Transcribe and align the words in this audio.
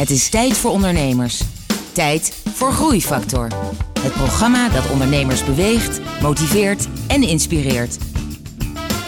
Het 0.00 0.10
is 0.10 0.28
tijd 0.28 0.56
voor 0.56 0.70
ondernemers. 0.70 1.42
Tijd 1.92 2.42
voor 2.54 2.72
Groeifactor. 2.72 3.48
Het 4.00 4.12
programma 4.12 4.68
dat 4.68 4.90
ondernemers 4.90 5.44
beweegt, 5.44 6.00
motiveert 6.22 6.88
en 7.06 7.22
inspireert. 7.22 7.98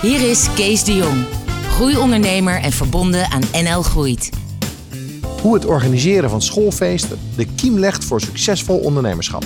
Hier 0.02 0.30
is 0.30 0.46
Kees 0.54 0.84
de 0.84 0.94
Jong, 0.94 1.24
groeiondernemer 1.68 2.60
en 2.60 2.72
verbonden 2.72 3.30
aan 3.30 3.42
NL 3.52 3.82
Groeit. 3.82 4.30
Hoe 5.42 5.54
het 5.54 5.64
organiseren 5.64 6.30
van 6.30 6.42
schoolfeesten 6.42 7.18
de 7.36 7.46
kiem 7.54 7.78
legt 7.78 8.04
voor 8.04 8.20
succesvol 8.20 8.78
ondernemerschap. 8.78 9.44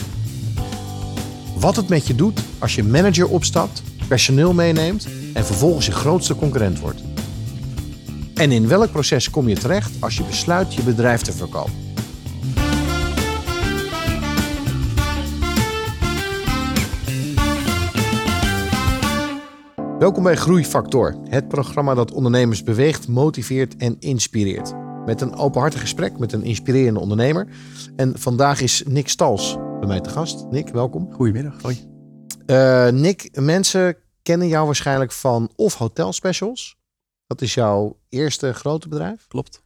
Wat 1.59 1.77
het 1.77 1.89
met 1.89 2.07
je 2.07 2.15
doet 2.15 2.41
als 2.59 2.75
je 2.75 2.85
manager 2.85 3.29
opstapt, 3.29 3.83
personeel 4.09 4.53
meeneemt 4.53 5.07
en 5.33 5.45
vervolgens 5.47 5.87
je 5.87 5.93
grootste 5.93 6.37
concurrent 6.37 6.81
wordt. 6.81 7.03
En 8.37 8.53
in 8.53 8.69
welk 8.69 8.91
proces 8.91 9.31
kom 9.31 9.49
je 9.49 9.57
terecht 9.57 10.03
als 10.03 10.17
je 10.17 10.25
besluit 10.25 10.75
je 10.75 10.83
bedrijf 10.83 11.21
te 11.21 11.33
verkopen? 11.33 11.73
Welkom 19.99 20.23
bij 20.23 20.37
Groeifactor, 20.37 21.17
het 21.29 21.49
programma 21.49 21.95
dat 21.95 22.13
ondernemers 22.13 22.63
beweegt, 22.63 23.09
motiveert 23.09 23.77
en 23.77 23.97
inspireert. 23.99 24.75
Met 25.05 25.21
een 25.21 25.35
openhartig 25.35 25.81
gesprek 25.81 26.19
met 26.19 26.33
een 26.33 26.43
inspirerende 26.43 27.01
ondernemer. 27.01 27.49
En 27.97 28.19
vandaag 28.19 28.61
is 28.61 28.83
Nick 28.87 29.09
Stals 29.09 29.57
bij 29.79 29.89
mij 29.89 30.01
te 30.01 30.11
gast. 30.11 30.47
Nick, 30.51 30.69
welkom. 30.69 31.13
Goedemiddag, 31.13 31.63
hoi. 31.63 31.79
Uh, 32.47 32.89
Nick, 32.89 33.29
mensen 33.41 33.97
kennen 34.23 34.49
jou 34.49 34.67
waarschijnlijk 34.67 35.13
van 35.13 35.51
of 35.57 35.75
Hotel 35.75 36.13
Specials. 36.13 36.76
Dat 37.27 37.41
is 37.41 37.55
jouw 37.55 37.99
eerste 38.09 38.53
grote 38.53 38.89
bedrijf. 38.89 39.27
Klopt. 39.29 39.63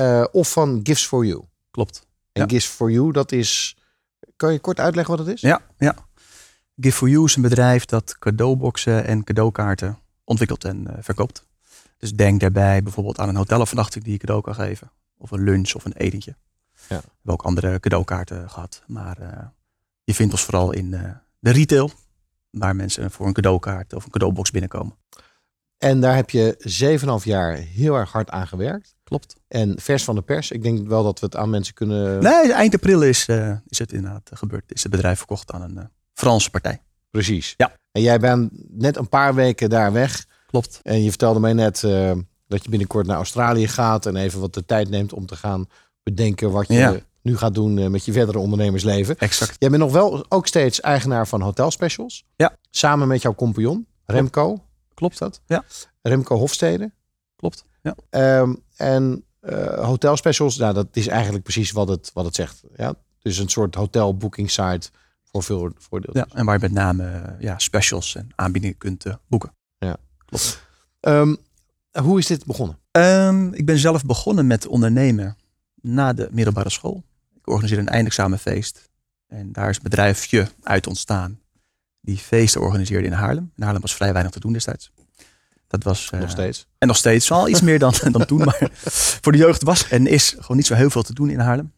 Uh, 0.00 0.24
of 0.32 0.52
van 0.52 0.80
Gifts 0.82 1.06
for 1.06 1.26
You. 1.26 1.44
Klopt. 1.70 2.06
En 2.32 2.42
Ja. 2.42 2.48
Gifts 2.48 2.68
for 2.68 2.90
You, 2.90 3.12
dat 3.12 3.32
is... 3.32 3.76
Kan 4.36 4.52
je 4.52 4.58
kort 4.58 4.80
uitleggen 4.80 5.16
wat 5.16 5.26
het 5.26 5.34
is? 5.34 5.40
Ja, 5.40 5.60
ja. 5.78 5.94
Give 6.80 6.96
for 6.96 7.08
You 7.08 7.24
is 7.24 7.36
een 7.36 7.42
bedrijf 7.42 7.84
dat 7.84 8.18
cadeauboxen 8.18 9.04
en 9.04 9.24
cadeaukaarten 9.24 9.98
ontwikkelt 10.24 10.64
en 10.64 10.86
eh, 10.86 10.94
verkoopt. 11.00 11.46
Dus 11.98 12.14
denk 12.14 12.40
daarbij 12.40 12.82
bijvoorbeeld 12.82 13.18
aan 13.18 13.28
een 13.28 13.36
hotelovernachting 13.36 14.04
die 14.04 14.12
je 14.12 14.18
cadeau 14.18 14.42
kan 14.42 14.54
geven. 14.54 14.90
Of 15.18 15.30
een 15.30 15.42
lunch 15.42 15.74
of 15.74 15.84
een 15.84 15.92
etentje. 15.92 16.36
Ja. 16.88 16.96
We 16.96 17.08
hebben 17.16 17.32
ook 17.32 17.42
andere 17.42 17.80
cadeaukaarten 17.80 18.50
gehad. 18.50 18.82
Maar 18.86 19.18
eh, 19.18 19.46
je 20.04 20.14
vindt 20.14 20.32
ons 20.32 20.44
vooral 20.44 20.72
in 20.72 20.94
eh, 20.94 21.10
de 21.38 21.50
retail. 21.50 21.90
Waar 22.50 22.76
mensen 22.76 23.10
voor 23.10 23.26
een 23.26 23.32
cadeaukaart 23.32 23.92
of 23.92 24.04
een 24.04 24.10
cadeaubox 24.10 24.50
binnenkomen. 24.50 24.96
En 25.78 26.00
daar 26.00 26.14
heb 26.14 26.30
je 26.30 26.56
7,5 27.20 27.24
jaar 27.24 27.52
heel 27.56 27.94
erg 27.94 28.12
hard 28.12 28.30
aan 28.30 28.46
gewerkt. 28.46 28.94
Klopt. 29.04 29.36
En 29.48 29.74
vers 29.80 30.04
van 30.04 30.14
de 30.14 30.22
pers. 30.22 30.50
Ik 30.50 30.62
denk 30.62 30.88
wel 30.88 31.02
dat 31.04 31.20
we 31.20 31.26
het 31.26 31.36
aan 31.36 31.50
mensen 31.50 31.74
kunnen... 31.74 32.22
Nee, 32.22 32.52
eind 32.52 32.74
april 32.74 33.02
is, 33.02 33.26
eh, 33.28 33.52
is 33.66 33.78
het 33.78 33.92
inderdaad 33.92 34.30
eh, 34.30 34.38
gebeurd. 34.38 34.72
Is 34.72 34.82
het 34.82 34.92
bedrijf 34.92 35.18
verkocht 35.18 35.52
aan 35.52 35.62
een 35.62 35.78
eh, 35.78 35.84
Franse 36.12 36.50
partij. 36.50 36.82
Precies. 37.10 37.54
Ja. 37.56 37.72
En 37.92 38.02
jij 38.02 38.18
bent 38.18 38.50
net 38.70 38.96
een 38.96 39.08
paar 39.08 39.34
weken 39.34 39.70
daar 39.70 39.92
weg. 39.92 40.24
Klopt. 40.46 40.80
En 40.82 41.02
je 41.02 41.08
vertelde 41.08 41.40
mij 41.40 41.52
net 41.52 41.84
eh, 41.84 42.12
dat 42.48 42.62
je 42.64 42.70
binnenkort 42.70 43.06
naar 43.06 43.16
Australië 43.16 43.68
gaat. 43.68 44.06
En 44.06 44.16
even 44.16 44.40
wat 44.40 44.54
de 44.54 44.64
tijd 44.64 44.88
neemt 44.88 45.12
om 45.12 45.26
te 45.26 45.36
gaan 45.36 45.66
bedenken 46.02 46.50
wat 46.50 46.68
je 46.68 46.74
Ja. 46.74 46.96
nu 47.22 47.36
gaat 47.36 47.54
doen 47.54 47.90
met 47.90 48.04
je 48.04 48.12
verdere 48.12 48.38
ondernemersleven. 48.38 49.18
Exact. 49.18 49.56
Jij 49.58 49.70
bent 49.70 49.82
nog 49.82 49.92
wel 49.92 50.24
ook 50.28 50.46
steeds 50.46 50.80
eigenaar 50.80 51.26
van 51.28 51.40
Hotel 51.40 51.70
Specials. 51.70 52.24
Ja. 52.36 52.56
Samen 52.70 53.08
met 53.08 53.22
jouw 53.22 53.34
compagnon, 53.34 53.86
Remco. 54.04 54.64
Klopt 54.96 55.18
dat? 55.18 55.40
Ja. 55.46 55.64
Remco 56.02 56.36
Hofstede. 56.36 56.92
Klopt. 57.36 57.64
Ja. 57.82 57.94
Ehm, 58.10 58.54
en 58.76 59.24
eh, 59.40 59.84
Hotel 59.84 60.16
Specials, 60.16 60.56
nou, 60.56 60.74
dat 60.74 60.86
is 60.92 61.06
eigenlijk 61.06 61.44
precies 61.44 61.70
wat 61.70 61.88
het, 61.88 62.10
wat 62.14 62.24
het 62.24 62.34
zegt. 62.34 62.62
Ja? 62.76 62.94
Dus 63.18 63.38
een 63.38 63.48
soort 63.48 63.74
hotel 63.74 64.16
booking 64.16 64.50
site 64.50 64.90
voor 65.22 65.42
veel 65.42 65.72
voordelen. 65.78 66.16
Ja, 66.16 66.36
en 66.36 66.44
waar 66.44 66.54
je 66.54 66.60
met 66.60 66.72
name 66.72 67.36
ja, 67.38 67.58
specials 67.58 68.14
en 68.14 68.28
aanbiedingen 68.34 68.78
kunt 68.78 69.04
eh, 69.04 69.14
boeken. 69.26 69.54
Ehm, 71.00 71.34
hoe 71.92 72.18
is 72.18 72.26
dit 72.26 72.44
begonnen? 72.44 72.78
Ehm, 72.90 73.52
ik 73.52 73.66
ben 73.66 73.78
zelf 73.78 74.04
begonnen 74.04 74.46
met 74.46 74.66
ondernemen 74.66 75.36
na 75.74 76.12
de 76.12 76.28
middelbare 76.30 76.70
school. 76.70 77.04
Ik 77.34 77.46
organiseerde 77.48 77.82
een 77.86 77.92
eindexamenfeest. 77.94 78.90
En 79.26 79.52
daar 79.52 79.68
is 79.68 79.76
een 79.76 79.82
bedrijfje 79.82 80.48
uit 80.62 80.86
ontstaan. 80.86 81.40
Die 82.06 82.18
feesten 82.18 82.60
organiseerde 82.60 83.06
in 83.06 83.12
Haarlem. 83.12 83.52
In 83.56 83.62
Haarlem 83.62 83.82
was 83.82 83.94
vrij 83.94 84.12
weinig 84.12 84.32
te 84.32 84.40
doen 84.40 84.52
destijds. 84.52 84.92
Dat 85.68 85.82
was, 85.82 86.10
eh, 86.10 86.20
Nog 86.20 86.30
steeds. 86.30 86.66
En 86.78 86.88
nog 86.88 86.96
steeds. 86.96 87.28
Wel 87.28 87.48
iets 87.48 87.60
meer 87.60 87.78
dan, 87.78 87.94
dan 88.12 88.26
toen. 88.26 88.44
Maar 88.44 88.68
voor 89.20 89.32
de 89.32 89.38
jeugd 89.38 89.62
was 89.62 89.88
en 89.88 90.06
is 90.06 90.34
gewoon 90.38 90.56
niet 90.56 90.66
zo 90.66 90.74
heel 90.74 90.90
veel 90.90 91.02
te 91.02 91.14
doen 91.14 91.30
in 91.30 91.38
Haarlem. 91.38 91.72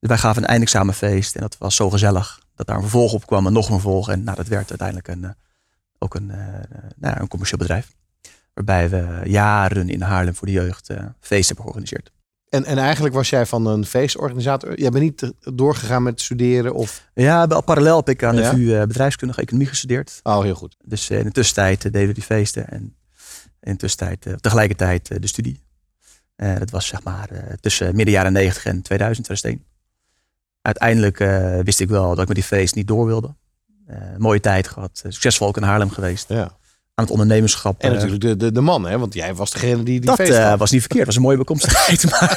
Dus 0.00 0.08
wij 0.08 0.18
gaven 0.18 0.42
een 0.42 0.48
eindexamenfeest. 0.48 1.34
En 1.34 1.40
dat 1.40 1.58
was 1.58 1.74
zo 1.74 1.90
gezellig. 1.90 2.40
Dat 2.54 2.66
daar 2.66 2.76
een 2.76 2.82
vervolg 2.82 3.12
op 3.12 3.26
kwam 3.26 3.46
en 3.46 3.52
nog 3.52 3.66
een 3.66 3.80
vervolg. 3.80 4.08
En 4.08 4.24
nou, 4.24 4.36
dat 4.36 4.48
werd 4.48 4.68
uiteindelijk 4.68 5.08
een, 5.08 5.24
eh, 5.24 5.30
ook 5.98 6.14
een, 6.14 6.30
eh, 6.30 6.36
nou 6.96 7.14
ja, 7.14 7.20
een 7.20 7.28
commercieel 7.28 7.58
bedrijf. 7.58 7.92
Waarbij 8.54 8.90
we 8.90 9.20
jaren 9.24 9.88
in 9.88 10.02
Haarlem 10.02 10.34
voor 10.34 10.46
de 10.46 10.52
jeugd 10.52 10.90
eh 10.90 10.96
feesten 11.20 11.46
hebben 11.56 11.64
georganiseerd. 11.64 12.12
En, 12.54 12.64
en 12.64 12.78
eigenlijk 12.78 13.14
was 13.14 13.30
jij 13.30 13.46
van 13.46 13.66
een 13.66 13.84
feestorganisator. 13.86 14.80
Jij 14.80 14.90
bent 14.90 15.04
niet 15.04 15.32
doorgegaan 15.54 16.02
met 16.02 16.20
studeren 16.20 16.74
of... 16.74 17.08
Ja, 17.14 17.46
wel 17.46 17.62
parallel 17.62 17.96
heb 17.96 18.08
ik 18.08 18.22
aan 18.22 18.36
de? 18.36 18.44
VU 18.44 18.74
eh, 18.74 18.86
bedrijfskundige 18.86 19.40
economie 19.40 19.68
gestudeerd. 19.68 20.20
Oh, 20.22 20.42
heel 20.42 20.54
goed. 20.54 20.76
Dus 20.84 21.10
eh, 21.10 21.18
in 21.18 21.24
de 21.24 21.30
tussentijd 21.30 21.84
eh, 21.84 21.92
deden 21.92 22.08
we 22.08 22.14
die 22.14 22.22
feesten. 22.22 22.68
En 22.68 22.96
in 23.60 23.72
de 23.72 23.76
tussentijd 23.76 24.26
tegelijkertijd 24.42 25.22
de 25.22 25.26
studie. 25.26 25.62
Eh, 26.36 26.58
dat 26.58 26.70
was 26.70 26.86
zeg 26.86 27.02
maar 27.02 27.28
tussen 27.60 27.96
midden 27.96 28.14
jaren 28.14 28.32
90 28.32 28.64
en 28.64 28.82
2000, 28.82 29.26
2001. 29.26 29.66
Uiteindelijk 30.62 31.18
wist 31.64 31.80
ik 31.80 31.88
wel 31.88 32.08
dat 32.08 32.18
ik 32.20 32.26
met 32.26 32.36
die 32.36 32.44
feest 32.44 32.74
niet 32.74 32.86
door 32.88 33.06
wilde. 33.06 33.34
Mooie 34.18 34.40
tijd 34.40 34.68
gehad. 34.68 35.00
eh, 35.04 35.10
succesvol 35.12 35.46
ook 35.46 35.56
in 35.56 35.62
Haarlem 35.62 35.90
geweest. 35.90 36.28
Ja. 36.28 36.56
Aan 36.94 37.04
het 37.04 37.12
ondernemerschap. 37.12 37.80
En 37.80 37.88
eh, 37.88 37.94
natuurlijk 37.94 38.22
de, 38.22 38.36
de, 38.36 38.52
de 38.52 38.60
man, 38.60 38.86
hè? 38.86 38.98
want 38.98 39.14
jij 39.14 39.34
was 39.34 39.50
degene 39.50 39.82
die 39.82 40.00
die 40.00 40.16
dat 40.16 40.28
had. 40.28 40.58
was 40.58 40.70
niet 40.70 40.80
verkeerd. 40.80 41.06
Was 41.06 41.16
een 41.16 41.22
mooie 41.22 41.36
bekomstigheid. 41.36 42.10
maar 42.10 42.36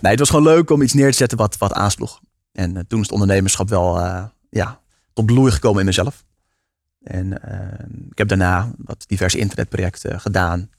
nee, 0.00 0.10
het 0.10 0.18
was 0.18 0.30
gewoon 0.30 0.44
leuk 0.44 0.70
om 0.70 0.82
iets 0.82 0.92
neer 0.92 1.10
te 1.10 1.16
zetten 1.16 1.38
wat, 1.38 1.58
wat 1.58 1.72
aansloeg. 1.72 2.20
En 2.52 2.76
eh, 2.76 2.82
toen 2.88 2.98
is 2.98 3.04
het 3.04 3.14
ondernemerschap 3.14 3.68
wel 3.68 4.00
ja, 4.50 4.80
tot 5.12 5.26
bloei 5.26 5.50
gekomen 5.50 5.80
in 5.80 5.86
mezelf. 5.86 6.24
En 7.02 7.32
ik 8.10 8.18
heb 8.18 8.28
daarna 8.28 8.70
wat 8.76 9.04
diverse 9.06 9.38
internetprojecten 9.38 10.20
gedaan. 10.20 10.70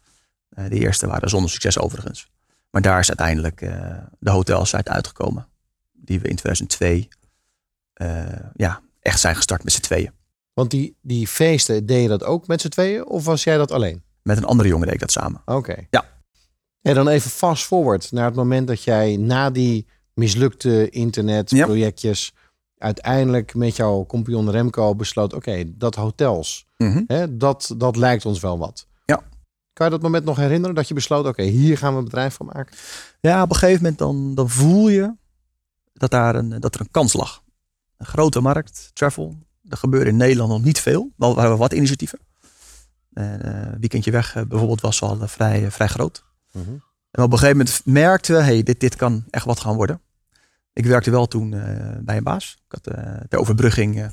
De 0.49 0.79
eerste 0.79 1.07
waren 1.07 1.29
zonder 1.29 1.49
succes 1.49 1.79
overigens. 1.79 2.29
Maar 2.69 2.81
daar 2.81 2.99
is 2.99 3.07
uiteindelijk 3.07 3.59
de 4.19 4.29
hotelsite 4.29 4.91
uitgekomen. 4.91 5.47
Die 5.93 6.19
we 6.19 6.27
in 6.27 6.35
2002 6.35 7.07
eh, 7.97 8.25
ja, 8.55 8.81
echt 9.01 9.19
zijn 9.19 9.35
gestart 9.35 9.63
met 9.63 9.73
z'n 9.73 9.81
tweeën. 9.81 10.11
Want 10.57 10.71
die, 10.71 10.95
die 11.01 11.27
feesten, 11.27 11.85
deed 11.85 12.01
je 12.01 12.07
dat 12.07 12.23
ook 12.23 12.47
met 12.47 12.61
z'n 12.61 12.67
tweeën? 12.67 13.07
Of 13.07 13.25
was 13.25 13.43
jij 13.43 13.57
dat 13.57 13.71
alleen? 13.71 14.01
Met 14.21 14.37
een 14.37 14.43
andere 14.45 14.69
jongen 14.69 14.85
deed 14.85 14.93
ik 14.93 14.99
dat 14.99 15.11
samen. 15.11 15.41
Oké. 15.45 15.75
Ja. 15.89 16.05
En 16.81 16.95
dan 16.95 17.07
even 17.07 17.29
fast 17.31 17.63
forward 17.65 18.11
naar 18.11 18.25
het 18.25 18.35
moment 18.35 18.67
dat 18.67 18.83
jij 18.83 19.17
na 19.17 19.49
die 19.49 19.87
mislukte 20.13 20.89
internetprojectjes... 20.89 22.33
uiteindelijk 22.77 23.55
met 23.55 23.75
jouw 23.75 24.05
compagnon 24.05 24.51
Remco 24.51 24.95
besloot... 24.95 25.33
oké, 25.33 25.63
dat 25.77 25.95
hotels, 25.95 26.65
Mhm. 26.77 27.03
hè, 27.07 27.37
dat, 27.37 27.73
dat 27.77 27.95
lijkt 27.95 28.25
ons 28.25 28.39
wel 28.39 28.57
wat. 28.57 28.87
Ja. 29.05 29.23
Kan 29.73 29.85
je 29.85 29.91
dat 29.91 30.01
moment 30.01 30.25
nog 30.25 30.37
herinneren? 30.37 30.75
Dat 30.75 30.87
je 30.87 30.93
besloot, 30.93 31.25
oké, 31.25 31.43
hier 31.43 31.77
gaan 31.77 31.91
we 31.93 31.97
een 31.97 32.03
bedrijf 32.03 32.33
van 32.35 32.45
maken? 32.45 32.77
Ja, 33.19 33.41
op 33.43 33.49
een 33.49 33.55
gegeven 33.55 33.81
moment 33.81 33.97
dan, 33.99 34.35
dan 34.35 34.49
voel 34.49 34.89
je 34.89 35.15
dat, 35.93 36.11
daar 36.11 36.35
een, 36.35 36.49
dat 36.59 36.75
er 36.75 36.81
een 36.81 36.91
kans 36.91 37.13
lag. 37.13 37.43
Een 37.97 38.05
grote 38.05 38.39
markt, 38.41 38.89
travel. 38.93 39.35
Er 39.69 39.77
gebeurde 39.77 40.09
in 40.09 40.17
Nederland 40.17 40.49
nog 40.49 40.63
niet 40.63 40.79
veel. 40.79 41.11
Wel 41.15 41.35
waren 41.35 41.57
wat 41.57 41.73
initiatieven. 41.73 42.19
En, 43.17 43.41
eh, 43.41 43.79
weekendje 43.79 44.11
weg 44.11 44.35
eh, 44.35 44.43
bijvoorbeeld 44.43 44.81
was 44.81 45.01
al 45.01 45.21
eh, 45.21 45.27
vrij, 45.27 45.71
vrij 45.71 45.87
groot. 45.87 46.25
En 47.11 47.23
op 47.23 47.31
een 47.31 47.37
gegeven 47.37 47.57
moment 47.57 47.81
merkten 47.85 48.35
we, 48.35 48.41
hey, 48.41 48.63
dit, 48.63 48.79
dit 48.79 48.95
kan 48.95 49.23
echt 49.29 49.45
wat 49.45 49.59
gaan 49.59 49.75
worden. 49.75 50.01
Ik 50.73 50.85
werkte 50.85 51.11
wel 51.11 51.27
toen 51.27 51.49
bij 52.01 52.17
een 52.17 52.23
baas. 52.23 52.57
Ik 52.67 52.71
had, 52.71 52.83
ter 53.29 53.39
overbrugging 53.39 54.11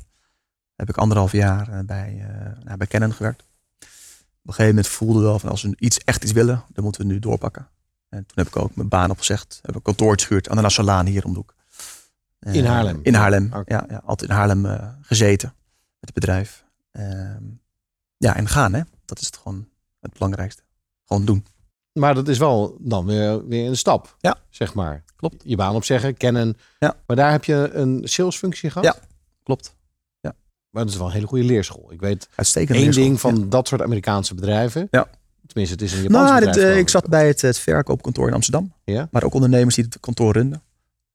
heb 0.75 0.89
ik 0.89 0.97
anderhalf 0.97 1.31
jaar 1.31 1.85
bij, 1.85 2.27
nou, 2.63 2.77
bij 2.77 2.87
Canon 2.87 3.13
gewerkt. 3.13 3.41
Op 3.41 4.51
een 4.51 4.53
gegeven 4.53 4.75
moment 4.75 4.87
voelde 4.87 5.19
we 5.19 5.25
wel 5.25 5.39
van 5.39 5.49
als 5.49 5.61
we 5.61 5.75
iets 5.77 5.97
echt 5.97 6.23
iets 6.23 6.31
willen, 6.31 6.63
dan 6.73 6.83
moeten 6.83 7.01
we 7.01 7.07
nu 7.07 7.19
doorpakken. 7.19 7.67
En 8.09 8.25
toen 8.25 8.37
heb 8.43 8.47
ik 8.47 8.55
ook 8.55 8.75
mijn 8.75 8.87
baan 8.87 9.11
opgezegd. 9.11 9.59
Heb 9.61 9.75
een 9.75 9.81
kantoortje 9.81 10.27
gehuurd 10.27 10.49
aan 10.49 10.55
de 10.55 10.61
Nationalaan 10.61 11.05
hier 11.05 11.25
om 11.25 11.31
de 11.31 11.37
hoek. 11.37 11.54
Eh, 12.45 12.53
In 12.53 12.65
Haarlem? 12.65 12.99
In 13.03 13.13
Haarlem, 13.13 13.51
ja, 13.65 13.85
ja. 13.89 14.01
Altijd 14.05 14.29
in 14.29 14.35
Haarlem 14.35 14.65
eh, 14.65 14.87
gezeten 15.01 15.53
met 15.99 16.09
het 16.09 16.13
bedrijf. 16.13 16.63
Ehm, 16.91 17.43
ja, 18.17 18.35
en 18.35 18.47
gaan 18.47 18.73
hè. 18.73 18.81
Dat 19.05 19.19
is 19.19 19.25
het 19.25 19.37
gewoon 19.37 19.67
het 19.99 20.13
belangrijkste. 20.13 20.61
Gewoon 21.05 21.25
doen. 21.25 21.45
Maar 21.93 22.15
dat 22.15 22.27
is 22.27 22.37
wel 22.37 22.77
dan 22.79 23.05
weer, 23.05 23.47
weer 23.47 23.67
een 23.67 23.77
stap, 23.77 24.15
Ja. 24.19 24.35
zeg 24.49 24.73
maar. 24.73 25.03
Klopt. 25.15 25.41
Je 25.45 25.55
baan 25.55 25.75
opzeggen, 25.75 26.17
kennen. 26.17 26.57
Ja. 26.79 26.95
Maar 27.07 27.15
daar 27.15 27.31
heb 27.31 27.43
je 27.43 27.69
een 27.73 28.01
salesfunctie 28.03 28.69
gehad? 28.69 28.85
Ja. 28.95 29.01
Klopt. 29.43 29.73
Maar 30.69 30.83
dat 30.83 30.93
is 30.93 30.99
wel 30.99 31.07
een 31.07 31.13
hele 31.13 31.27
goede 31.27 31.43
leerschool. 31.43 31.91
Ik 31.91 31.99
weet 31.99 32.29
Uitstekend. 32.35 32.69
één 32.77 32.83
leerschool. 32.83 33.05
ding 33.05 33.19
van 33.19 33.35
Ja. 33.35 33.45
dat 33.45 33.67
soort 33.67 33.81
Amerikaanse 33.81 34.35
bedrijven. 34.35 34.87
Ja. 34.91 35.07
Tenminste, 35.47 35.73
het 35.75 35.83
is 35.83 35.93
een 35.93 36.01
Japans 36.01 36.23
Nou, 36.29 36.35
bedrijf. 36.35 36.55
dit, 36.55 36.65
eh, 36.65 36.77
ik 36.77 36.89
zat 36.89 37.07
bij 37.09 37.27
het, 37.27 37.41
het 37.41 37.57
verkoopkantoor 37.57 38.27
in 38.27 38.33
Amsterdam. 38.33 38.73
Ja? 38.83 39.07
Maar 39.11 39.23
ook 39.23 39.33
ondernemers 39.33 39.75
die 39.75 39.83
het 39.83 39.99
kantoor 39.99 40.33
runden. 40.33 40.63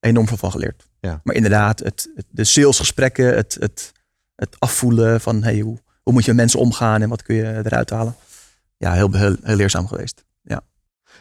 Enorm 0.00 0.26
veel 0.28 0.36
van 0.36 0.50
geleerd. 0.50 0.86
Ja. 1.00 1.20
Maar 1.24 1.34
inderdaad, 1.34 1.78
het, 1.78 2.10
het- 2.14 2.26
de 2.30 2.44
salesgesprekken, 2.44 3.34
het, 3.36 3.56
het, 3.60 3.92
het 4.34 4.56
afvoelen 4.58 5.20
van 5.20 5.42
hey, 5.42 5.60
hoe, 5.60 5.78
hoe 6.02 6.12
moet 6.12 6.24
je 6.24 6.30
met 6.30 6.40
mensen 6.40 6.60
omgaan 6.60 7.02
en 7.02 7.08
wat 7.08 7.22
kun 7.22 7.34
je 7.34 7.60
eruit 7.64 7.90
halen. 7.90 8.14
Ja, 8.76 8.92
heel, 8.92 9.12
heel, 9.12 9.36
heel 9.42 9.56
leerzaam 9.56 9.86
geweest. 9.86 10.24
Ja. 10.42 10.60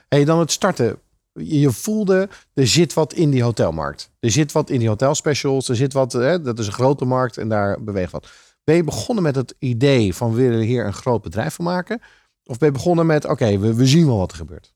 Hey, 0.07 0.25
dan 0.25 0.39
het 0.39 0.51
starten. 0.51 0.99
Je 1.33 1.71
voelde, 1.71 2.29
er 2.53 2.67
zit 2.67 2.93
wat 2.93 3.13
in 3.13 3.29
die 3.29 3.43
hotelmarkt. 3.43 4.09
Er 4.19 4.31
zit 4.31 4.51
wat 4.51 4.69
in 4.69 4.79
die 4.79 4.87
hotelspecials. 4.87 5.69
Er 5.69 5.75
zit 5.75 5.93
wat, 5.93 6.11
hè, 6.11 6.41
dat 6.41 6.59
is 6.59 6.67
een 6.67 6.73
grote 6.73 7.05
markt 7.05 7.37
en 7.37 7.49
daar 7.49 7.83
beweegt 7.83 8.11
wat. 8.11 8.27
Ben 8.63 8.75
je 8.75 8.83
begonnen 8.83 9.23
met 9.23 9.35
het 9.35 9.55
idee 9.59 10.15
van 10.15 10.29
we 10.33 10.41
willen 10.41 10.59
hier 10.65 10.85
een 10.85 10.93
groot 10.93 11.21
bedrijf 11.21 11.53
van 11.53 11.65
maken? 11.65 12.01
Of 12.43 12.57
ben 12.57 12.67
je 12.67 12.73
begonnen 12.73 13.05
met 13.05 13.25
oké, 13.25 13.57
we, 13.57 13.73
we 13.73 13.85
zien 13.87 14.05
wel 14.05 14.17
wat 14.17 14.31
er 14.31 14.37
gebeurt? 14.37 14.73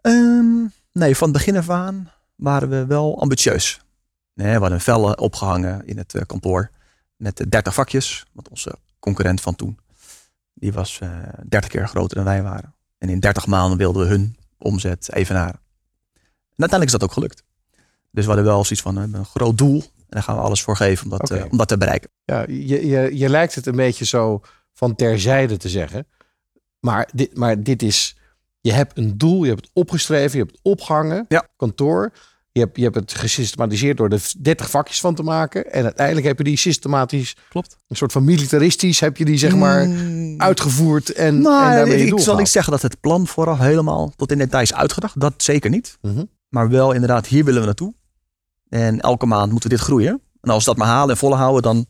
Ehm, 0.00 0.64
nee, 0.92 1.16
van 1.16 1.28
het 1.28 1.36
begin 1.36 1.56
af 1.56 1.70
aan 1.70 2.10
waren 2.42 2.68
we 2.68 2.86
wel 2.86 3.20
ambitieus. 3.20 3.80
Nee, 4.34 4.46
we 4.46 4.52
hadden 4.52 4.72
een 4.72 4.80
vellen 4.80 5.18
opgehangen 5.18 5.86
in 5.86 5.98
het 5.98 6.14
eh, 6.14 6.22
kantoor 6.26 6.70
met 7.16 7.40
eh, 7.40 7.46
30 7.48 7.74
vakjes. 7.74 8.24
Want 8.32 8.48
onze 8.48 8.74
concurrent 8.98 9.40
van 9.40 9.54
toen, 9.54 9.78
die 10.54 10.72
was 10.72 10.98
eh 11.00 11.08
30 11.48 11.70
keer 11.70 11.88
groter 11.88 12.16
dan 12.16 12.24
wij 12.24 12.42
waren. 12.42 12.74
En 12.98 13.08
in 13.08 13.20
30 13.20 13.46
maanden 13.46 13.78
wilden 13.78 14.02
we 14.02 14.08
hun 14.08 14.36
omzet 14.58 15.12
evenaren. 15.12 15.60
En 16.54 16.68
uiteindelijk 16.68 16.84
is 16.84 16.98
dat 16.98 17.02
ook 17.02 17.12
gelukt. 17.12 17.42
Dus 18.10 18.24
we 18.24 18.30
hadden 18.32 18.44
wel 18.44 18.64
zoiets 18.64 18.82
van 18.82 18.96
een 18.96 19.24
groot 19.24 19.58
doel. 19.58 19.80
En 19.80 20.18
daar 20.18 20.22
gaan 20.22 20.36
we 20.36 20.42
alles 20.42 20.62
voor 20.62 20.76
geven 20.76 21.04
om 21.10 21.18
dat, 21.18 21.30
eh, 21.30 21.44
om 21.50 21.56
dat 21.58 21.68
te 21.68 21.78
bereiken. 21.78 22.10
Ja, 22.24 22.44
je, 22.48 22.86
je, 22.86 23.16
je 23.18 23.28
lijkt 23.28 23.54
het 23.54 23.66
een 23.66 23.76
beetje 23.76 24.04
zo 24.04 24.40
van 24.72 24.94
terzijde 24.94 25.56
te 25.56 25.68
zeggen. 25.68 26.06
Maar 26.80 27.08
dit, 27.14 27.36
maar 27.36 27.62
dit 27.62 27.82
is, 27.82 28.16
je 28.60 28.72
hebt 28.72 28.98
een 28.98 29.18
doel, 29.18 29.42
je 29.44 29.50
hebt 29.50 29.62
het 29.62 29.70
opgeschreven, 29.74 30.38
je 30.38 30.44
hebt 30.44 30.50
het 30.56 30.60
opgehangen, 30.62 31.24
Ja. 31.28 31.48
kantoor. 31.56 32.12
Je 32.52 32.60
hebt, 32.60 32.76
je 32.76 32.82
hebt 32.82 32.94
het 32.94 33.14
gesystematiseerd 33.14 33.96
door 33.96 34.08
er 34.08 34.32
30 34.38 34.70
vakjes 34.70 35.00
van 35.00 35.14
te 35.14 35.22
maken. 35.22 35.72
En 35.72 35.84
uiteindelijk 35.84 36.26
heb 36.26 36.38
je 36.38 36.44
die 36.44 36.56
systematisch, 36.56 37.36
Klopt. 37.48 37.76
een 37.88 37.96
soort 37.96 38.12
van 38.12 38.24
militaristisch, 38.24 39.00
heb 39.00 39.16
je 39.16 39.24
die 39.24 39.36
zeg 39.38 39.56
maar 39.56 39.86
Mm. 39.88 40.40
uitgevoerd. 40.40 41.12
En, 41.12 41.40
Nou, 41.40 41.70
en 41.70 41.76
daarmee 41.76 42.02
ik 42.02 42.08
doel 42.08 42.18
zal 42.18 42.36
niet 42.36 42.48
zeggen 42.48 42.72
dat 42.72 42.82
het 42.82 43.00
plan 43.00 43.26
vooraf 43.26 43.58
helemaal 43.58 44.12
tot 44.16 44.32
in 44.32 44.38
detail 44.38 44.62
is 44.62 44.74
uitgedacht. 44.74 45.20
Dat 45.20 45.34
zeker 45.36 45.70
niet. 45.70 45.98
Mhm. 46.00 46.24
Maar 46.48 46.68
wel 46.68 46.92
inderdaad, 46.92 47.26
hier 47.26 47.44
willen 47.44 47.60
we 47.60 47.66
naartoe. 47.66 47.94
En 48.68 49.00
elke 49.00 49.26
maand 49.26 49.50
moeten 49.52 49.70
we 49.70 49.76
dit 49.76 49.84
groeien. 49.84 50.20
En 50.40 50.50
als 50.50 50.64
we 50.64 50.70
dat 50.70 50.78
maar 50.78 50.88
halen 50.88 51.10
en 51.10 51.16
volhouden, 51.16 51.62
dan... 51.62 51.86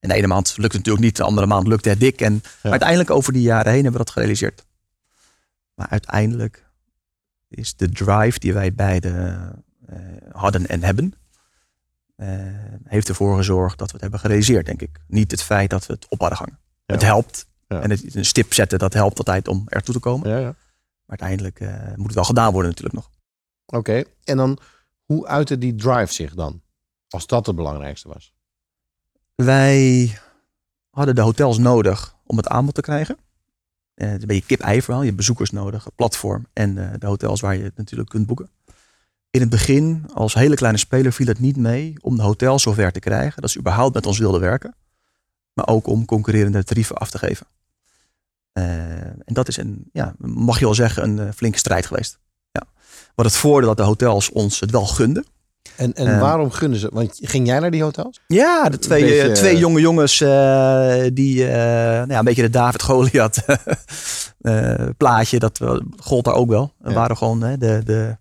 En 0.00 0.08
de 0.08 0.14
ene 0.14 0.26
maand 0.26 0.46
lukt 0.56 0.62
het 0.62 0.72
natuurlijk 0.72 1.04
niet, 1.04 1.16
de 1.16 1.22
andere 1.22 1.46
maand 1.46 1.66
lukt 1.66 1.84
het 1.84 2.00
dik. 2.00 2.20
En 2.20 2.42
uiteindelijk 2.62 3.10
over 3.10 3.32
die 3.32 3.42
jaren 3.42 3.72
heen 3.72 3.82
hebben 3.82 3.92
we 3.92 4.04
dat 4.06 4.10
gerealiseerd. 4.10 4.64
Maar 5.74 5.86
uiteindelijk 5.88 6.66
is 7.48 7.76
de 7.76 7.88
drive 7.88 8.38
die 8.38 8.52
wij 8.52 8.74
beide 8.74 9.08
eh, 9.08 9.58
hadden 10.32 10.66
en 10.66 10.82
hebben... 10.82 11.14
eh, 12.16 12.28
heeft 12.84 13.08
ervoor 13.08 13.36
gezorgd 13.36 13.78
dat 13.78 13.86
we 13.86 13.92
het 13.92 14.02
hebben 14.02 14.20
gerealiseerd, 14.20 14.66
denk 14.66 14.82
ik. 14.82 15.00
Niet 15.06 15.30
het 15.30 15.42
feit 15.42 15.70
dat 15.70 15.86
we 15.86 15.92
het 15.92 16.06
op 16.08 16.20
hadden 16.20 16.38
hangen. 16.38 16.58
Ja. 16.86 16.94
Het 16.94 17.02
helpt. 17.02 17.46
Ja. 17.68 17.80
En 17.80 17.90
het, 17.90 18.14
een 18.14 18.24
stip 18.24 18.52
zetten, 18.54 18.78
dat 18.78 18.92
helpt 18.92 19.18
altijd 19.18 19.48
om 19.48 19.62
ertoe 19.66 19.94
te 19.94 20.00
komen. 20.00 20.30
Ja, 20.30 20.38
ja. 20.38 20.54
Maar 21.04 21.18
uiteindelijk 21.18 21.60
eh, 21.60 21.96
moet 21.96 22.06
het 22.06 22.14
wel 22.14 22.24
gedaan 22.24 22.52
worden 22.52 22.70
natuurlijk 22.70 22.96
nog. 22.96 23.10
Oké, 23.66 24.02
en 24.24 24.36
dan 24.36 24.58
hoe 25.04 25.26
uitte 25.26 25.58
die 25.58 25.74
drive 25.74 26.12
zich 26.12 26.34
dan? 26.34 26.62
Als 27.08 27.26
dat 27.26 27.46
het 27.46 27.56
belangrijkste 27.56 28.08
was. 28.08 28.34
Wij 29.34 30.18
hadden 30.90 31.14
de 31.14 31.20
hotels 31.20 31.58
nodig 31.58 32.16
om 32.26 32.36
het 32.36 32.48
aanbod 32.48 32.74
te 32.74 32.80
krijgen. 32.80 33.16
Eh, 33.94 34.06
het 34.06 34.16
is 34.16 34.20
een 34.22 34.28
beetje 34.28 34.46
kip-ei 34.46 34.82
verhaal. 34.82 35.00
Je 35.00 35.06
hebt 35.06 35.18
bezoekers 35.18 35.50
nodig, 35.50 35.84
een 35.84 35.92
platform 35.94 36.46
en 36.52 36.92
eh, 36.92 36.98
de 36.98 37.06
hotels 37.06 37.40
waar 37.40 37.56
je 37.56 37.62
het 37.62 37.76
natuurlijk 37.76 38.08
kunt 38.08 38.26
boeken. 38.26 38.50
In 39.30 39.40
het 39.40 39.50
begin, 39.50 40.04
als 40.14 40.34
hele 40.34 40.54
kleine 40.54 40.78
speler, 40.78 41.12
viel 41.12 41.26
het 41.26 41.38
niet 41.40 41.56
mee 41.56 41.94
om 42.00 42.16
de 42.16 42.22
hotels 42.22 42.62
zover 42.62 42.92
te 42.92 43.00
krijgen 43.00 43.42
dat 43.42 43.50
ze 43.50 43.58
überhaupt 43.58 43.94
met 43.94 44.06
ons 44.06 44.18
wilden 44.18 44.40
werken. 44.40 44.74
Maar 45.52 45.66
ook 45.68 45.86
om 45.86 46.04
concurrerende 46.04 46.64
tarieven 46.64 46.96
af 46.96 47.10
te 47.10 47.18
geven. 47.18 47.46
Eh, 48.52 48.64
en 49.00 49.24
dat 49.24 49.48
is 49.48 49.56
een, 49.56 49.88
ja, 49.92 50.14
mag 50.18 50.58
je 50.58 50.64
wel 50.64 50.74
zeggen, 50.74 51.02
een 51.02 51.18
eh, 51.18 51.32
flinke 51.34 51.58
strijd 51.58 51.86
geweest. 51.86 52.18
Ja. 52.52 52.62
Wat 53.14 53.26
het 53.26 53.36
voordeel 53.36 53.68
dat 53.68 53.76
de 53.76 53.82
hotels 53.82 54.30
ons 54.30 54.60
het 54.60 54.70
wel 54.70 54.86
gunden. 54.86 55.24
En, 55.76 55.94
en 55.94 56.06
Eh. 56.06 56.20
waarom 56.20 56.50
gunnen 56.50 56.78
ze? 56.78 56.88
Want 56.92 57.18
ging 57.20 57.46
jij 57.46 57.58
naar 57.58 57.70
die 57.70 57.82
hotels? 57.82 58.20
Ja, 58.26 58.68
de 58.68 58.78
twee, 58.78 59.02
beetje, 59.04 59.32
twee 59.32 59.58
jonge 59.58 59.80
jongens 59.80 60.18
die 60.18 61.44
nou 61.44 62.10
ja, 62.10 62.18
een 62.18 62.24
beetje 62.24 62.42
de 62.42 62.50
David 62.50 62.82
Goliath 62.82 63.44
plaatje, 64.96 65.38
dat 65.38 65.60
gold 65.96 66.24
daar 66.24 66.34
ook 66.34 66.48
wel. 66.48 66.72
We 66.78 66.88
Ja. 66.88 66.94
waren 66.94 67.16
gewoon 67.16 67.40
de, 67.40 67.56
de, 67.84 68.16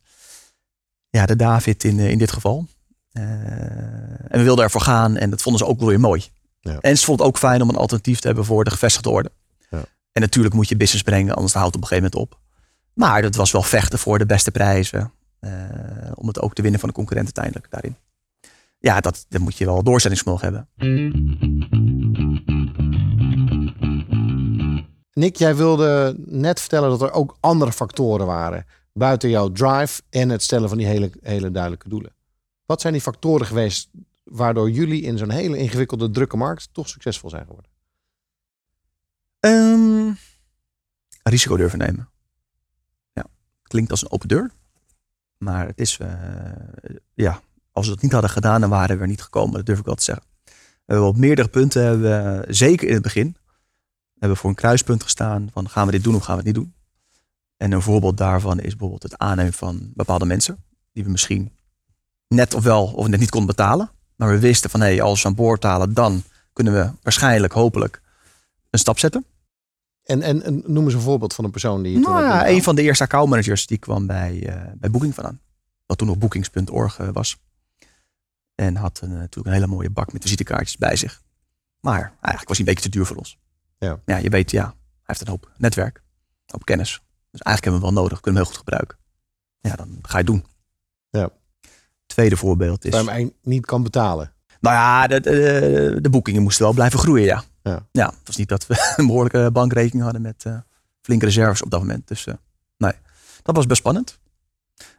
ja, 1.09 1.25
de 1.25 1.35
David 1.35 1.83
in, 1.83 1.99
eh, 1.99 2.09
in 2.09 2.17
dit 2.17 2.31
geval. 2.31 2.67
Eh, 3.11 3.23
en 3.23 4.37
we 4.37 4.43
wilden 4.43 4.63
ervoor 4.63 4.81
gaan 4.81 5.17
en 5.17 5.29
dat 5.29 5.41
vonden 5.41 5.61
ze 5.61 5.67
ook 5.67 5.79
wel 5.79 5.87
weer 5.87 5.99
mooi. 5.99 6.23
Ja. 6.59 6.77
En 6.79 6.97
ze 6.97 7.05
vond 7.05 7.19
het 7.19 7.27
ook 7.27 7.37
fijn 7.37 7.61
om 7.61 7.69
een 7.69 7.75
alternatief 7.75 8.19
te 8.19 8.27
hebben 8.27 8.45
voor 8.45 8.63
de 8.63 8.69
gevestigde 8.71 9.09
orde. 9.09 9.31
Ja. 9.69 9.83
En 10.11 10.21
natuurlijk 10.21 10.55
moet 10.55 10.69
je 10.69 10.77
business 10.77 11.03
brengen, 11.03 11.35
anders 11.35 11.53
houdt 11.53 11.67
het 11.67 11.75
op 11.75 11.81
een 11.81 11.87
gegeven 11.97 12.11
moment 12.13 12.31
op. 12.31 12.39
Maar 12.93 13.21
dat 13.21 13.35
was 13.35 13.51
wel 13.51 13.63
vechten 13.63 13.99
voor 13.99 14.17
de 14.17 14.25
beste 14.25 14.51
prijzen. 14.51 15.11
eh, 15.39 15.51
om 16.15 16.27
het 16.27 16.41
ook 16.41 16.53
te 16.53 16.61
winnen 16.61 16.79
van 16.79 16.89
de 16.89 16.95
concurrent 16.95 17.25
uiteindelijk 17.25 17.71
daarin. 17.71 17.95
Ja, 18.79 18.99
dat, 18.99 19.25
dan 19.29 19.41
moet 19.41 19.57
je 19.57 19.65
wel 19.65 19.83
doorzettingsvermogen 19.83 20.45
hebben. 20.45 20.67
Nick, 25.13 25.35
jij 25.35 25.55
wilde 25.55 26.15
net 26.25 26.59
vertellen 26.59 26.89
dat 26.89 27.01
er 27.01 27.11
ook 27.11 27.37
andere 27.39 27.71
factoren 27.71 28.25
waren. 28.25 28.65
Buiten 28.97 29.29
jouw 29.29 29.51
drive 29.51 30.01
en 30.09 30.29
het 30.29 30.43
stellen 30.43 30.69
van 30.69 30.77
die 30.77 30.87
hele, 30.87 31.11
hele 31.21 31.51
duidelijke 31.51 31.89
doelen. 31.89 32.13
Wat 32.65 32.81
zijn 32.81 32.93
die 32.93 33.01
factoren 33.01 33.45
geweest 33.45 33.89
waardoor 34.23 34.69
jullie 34.69 35.01
in 35.01 35.17
zo'n 35.17 35.29
hele 35.29 35.57
ingewikkelde, 35.57 36.09
drukke 36.09 36.37
markt 36.37 36.69
toch 36.71 36.89
succesvol 36.89 37.29
zijn 37.29 37.45
geworden? 37.45 37.71
Ehm, 39.39 40.13
risico 41.23 41.57
durven 41.57 41.79
nemen. 41.79 42.09
Ja, 43.13 43.25
klinkt 43.63 43.91
als 43.91 44.01
een 44.01 44.11
open 44.11 44.27
deur. 44.27 44.51
Maar 45.37 45.67
het 45.67 45.79
is, 45.79 45.97
eh, 45.97 46.09
ja, 47.13 47.41
als 47.71 47.87
we 47.87 47.93
dat 47.93 48.01
niet 48.01 48.11
hadden 48.11 48.29
gedaan, 48.29 48.61
dan 48.61 48.69
waren 48.69 48.95
we 48.95 49.01
er 49.01 49.07
niet 49.07 49.21
gekomen. 49.21 49.55
Dat 49.55 49.65
durf 49.65 49.79
ik 49.79 49.85
wel 49.85 49.95
te 49.95 50.03
zeggen. 50.03 50.25
Hebben 50.85 51.07
op 51.07 51.17
meerdere 51.17 51.47
punten, 51.47 51.83
hebben 51.83 52.01
we, 52.01 52.53
zeker 52.53 52.87
in 52.87 52.93
het 52.93 53.03
begin, 53.03 53.37
hebben 54.11 54.29
we 54.29 54.35
voor 54.35 54.49
een 54.49 54.55
kruispunt 54.55 55.03
gestaan 55.03 55.49
van 55.53 55.69
gaan 55.69 55.85
we 55.85 55.91
dit 55.91 56.03
doen 56.03 56.15
of 56.15 56.23
gaan 56.23 56.37
we 56.37 56.43
het 56.43 56.55
niet 56.55 56.63
doen. 56.63 56.73
En 57.57 57.71
een 57.71 57.81
voorbeeld 57.81 58.17
daarvan 58.17 58.59
is 58.59 58.69
bijvoorbeeld 58.69 59.03
het 59.03 59.17
aannemen 59.17 59.53
van 59.53 59.91
bepaalde 59.93 60.25
mensen. 60.25 60.63
Die 60.93 61.03
we 61.03 61.09
misschien 61.09 61.51
net 62.27 62.53
of 62.53 62.63
wel 62.63 62.85
of 62.85 63.07
net 63.07 63.19
niet 63.19 63.29
konden 63.29 63.55
betalen. 63.55 63.89
Maar 64.15 64.29
we 64.29 64.39
wisten 64.39 64.69
van 64.69 64.79
hé, 64.79 64.87
hey, 64.87 65.01
als 65.01 65.21
we 65.21 65.27
aan 65.27 65.35
boord 65.35 65.63
halen, 65.63 65.93
dan 65.93 66.23
kunnen 66.53 66.73
we 66.73 66.91
waarschijnlijk, 67.01 67.53
hopelijk, 67.53 68.01
een 68.69 68.79
stap 68.79 68.99
zetten. 68.99 69.25
En, 70.03 70.21
en, 70.21 70.43
en 70.43 70.63
noem 70.65 70.83
eens 70.83 70.93
een 70.93 70.99
voorbeeld 70.99 71.33
van 71.33 71.45
een 71.45 71.51
persoon 71.51 71.83
die... 71.83 71.99
Nou 71.99 72.23
ja, 72.23 72.47
een 72.47 72.63
van 72.63 72.75
de 72.75 72.81
eerste 72.81 73.03
accountmanagers 73.03 73.67
die 73.67 73.77
kwam 73.77 74.07
bij, 74.07 74.47
eh, 74.47 74.71
bij 74.75 74.89
Booking 74.89 75.15
vandaan. 75.15 75.39
Wat 75.85 75.97
toen 75.97 76.07
nog 76.07 76.17
bookings.org 76.17 76.99
eh, 76.99 77.09
was. 77.13 77.37
En 78.55 78.75
had 78.75 78.99
een, 79.01 79.09
natuurlijk 79.09 79.47
een 79.47 79.53
hele 79.53 79.67
mooie 79.67 79.89
bak 79.89 80.13
met 80.13 80.21
visitekaartjes 80.21 80.77
bij 80.77 80.95
zich. 80.95 81.21
Maar 81.79 82.01
eigenlijk 82.01 82.47
was 82.47 82.57
hij 82.57 82.67
een 82.67 82.73
beetje 82.73 82.89
te 82.89 82.97
duur 82.97 83.05
voor 83.05 83.15
ons. 83.15 83.37
Ja. 83.77 83.99
ja, 84.05 84.17
je 84.17 84.29
weet, 84.29 84.51
ja, 84.51 84.63
hij 84.63 84.73
heeft 85.03 85.21
een 85.21 85.27
hoop 85.27 85.51
netwerk, 85.57 85.95
een 85.95 86.03
hoop 86.45 86.65
kennis. 86.65 87.01
Dus 87.37 87.45
eigenlijk 87.45 87.63
hebben 87.63 87.79
we 87.79 87.85
hem 87.85 87.95
wel 87.95 88.03
nodig, 88.03 88.19
kunnen 88.19 88.41
we 88.41 88.47
hem 88.47 88.55
heel 88.55 88.63
goed 88.63 88.71
gebruiken. 88.71 88.97
Ja, 89.59 89.75
dan 89.75 89.99
ga 90.01 90.11
je 90.11 90.17
het 90.17 90.25
doen. 90.25 90.45
Ja. 91.09 91.29
Tweede 92.05 92.37
voorbeeld 92.37 92.85
is... 92.85 92.91
Waar 92.91 93.19
je 93.19 93.25
hem 93.25 93.33
niet 93.41 93.65
kan 93.65 93.83
betalen. 93.83 94.33
Nou 94.59 94.75
ja, 94.75 95.07
de, 95.07 95.19
de, 95.19 95.97
de 96.01 96.09
boekingen 96.09 96.41
moesten 96.41 96.63
wel 96.63 96.73
blijven 96.73 96.99
groeien, 96.99 97.25
ja. 97.25 97.43
Ja. 97.91 98.07
het 98.07 98.27
was 98.27 98.35
niet 98.35 98.49
dat 98.49 98.67
we 98.67 98.75
een 98.97 99.05
behoorlijke 99.05 99.49
bankrekening 99.51 100.03
hadden 100.03 100.21
met 100.21 100.45
eh, 100.45 100.57
flinke 101.01 101.25
reserves 101.25 101.61
op 101.61 101.69
dat 101.69 101.79
moment. 101.79 102.07
Dus 102.07 102.25
eh, 102.25 102.33
nee, 102.77 102.93
dat 103.43 103.55
was 103.55 103.65
best 103.65 103.79
spannend. 103.79 104.19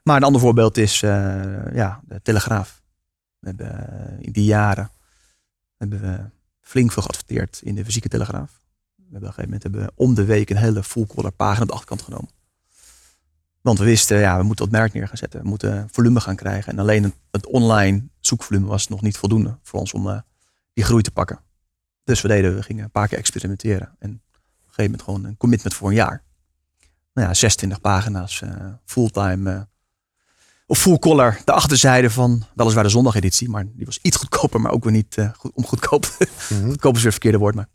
Maar 0.02 0.16
een 0.16 0.22
ander 0.22 0.40
voorbeeld 0.40 0.76
is 0.76 1.02
eh, 1.02 1.74
ja, 1.74 2.00
de 2.04 2.22
Telegraaf. 2.22 2.82
We 3.38 3.46
hebben 3.46 4.18
in 4.20 4.32
die 4.32 4.44
jaren 4.44 4.90
hebben 5.76 6.00
we 6.00 6.18
flink 6.60 6.92
veel 6.92 7.02
geadverteerd 7.02 7.60
in 7.62 7.74
de 7.74 7.84
fysieke 7.84 8.08
Telegraaf. 8.08 8.60
We 9.08 9.14
hebben 9.14 9.30
op 9.30 9.38
een 9.38 9.44
gegeven 9.44 9.44
moment 9.44 9.62
hebben 9.62 9.80
we 9.80 10.04
om 10.04 10.14
de 10.14 10.24
week 10.24 10.50
een 10.50 10.56
hele 10.56 10.82
full 10.82 11.06
color 11.06 11.32
pagina 11.32 11.62
op 11.62 11.68
de 11.68 11.72
achterkant 11.72 12.02
genomen. 12.02 12.28
Want 13.60 13.78
we 13.78 13.84
wisten, 13.84 14.18
ja, 14.18 14.38
we 14.38 14.42
moeten 14.42 14.64
dat 14.64 14.80
merk 14.80 14.92
neer 14.92 15.08
gaan 15.08 15.16
zetten. 15.16 15.42
We 15.42 15.48
moeten 15.48 15.88
volume 15.92 16.20
gaan 16.20 16.36
krijgen. 16.36 16.72
En 16.72 16.78
alleen 16.78 17.14
het, 17.30 17.46
online 17.46 18.08
zoekvolume 18.20 18.66
was 18.66 18.88
nog 18.88 19.02
niet 19.02 19.16
voldoende 19.16 19.58
voor 19.62 19.80
ons 19.80 19.92
om 19.92 20.08
eh, 20.08 20.18
die 20.72 20.84
groei 20.84 21.02
te 21.02 21.10
pakken. 21.10 21.40
Dus 22.04 22.20
we 22.20 22.28
deden, 22.28 22.54
we 22.54 22.62
gingen 22.62 22.84
een 22.84 22.90
paar 22.90 23.08
keer 23.08 23.18
experimenteren. 23.18 23.94
En 23.98 24.10
op 24.10 24.18
een 24.34 24.74
gegeven 24.74 24.84
moment 24.84 25.02
gewoon 25.02 25.24
een 25.24 25.36
commitment 25.36 25.74
voor 25.74 25.88
een 25.88 25.94
jaar. 25.94 26.22
Nou 27.12 27.28
ja, 27.28 27.34
26 27.34 27.80
pagina's, 27.80 28.42
eh, 28.42 28.50
fulltime. 28.84 29.50
eh, 29.50 29.60
of 30.66 30.78
full 30.78 30.98
color, 30.98 31.40
de 31.44 31.52
achterzijde 31.52 32.10
van 32.10 32.44
weliswaar 32.54 32.84
de 32.84 32.90
zondageditie. 32.90 33.48
Maar 33.48 33.64
die 33.72 33.86
was 33.86 33.98
iets 34.02 34.16
goedkoper, 34.16 34.60
maar 34.60 34.72
ook 34.72 34.84
weer 34.84 34.92
niet 34.92 35.16
goed, 35.36 35.52
om 35.54 35.66
goedkoop. 35.66 36.06
Mhm. 36.50 36.68
goedkoop 36.68 36.94
is 36.94 37.02
weer 37.02 37.12
het 37.12 37.20
verkeerde 37.20 37.38
woord. 37.38 37.54
Maar 37.54 37.68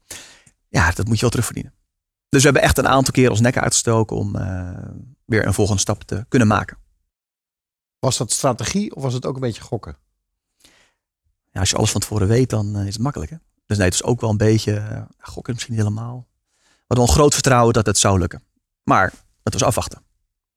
ja, 0.73 0.91
dat 0.91 1.05
moet 1.05 1.15
je 1.15 1.21
wel 1.21 1.29
terugverdienen. 1.29 1.73
Dus 2.29 2.41
we 2.41 2.47
hebben 2.47 2.61
echt 2.61 2.77
een 2.77 2.87
aantal 2.87 3.13
keer 3.13 3.29
ons 3.29 3.39
nek 3.39 3.57
uitgestoken 3.57 4.15
om 4.15 4.35
uh, 4.35 4.77
weer 5.25 5.45
een 5.45 5.53
volgende 5.53 5.81
stap 5.81 6.03
te 6.03 6.25
kunnen 6.27 6.47
maken. 6.47 6.77
Was 7.99 8.17
dat 8.17 8.31
strategie 8.31 8.95
of 8.95 9.03
was 9.03 9.13
het 9.13 9.25
ook 9.25 9.35
een 9.35 9.41
beetje 9.41 9.61
gokken? 9.61 9.97
Ja, 11.51 11.59
als 11.59 11.69
je 11.69 11.75
alles 11.75 11.91
van 11.91 12.01
tevoren 12.01 12.27
weet, 12.27 12.49
dan 12.49 12.77
is 12.77 12.93
het 12.93 13.03
makkelijk. 13.03 13.31
Hè? 13.31 13.37
Dus 13.65 13.77
nee, 13.77 13.85
het 13.85 13.95
is 13.95 14.03
ook 14.03 14.21
wel 14.21 14.29
een 14.29 14.37
beetje 14.37 14.73
uh, 14.73 15.01
gokken 15.19 15.53
misschien 15.53 15.73
niet 15.73 15.83
helemaal. 15.83 16.27
We 16.61 16.83
hadden 16.87 17.05
wel 17.05 17.15
groot 17.15 17.33
vertrouwen 17.33 17.73
dat 17.73 17.85
het 17.85 17.97
zou 17.97 18.19
lukken. 18.19 18.43
Maar 18.83 19.13
het 19.43 19.53
was 19.53 19.63
afwachten. 19.63 20.01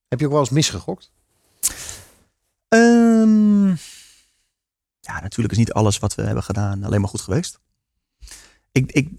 Heb 0.09 0.19
je 0.21 0.27
ook 0.27 0.33
wel 0.33 0.41
eens 0.41 0.51
misgegokt? 0.51 1.13
Um, 2.69 3.69
ja, 5.01 5.21
natuurlijk 5.21 5.53
is 5.53 5.59
niet 5.59 5.73
alles 5.73 5.99
wat 5.99 6.15
we 6.15 6.23
hebben 6.23 6.43
gedaan 6.43 6.85
alleen 6.85 7.01
maar 7.01 7.11
goed 7.11 7.21
geweest. 7.21 7.61
Ik, 8.73 8.93
ik, 8.93 9.11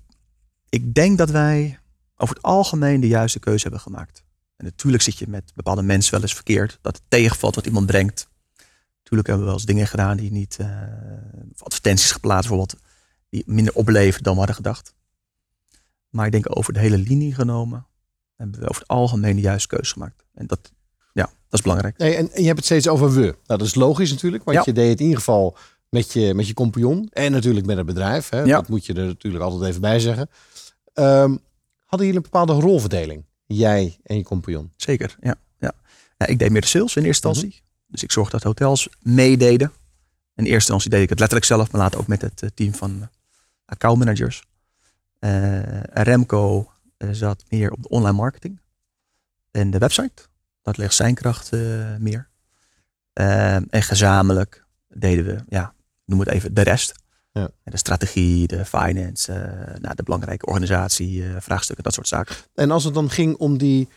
ik 0.69 0.93
denk 0.93 1.17
dat 1.17 1.29
wij 1.29 1.79
over 2.15 2.35
het 2.35 2.43
algemeen 2.43 2.99
de 2.99 3.07
juiste 3.07 3.39
keuze 3.39 3.61
hebben 3.61 3.81
gemaakt. 3.81 4.23
En 4.55 4.65
natuurlijk 4.65 5.03
zit 5.03 5.17
je 5.17 5.27
met 5.27 5.51
bepaalde 5.55 5.81
mensen 5.81 6.11
wel 6.11 6.21
eens 6.21 6.33
verkeerd. 6.33 6.79
Dat 6.81 6.95
het 6.95 7.03
tegenvalt 7.07 7.55
wat 7.55 7.65
iemand 7.65 7.85
brengt. 7.85 8.27
Natuurlijk 8.97 9.27
hebben 9.27 9.39
we 9.39 9.45
wel 9.45 9.53
eens 9.53 9.65
dingen 9.65 9.87
gedaan 9.87 10.17
die 10.17 10.31
niet... 10.31 10.57
Uh, 10.61 10.67
advertenties 11.57 12.11
geplaatst 12.11 12.49
bijvoorbeeld. 12.49 12.81
Die 13.29 13.43
minder 13.45 13.73
opleveren 13.73 14.23
dan 14.23 14.33
we 14.33 14.37
hadden 14.37 14.55
gedacht. 14.55 14.93
Maar 16.09 16.25
ik 16.25 16.31
denk 16.31 16.57
over 16.57 16.73
de 16.73 16.79
hele 16.79 16.97
linie 16.97 17.33
genomen. 17.33 17.85
Hebben 18.35 18.59
we 18.59 18.69
over 18.69 18.81
het 18.81 18.89
algemeen 18.89 19.35
de 19.35 19.41
juiste 19.41 19.67
keuze 19.67 19.93
gemaakt. 19.93 20.23
En 20.33 20.47
dat, 20.47 20.71
ja, 21.13 21.23
dat 21.23 21.33
is 21.49 21.61
belangrijk. 21.61 21.97
Nee, 21.97 22.15
en, 22.15 22.29
je 22.33 22.45
hebt 22.45 22.57
het 22.57 22.65
steeds 22.65 22.87
over 22.87 23.11
we. 23.11 23.21
Nou, 23.21 23.35
dat 23.45 23.61
is 23.61 23.75
logisch 23.75 24.11
natuurlijk. 24.11 24.43
Want 24.43 24.65
je 24.65 24.73
deed 24.73 24.89
het 24.89 24.99
in 24.99 25.05
ieder 25.05 25.19
geval 25.19 25.57
met 25.89 26.13
je, 26.13 26.33
met 26.33 26.47
je 26.47 26.53
compagnon. 26.53 27.09
En 27.11 27.31
natuurlijk 27.31 27.65
met 27.65 27.77
het 27.77 27.85
bedrijf. 27.85 28.29
Hè? 28.29 28.41
Ja. 28.41 28.55
Dat 28.55 28.67
moet 28.67 28.85
je 28.85 28.93
er 28.93 29.05
natuurlijk 29.05 29.43
altijd 29.43 29.69
even 29.69 29.81
bij 29.81 29.99
zeggen. 29.99 30.29
Um, 30.99 31.39
hadden 31.85 32.07
jullie 32.07 32.15
een 32.15 32.29
bepaalde 32.31 32.53
rolverdeling? 32.53 33.25
Jij 33.45 33.97
en 34.03 34.17
je 34.17 34.23
compagnon? 34.23 34.71
Zeker, 34.75 35.15
ja. 35.21 35.35
ja. 35.59 35.73
Nou, 36.17 36.31
ik 36.31 36.39
deed 36.39 36.51
meer 36.51 36.61
de 36.61 36.67
sales 36.67 36.95
in 36.95 37.03
eerste 37.03 37.27
instantie. 37.27 37.59
Mhm. 37.59 37.91
Dus 37.91 38.03
ik 38.03 38.11
zorgde 38.11 38.31
dat 38.31 38.43
hotels 38.43 38.89
meededen. 39.01 39.71
In 40.35 40.43
eerste 40.43 40.53
instantie 40.53 40.89
deed 40.89 41.01
ik 41.01 41.09
het 41.09 41.19
letterlijk 41.19 41.49
zelf, 41.49 41.71
maar 41.71 41.81
later 41.81 41.99
ook 41.99 42.07
met 42.07 42.21
het 42.21 42.41
eh, 42.41 42.49
team 42.53 42.73
van 42.73 43.01
eh, 43.01 43.07
account 43.65 43.99
managers. 43.99 44.43
Uh, 45.19 45.83
Remco 45.83 46.71
zat 47.11 47.43
meer 47.49 47.71
op 47.71 47.83
de 47.83 47.89
online 47.89 48.15
marketing 48.15 48.59
en 49.51 49.71
de 49.71 49.77
website. 49.77 50.23
Dat 50.61 50.77
ligt 50.77 50.95
zijn 50.95 51.15
kracht 51.15 51.51
meer. 51.99 52.29
Ehm, 53.13 53.63
en 53.69 53.83
gezamenlijk 53.83 54.65
deden 54.87 55.25
we, 55.25 55.43
ja, 55.49 55.73
noem 56.05 56.19
het 56.19 56.29
even, 56.29 56.53
de 56.53 56.61
rest. 56.61 56.93
Ja. 57.37 57.49
De 57.63 57.77
strategie, 57.77 58.47
de 58.47 58.65
finance, 58.65 59.31
uh, 59.31 59.79
nou, 59.81 59.95
de 59.95 60.03
belangrijke 60.03 60.45
organisatie, 60.45 61.13
uh, 61.23 61.35
vraagstukken, 61.39 61.83
dat 61.83 61.93
soort 61.93 62.07
zaken. 62.07 62.35
En 62.53 62.71
als 62.71 62.83
het 62.83 62.93
dan 62.93 63.09
ging 63.09 63.35
om 63.37 63.57
die 63.57 63.87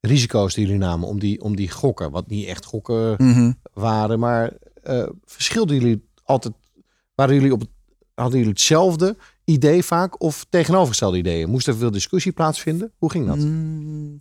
risico's 0.00 0.54
die 0.54 0.64
jullie 0.66 0.80
namen, 0.80 1.08
om 1.08 1.18
die, 1.20 1.40
om 1.40 1.56
die 1.56 1.70
gokken, 1.70 2.10
wat 2.10 2.26
niet 2.28 2.46
echt 2.46 2.64
gokken 2.64 3.14
Mhm. 3.18 3.52
waren, 3.72 4.18
maar 4.18 4.52
uh, 4.88 5.08
verschilden 5.24 5.76
jullie 5.80 6.08
altijd, 6.24 6.54
waren 7.14 7.34
jullie 7.34 7.52
op 7.52 7.60
het, 7.60 7.68
hadden 8.14 8.38
jullie 8.38 8.52
hetzelfde 8.52 9.16
idee 9.44 9.82
vaak 9.82 10.22
of 10.22 10.46
tegenovergestelde 10.50 11.16
ideeën? 11.18 11.48
Moest 11.50 11.66
er 11.66 11.76
veel 11.76 11.90
discussie 11.90 12.32
plaatsvinden? 12.32 12.92
Hoe 12.98 13.10
ging 13.10 13.26
dat? 13.26 13.36
Mm, 13.38 14.20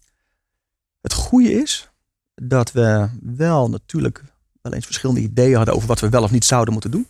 het 1.02 1.14
goede 1.14 1.52
is 1.54 1.90
dat 2.36 2.72
we 2.72 3.10
wel 3.22 3.70
natuurlijk 3.70 4.24
wel 4.62 4.74
eens 4.74 4.86
verschillende 4.86 5.22
ideeën 5.22 5.56
hadden 5.56 5.76
over 5.76 5.88
wat 5.88 6.00
we 6.00 6.10
wel 6.10 6.24
of 6.24 6.32
niet 6.32 6.46
zouden 6.46 6.74
moeten 6.74 6.92
doen. 6.92 7.08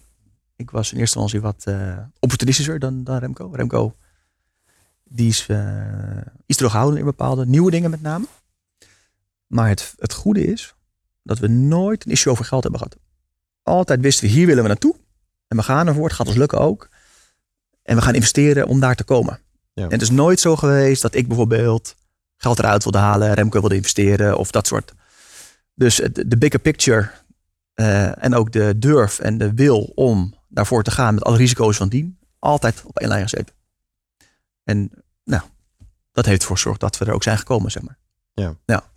Ik 0.57 0.71
was 0.71 0.91
in 0.91 0.99
eerste 0.99 1.19
instantie 1.19 1.41
wat 1.41 1.65
uh, 1.67 1.97
opportunistischer 2.19 2.79
dan, 2.79 3.03
dan 3.03 3.17
Remco. 3.17 3.49
Remco 3.53 3.95
die 5.09 5.27
is 5.27 5.47
uh, 5.47 6.21
iets 6.45 6.57
terughoudend 6.57 6.99
in 6.99 7.05
bepaalde 7.05 7.45
nieuwe 7.45 7.71
dingen 7.71 7.89
met 7.89 8.01
name. 8.01 8.25
Maar 9.47 9.69
het, 9.69 9.93
het 9.97 10.13
goede 10.13 10.45
is 10.45 10.75
dat 11.23 11.39
we 11.39 11.47
nooit 11.47 12.05
een 12.05 12.11
issue 12.11 12.31
over 12.31 12.45
geld 12.45 12.63
hebben 12.63 12.81
gehad. 12.81 12.97
Altijd 13.63 14.01
wisten 14.01 14.27
we, 14.27 14.33
hier 14.33 14.45
willen 14.45 14.63
we 14.63 14.69
naartoe. 14.69 14.95
En 15.47 15.57
we 15.57 15.63
gaan 15.63 15.87
ervoor, 15.87 16.03
het 16.05 16.13
gaat 16.13 16.27
ons 16.27 16.35
lukken 16.35 16.59
ook. 16.59 16.89
En 17.83 17.95
we 17.95 18.01
gaan 18.01 18.15
investeren 18.15 18.67
om 18.67 18.79
daar 18.79 18.95
te 18.95 19.03
komen. 19.03 19.39
Ja. 19.73 19.83
En 19.83 19.91
het 19.91 20.01
is 20.01 20.09
nooit 20.09 20.39
zo 20.39 20.55
geweest 20.55 21.01
dat 21.01 21.15
ik 21.15 21.27
bijvoorbeeld 21.27 21.95
geld 22.37 22.59
eruit 22.59 22.83
wilde 22.83 22.97
halen, 22.97 23.33
Remco 23.33 23.59
wilde 23.59 23.75
investeren 23.75 24.37
of 24.37 24.51
dat 24.51 24.67
soort. 24.67 24.93
Dus 25.73 25.95
de 26.13 26.37
bigger 26.37 26.59
picture 26.59 27.09
uh, 27.75 28.23
en 28.23 28.35
ook 28.35 28.51
de 28.51 28.79
durf 28.79 29.19
en 29.19 29.37
de 29.37 29.53
wil 29.53 29.91
om 29.95 30.35
daarvoor 30.57 30.83
te 30.83 30.91
gaan 30.91 31.13
met 31.13 31.23
alle 31.23 31.37
risico's 31.37 31.77
van 31.77 31.89
dien, 31.89 32.19
altijd 32.39 32.83
op 32.85 32.97
één 32.97 33.09
lijn 33.09 33.21
gezeten. 33.21 33.55
En 34.63 34.91
nou, 35.23 35.43
dat 36.11 36.25
heeft 36.25 36.41
ervoor 36.41 36.55
gezorgd 36.55 36.79
dat 36.79 36.97
we 36.97 37.05
er 37.05 37.13
ook 37.13 37.23
zijn 37.23 37.37
gekomen, 37.37 37.71
zeg 37.71 37.83
maar. 37.83 37.97
Ja. 38.33 38.55
ja. 38.65 38.91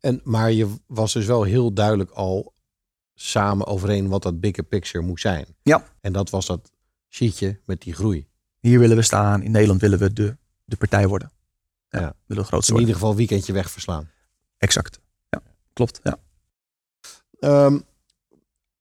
En, 0.00 0.20
maar 0.24 0.52
je 0.52 0.74
was 0.86 1.12
dus 1.12 1.26
wel 1.26 1.42
heel 1.42 1.72
duidelijk 1.72 2.10
al 2.10 2.54
samen 3.14 3.66
overeen 3.66 4.08
wat 4.08 4.22
dat 4.22 4.40
bigger 4.40 4.64
picture 4.64 5.04
moest 5.04 5.22
zijn. 5.22 5.46
Ja. 5.62 5.84
En 6.00 6.12
dat 6.12 6.30
was 6.30 6.46
dat 6.46 6.70
sheetje 7.08 7.60
met 7.64 7.80
die 7.80 7.94
groei. 7.94 8.26
Hier 8.60 8.78
willen 8.78 8.96
we 8.96 9.02
staan. 9.02 9.42
In 9.42 9.50
Nederland 9.50 9.80
willen 9.80 9.98
we 9.98 10.12
de, 10.12 10.36
de 10.64 10.76
partij 10.76 11.06
worden. 11.06 11.32
Ja, 11.88 12.00
ja. 12.00 12.14
willen 12.26 12.46
we 12.50 12.62
In 12.66 12.78
ieder 12.78 12.94
geval 12.94 13.16
weekendje 13.16 13.52
weg 13.52 13.70
verslaan. 13.70 14.10
Exact. 14.58 15.00
Ja, 15.30 15.42
klopt. 15.72 16.00
Ja. 16.02 16.18
Um, 17.40 17.84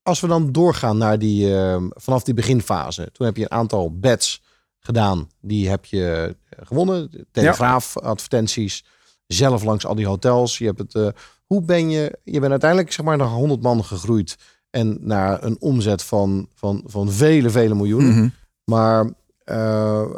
als 0.03 0.20
we 0.20 0.27
dan 0.27 0.51
doorgaan 0.51 0.98
naar 0.98 1.20
die, 1.20 1.50
uh, 1.50 1.84
vanaf 1.89 2.24
die 2.24 2.34
beginfase. 2.34 3.10
Toen 3.12 3.25
heb 3.25 3.38
je 3.38 3.43
een 3.43 3.51
aantal 3.51 4.00
bets 4.00 4.41
gedaan. 4.79 5.29
Die 5.41 5.70
heb 5.70 5.86
je 5.86 6.36
eh, 6.50 6.65
gewonnen. 6.67 7.27
Telegraaf, 7.31 7.93
ja. 7.93 8.01
advertenties. 8.01 8.86
Zelf 9.27 9.63
langs 9.63 9.86
al 9.86 9.96
die 9.96 10.08
hotels. 10.08 10.58
Je 10.58 10.65
hebt 10.65 10.79
het, 10.79 10.93
uh, 10.93 11.08
hoe 11.46 11.62
ben 11.62 11.89
je, 11.89 12.20
je 12.24 12.39
bent 12.39 12.51
uiteindelijk 12.51 12.91
zeg 12.91 13.05
maar 13.05 13.17
naar 13.17 13.27
100 13.27 13.62
man 13.62 13.84
gegroeid. 13.84 14.38
En 14.70 14.98
naar 15.01 15.43
een 15.43 15.58
omzet 15.60 16.03
van, 16.03 16.48
van, 16.55 16.84
van 16.86 17.12
vele, 17.12 17.50
vele 17.50 17.75
miljoenen. 17.75 18.12
Mm 18.12 18.17
-hmm. 18.17 18.34
Maar 18.63 19.13
uh, 19.46 20.10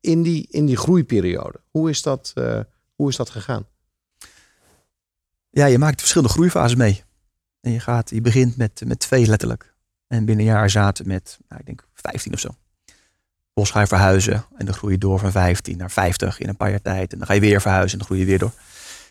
in, 0.00 0.22
die, 0.22 0.46
in 0.50 0.66
die 0.66 0.76
groeiperiode, 0.76 1.60
hoe 1.70 1.90
is 1.90 2.02
dat, 2.02 2.32
hoe 2.94 3.08
is 3.08 3.16
dat 3.16 3.30
gegaan? 3.30 3.66
Ja, 5.50 5.66
je 5.66 5.78
maakt 5.78 6.00
verschillende 6.00 6.32
groeifases 6.32 6.76
mee. 6.76 7.04
En 7.60 7.70
je, 7.70 7.80
gaat, 7.80 8.10
je 8.10 8.20
begint 8.20 8.56
met, 8.56 8.82
met 8.86 8.98
twee 8.98 9.26
letterlijk. 9.26 9.74
En 10.06 10.24
binnen 10.24 10.46
een 10.46 10.52
jaar 10.52 10.70
zaten 10.70 11.06
met, 11.06 11.38
nou, 11.48 11.60
ik 11.60 11.66
denk 11.66 11.86
15 11.94 12.32
of 12.32 12.38
zo. 12.38 12.54
Bos 13.52 13.70
ga 13.70 13.80
je 13.80 13.86
verhuizen 13.86 14.44
en 14.56 14.66
dan 14.66 14.74
groei 14.74 14.92
je 14.92 14.98
door 14.98 15.18
van 15.18 15.30
15 15.30 15.76
naar 15.76 15.90
50 15.90 16.38
in 16.38 16.48
een 16.48 16.56
paar 16.56 16.70
jaar 16.70 16.82
tijd. 16.82 17.12
En 17.12 17.18
dan 17.18 17.26
ga 17.26 17.32
je 17.34 17.40
weer 17.40 17.60
verhuizen 17.60 17.92
en 17.92 17.98
dan 17.98 18.06
groei 18.06 18.20
je 18.20 18.26
weer 18.26 18.38
door. 18.38 18.52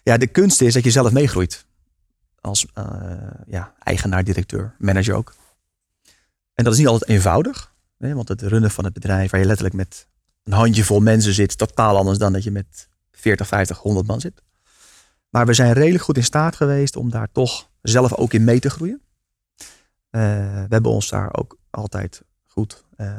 Ja, 0.03 0.17
de 0.17 0.27
kunst 0.27 0.61
is 0.61 0.73
dat 0.73 0.83
je 0.83 0.91
zelf 0.91 1.11
meegroeit. 1.11 1.65
Als 2.41 2.65
uh, 2.77 2.83
ja, 3.47 3.73
eigenaar, 3.83 4.23
directeur, 4.23 4.75
manager 4.77 5.15
ook. 5.15 5.35
En 6.53 6.63
dat 6.63 6.73
is 6.73 6.79
niet 6.79 6.87
altijd 6.87 7.09
eenvoudig. 7.09 7.73
Hè, 7.97 8.13
want 8.13 8.27
het 8.27 8.41
runnen 8.41 8.71
van 8.71 8.83
het 8.83 8.93
bedrijf 8.93 9.31
waar 9.31 9.39
je 9.39 9.45
letterlijk 9.45 9.75
met 9.75 10.07
een 10.43 10.53
handjevol 10.53 10.99
mensen 10.99 11.33
zit, 11.33 11.57
totaal 11.57 11.97
anders 11.97 12.17
dan 12.17 12.33
dat 12.33 12.43
je 12.43 12.51
met 12.51 12.89
40, 13.11 13.47
50, 13.47 13.77
100 13.77 14.07
man 14.07 14.19
zit. 14.19 14.43
Maar 15.38 15.46
we 15.46 15.53
zijn 15.53 15.74
redelijk 15.74 16.03
goed 16.03 16.17
in 16.17 16.24
staat 16.24 16.56
geweest 16.56 16.96
om 16.96 17.10
daar 17.10 17.27
toch 17.32 17.70
zelf 17.82 18.13
ook 18.13 18.34
in 18.34 18.44
mee 18.44 18.60
te 18.60 18.70
groeien. 18.70 19.01
Uh, 20.12 20.22
we 20.51 20.67
hebben 20.70 20.91
ons 20.91 21.10
daar 21.10 21.38
ook 21.38 21.58
altijd 21.70 22.22
goed 22.46 22.84
uh, 22.98 23.13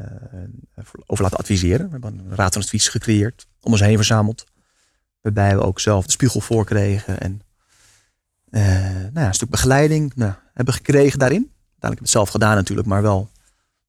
over 1.07 1.23
laten 1.23 1.39
adviseren. 1.39 1.87
We 1.87 1.93
hebben 1.93 2.19
een 2.19 2.35
raad 2.35 2.53
van 2.53 2.63
advies 2.63 2.89
gecreëerd, 2.89 3.47
om 3.61 3.73
ons 3.73 3.81
heen 3.81 3.97
verzameld. 3.97 4.45
Waarbij 5.21 5.57
we 5.57 5.63
ook 5.63 5.81
zelf 5.81 6.05
de 6.05 6.11
spiegel 6.11 6.41
voor 6.41 6.65
kregen 6.65 7.21
en 7.21 7.41
uh, 8.51 8.63
nou 8.93 9.21
ja, 9.21 9.27
een 9.27 9.35
stuk 9.35 9.51
begeleiding 9.51 10.15
nou, 10.15 10.33
hebben 10.55 10.75
gekregen 10.75 11.19
daarin. 11.19 11.43
Uiteindelijk 11.43 11.83
heb 11.83 11.93
ik 11.93 11.99
het 11.99 12.11
zelf 12.11 12.29
gedaan 12.29 12.55
natuurlijk, 12.55 12.89
maar 12.89 13.03
wel 13.03 13.31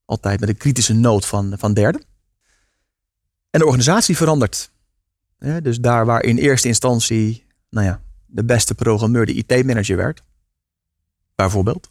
altijd 0.04 0.40
met 0.40 0.48
een 0.48 0.56
kritische 0.56 0.94
noot 0.94 1.26
van, 1.26 1.54
van 1.58 1.74
derden. 1.74 2.02
En 3.50 3.58
de 3.58 3.66
organisatie 3.66 4.16
verandert. 4.16 4.70
Dus 5.62 5.80
daar 5.80 6.06
waar 6.06 6.22
in 6.22 6.36
eerste 6.36 6.68
instantie 6.68 7.48
nou 7.70 7.86
ja, 7.86 8.00
de 8.30 8.44
beste 8.44 8.74
programmeur 8.74 9.26
de 9.26 9.32
IT-manager 9.32 9.96
werd, 9.96 10.22
bijvoorbeeld. 11.34 11.88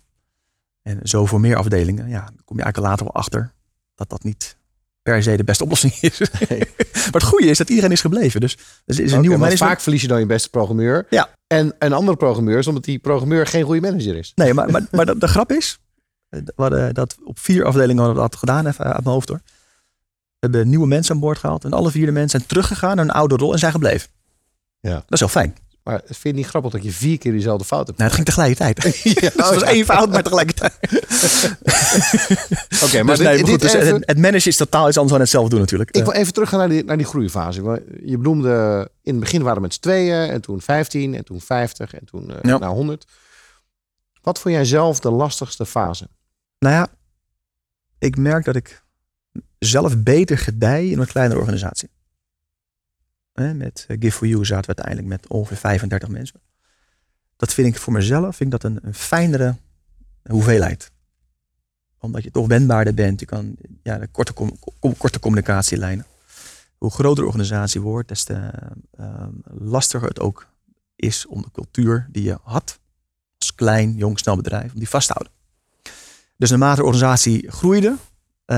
En 0.81 0.99
zo 1.03 1.25
voor 1.25 1.39
meer 1.39 1.55
afdelingen, 1.55 2.09
ja, 2.09 2.25
dan 2.25 2.41
kom 2.45 2.57
je 2.57 2.63
eigenlijk 2.63 2.91
later 2.91 3.05
wel 3.05 3.21
achter 3.21 3.53
dat 3.95 4.09
dat 4.09 4.23
niet 4.23 4.57
per 5.01 5.23
se 5.23 5.37
de 5.37 5.43
beste 5.43 5.63
oplossing 5.63 5.93
is. 5.93 6.19
Nee. 6.19 6.59
maar 7.11 7.21
het 7.21 7.23
goede 7.23 7.47
is 7.47 7.57
dat 7.57 7.69
iedereen 7.69 7.91
is 7.91 8.01
gebleven. 8.01 8.41
Dus 8.41 8.57
is 8.85 8.97
een 8.97 9.07
okay, 9.07 9.19
nieuwe 9.19 9.37
manager. 9.37 9.67
Vaak 9.67 9.81
verlies 9.81 10.01
je 10.01 10.07
dan 10.07 10.19
je 10.19 10.25
beste 10.25 10.49
programmeur. 10.49 11.05
Ja. 11.09 11.29
En 11.47 11.75
een 11.79 11.93
andere 11.93 12.17
programmeur, 12.17 12.67
omdat 12.67 12.83
die 12.83 12.99
programmeur 12.99 13.47
geen 13.47 13.63
goede 13.63 13.81
manager 13.81 14.15
is. 14.15 14.31
Nee, 14.35 14.53
maar, 14.53 14.71
maar, 14.71 14.87
maar 14.91 15.05
de, 15.05 15.17
de, 15.17 15.27
grap 15.27 15.51
is, 15.51 15.79
we 16.29 16.89
dat 16.93 17.17
op 17.23 17.39
vier 17.39 17.65
afdelingen 17.65 17.97
hadden 17.97 18.15
we 18.15 18.29
dat 18.29 18.39
gedaan, 18.39 18.67
even 18.67 18.85
uit 18.85 19.03
mijn 19.03 19.15
hoofd 19.15 19.29
hoor. 19.29 19.41
We 20.39 20.47
hebben 20.47 20.69
nieuwe 20.69 20.87
mensen 20.87 21.13
aan 21.15 21.21
boord 21.21 21.37
gehaald. 21.37 21.63
En 21.63 21.71
alle 21.71 21.91
vier 21.91 22.05
de 22.05 22.11
mensen 22.11 22.29
zijn 22.29 22.49
teruggegaan 22.49 22.95
naar 22.95 23.05
een 23.05 23.11
oude 23.11 23.35
rol 23.35 23.53
en 23.53 23.59
zijn 23.59 23.71
gebleven. 23.71 24.09
Ja. 24.79 24.93
Dat 24.93 25.03
is 25.09 25.19
heel 25.19 25.27
fijn. 25.27 25.55
Maar 25.83 26.01
vind 26.05 26.17
je 26.21 26.27
het 26.27 26.35
niet 26.37 26.45
grappig 26.47 26.71
dat 26.71 26.83
je 26.83 26.91
vier 26.91 27.17
keer 27.17 27.31
diezelfde 27.31 27.65
fout 27.65 27.85
hebt? 27.87 27.97
Nou, 27.99 28.11
het 28.11 28.19
ging 28.19 28.27
tegelijkertijd. 28.35 28.83
Ja, 29.03 29.13
Dus 29.13 29.33
het 29.49 29.53
was 29.53 29.63
één 29.63 29.85
fout, 29.85 30.09
maar 30.11 30.23
tegelijkertijd. 30.23 30.73
Oké, 32.83 33.03
maar 33.03 33.15
Dus 33.15 33.25
nee, 33.25 33.37
dit, 33.37 33.41
maar 33.41 33.49
goed, 33.49 33.49
dit 33.49 33.61
dus 33.61 33.73
even- 33.73 33.93
het, 33.95 34.03
het 34.07 34.17
managen 34.17 34.47
is 34.47 34.57
totaal 34.57 34.87
iets 34.87 34.95
anders 34.97 35.11
dan 35.11 35.19
het 35.21 35.29
zelf 35.29 35.49
doen 35.49 35.59
natuurlijk. 35.59 35.91
Ik 35.95 36.03
wil 36.03 36.13
even 36.13 36.33
terug 36.33 36.49
gaan 36.49 36.59
naar 36.59 36.69
die, 36.69 36.83
naar 36.83 36.97
die 36.97 37.05
groeifase. 37.05 37.83
Je 38.05 38.17
benoemde, 38.17 38.89
in 39.03 39.11
het 39.11 39.19
begin 39.19 39.41
waren 39.41 39.55
we 39.55 39.61
met 39.61 39.73
z'n 39.73 39.79
tweeën, 39.79 40.29
en 40.29 40.41
toen 40.41 40.61
15, 40.61 41.15
en 41.15 41.25
toen 41.25 41.41
50, 41.41 41.93
en 41.93 42.05
toen 42.05 42.29
eh 42.31 42.37
Ja. 42.41 42.57
nou 42.57 42.73
100. 42.73 43.05
Wat 44.21 44.39
vond 44.39 44.53
jij 44.55 44.65
zelf 44.65 44.99
de 44.99 45.11
lastigste 45.11 45.65
fase? 45.65 46.07
Nou 46.59 46.75
ja, 46.75 46.87
ik 47.99 48.17
merk 48.17 48.45
dat 48.45 48.55
ik 48.55 48.83
zelf 49.59 49.97
beter 49.97 50.37
gedij 50.37 50.87
in 50.87 50.99
een 50.99 51.07
kleinere 51.07 51.39
organisatie. 51.39 51.89
Met 53.39 53.85
eh, 53.87 53.97
Give 53.99 54.17
for 54.17 54.27
You 54.27 54.45
zaten 54.45 54.69
we 54.69 54.75
uiteindelijk 54.75 55.07
met 55.07 55.27
ongeveer 55.27 55.57
35 55.57 56.09
mensen. 56.09 56.41
Dat 57.35 57.53
vind 57.53 57.67
ik 57.67 57.77
voor 57.77 57.93
mezelf 57.93 58.35
vind 58.35 58.53
ik 58.53 58.61
dat 58.61 58.71
een, 58.71 58.93
fijnere 58.93 59.55
hoeveelheid. 60.29 60.91
Omdat 61.99 62.23
je 62.23 62.31
toch 62.31 62.47
wendbaarder 62.47 62.93
bent. 62.93 63.19
Je 63.19 63.25
kan 63.25 63.55
ja, 63.83 63.97
de 63.97 64.07
korte, 64.07 64.33
korte 64.97 65.19
communicatielijnen. 65.19 66.05
Hoe 66.77 66.91
groter 66.91 67.23
de 67.23 67.29
organisatie 67.29 67.81
wordt, 67.81 68.07
des 68.07 68.23
te 68.23 68.51
ehm, 68.97 69.33
lastiger 69.43 70.07
het 70.07 70.19
ook 70.19 70.47
is 70.95 71.25
om 71.25 71.41
de 71.41 71.51
cultuur 71.51 72.07
die 72.11 72.23
je 72.23 72.37
had 72.43 72.79
als 73.37 73.55
klein, 73.55 73.95
jong, 73.95 74.19
snel 74.19 74.35
bedrijf, 74.35 74.73
om 74.73 74.79
die 74.79 74.89
vast 74.89 75.07
te 75.07 75.13
houden. 75.13 75.33
Dus 76.37 76.49
naarmate 76.49 76.75
de 76.75 76.85
organisatie 76.87 77.51
groeide, 77.51 77.95
eh, 78.45 78.57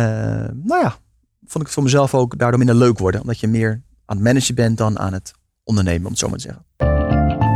nou 0.53 0.81
ja, 0.81 0.97
vond 1.39 1.55
ik 1.55 1.61
het 1.61 1.71
voor 1.71 1.83
mezelf 1.83 2.13
ook 2.13 2.37
daardoor 2.37 2.57
minder 2.57 2.75
leuk 2.75 2.97
worden. 2.97 3.21
Omdat 3.21 3.39
je 3.39 3.47
meer 3.47 3.81
aan 4.11 4.17
het 4.17 4.25
managen 4.25 4.55
bent 4.55 4.77
dan 4.77 4.99
aan 4.99 5.13
het 5.13 5.33
ondernemen, 5.63 6.05
om 6.05 6.11
het 6.11 6.19
zo 6.19 6.29
maar 6.29 6.37
te 6.37 6.43
zeggen. 6.43 6.65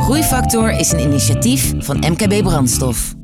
Groeifactor 0.01 0.71
is 0.71 0.91
een 0.91 1.00
initiatief 1.00 1.74
van 1.77 1.97
MKB 1.97 2.43
Brandstof. 2.43 3.15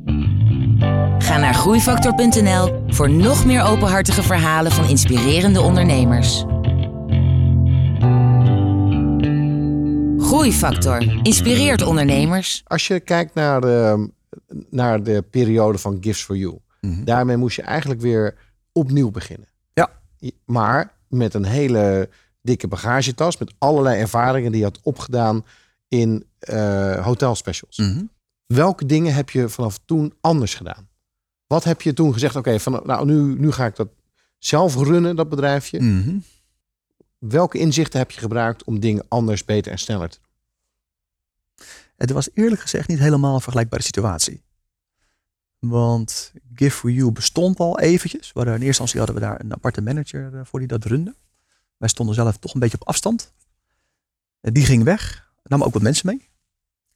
Ga 1.18 1.38
naar 1.38 1.54
groeifactor.nl 1.54 2.84
voor 2.86 3.10
nog 3.10 3.44
meer 3.44 3.62
openhartige 3.62 4.22
verhalen 4.22 4.72
van 4.72 4.88
inspirerende 4.88 5.60
ondernemers. 5.60 6.44
Groeifactor 10.18 11.22
inspireert 11.22 11.82
ondernemers. 11.82 12.62
Als 12.64 12.86
je 12.86 13.00
kijkt 13.00 13.34
naar 13.34 13.60
de, 13.60 14.10
naar 14.70 15.02
de 15.02 15.24
periode 15.30 15.78
van 15.78 15.98
Gifts 16.00 16.22
for 16.22 16.36
You. 16.36 16.58
Mhm. 16.80 17.04
Daarmee 17.04 17.36
moest 17.36 17.56
je 17.56 17.62
eigenlijk 17.62 18.00
weer 18.00 18.34
opnieuw 18.72 19.10
beginnen. 19.10 19.48
Ja. 19.72 19.90
Maar 20.44 20.92
met 21.08 21.34
een 21.34 21.44
hele 21.44 22.08
dikke 22.42 22.68
bagagetas. 22.68 23.38
Met 23.38 23.54
allerlei 23.58 24.00
ervaringen 24.00 24.50
die 24.50 24.60
je 24.60 24.66
had 24.66 24.80
opgedaan 24.82 25.44
in 25.88 26.26
eh 26.38 27.04
hotelspecials. 27.04 27.76
Mhm. 27.76 28.02
Welke 28.46 28.86
dingen 28.86 29.14
heb 29.14 29.30
je 29.30 29.48
vanaf 29.48 29.80
toen 29.84 30.14
anders 30.20 30.54
gedaan? 30.54 30.88
Wat 31.46 31.64
heb 31.64 31.82
je 31.82 31.92
toen 31.92 32.12
gezegd? 32.12 32.36
Oké, 32.36 32.60
van 32.60 32.80
nou 32.84 33.06
nu, 33.06 33.38
nu 33.38 33.52
ga 33.52 33.66
ik 33.66 33.76
dat 33.76 33.88
zelf 34.38 34.76
runnen, 34.76 35.16
dat 35.16 35.28
bedrijfje. 35.28 35.80
Mhm. 35.80 36.18
Welke 37.18 37.58
inzichten 37.58 37.98
heb 37.98 38.10
je 38.10 38.20
gebruikt 38.20 38.64
om 38.64 38.80
dingen 38.80 39.04
anders, 39.08 39.44
beter 39.44 39.72
en 39.72 39.78
sneller 39.78 40.08
te 40.08 40.18
doen? 40.22 40.30
Het 41.96 42.10
was 42.10 42.28
eerlijk 42.34 42.60
gezegd 42.60 42.88
niet 42.88 42.98
helemaal 42.98 43.34
een 43.34 43.40
vergelijkbare 43.40 43.82
situatie. 43.82 44.42
Want 45.58 46.32
Give 46.54 46.76
for 46.76 46.90
You 46.90 47.12
bestond 47.12 47.58
al 47.58 47.80
eventjes. 47.80 48.32
We 48.32 48.38
hadden 48.38 48.54
in 48.54 48.62
eerste 48.62 48.82
instantie 48.82 48.98
hadden 48.98 49.14
we 49.14 49.20
daar 49.20 49.40
een 49.40 49.52
aparte 49.52 49.82
manager 49.82 50.34
eh, 50.34 50.40
voor 50.44 50.58
die 50.58 50.68
dat 50.68 50.84
runde. 50.84 51.14
Wij 51.82 51.90
stonden 51.90 52.14
zelf 52.14 52.36
toch 52.36 52.54
een 52.54 52.60
beetje 52.60 52.76
op 52.80 52.88
afstand. 52.88 53.32
Eh, 54.40 54.52
Die 54.52 54.64
ging 54.64 54.84
weg. 54.84 55.30
Nam 55.42 55.62
ook 55.62 55.72
wat 55.72 55.82
mensen 55.82 56.06
mee. 56.06 56.28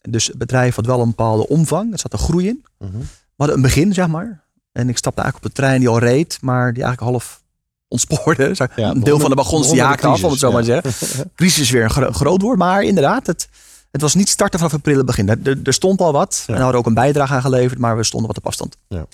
Dus 0.00 0.26
het 0.26 0.38
bedrijf 0.38 0.74
had 0.74 0.86
wel 0.86 1.00
een 1.00 1.08
bepaalde 1.08 1.48
omvang. 1.48 1.92
Er 1.92 1.98
zat 1.98 2.12
een 2.12 2.18
groei 2.18 2.46
in. 2.48 2.64
Mhm. 2.78 2.98
We 2.98 3.04
hadden 3.36 3.56
een 3.56 3.62
begin, 3.62 3.94
zeg 3.94 4.08
maar. 4.08 4.44
En 4.72 4.88
ik 4.88 4.96
stapte 4.96 5.20
eigenlijk 5.22 5.50
op 5.50 5.54
de 5.54 5.62
trein 5.62 5.80
die 5.80 5.88
al 5.88 5.98
reed, 5.98 6.38
maar 6.40 6.72
die 6.72 6.82
eigenlijk 6.82 7.12
half 7.12 7.42
ontspoorde. 7.88 8.54
Ja, 8.76 8.90
een 8.90 9.00
deel 9.04 9.18
van 9.18 9.30
de 9.30 9.36
wagons 9.36 9.70
die 9.70 9.80
haakte 9.82 10.06
af, 10.06 10.24
om 10.24 10.30
het 10.30 10.40
zo 10.40 10.52
maar 10.52 10.62
te 10.62 10.90
zeggen. 10.90 11.30
Crisis 11.36 11.60
is 11.62 11.70
weer 11.70 11.82
een 11.84 11.90
gro- 11.90 12.12
groot 12.12 12.42
woord, 12.42 12.58
maar 12.58 12.82
inderdaad, 12.82 13.26
het, 13.26 13.48
het 13.90 14.00
was 14.00 14.14
niet 14.14 14.28
starten 14.28 14.58
vanaf 14.58 14.80
prille 14.82 15.04
begin. 15.04 15.28
Er, 15.28 15.60
er, 15.64 15.72
stond 15.74 16.00
al 16.00 16.12
wat. 16.12 16.44
En 16.46 16.54
we 16.54 16.60
hadden 16.60 16.80
ook 16.80 16.86
een 16.86 16.94
bijdrage 16.94 17.34
aan 17.34 17.40
geleverd, 17.40 17.78
maar 17.78 17.96
we 17.96 18.04
stonden 18.04 18.28
wat 18.28 18.36
op 18.38 18.46
afstand. 18.46 18.76
Ja. 18.88 19.06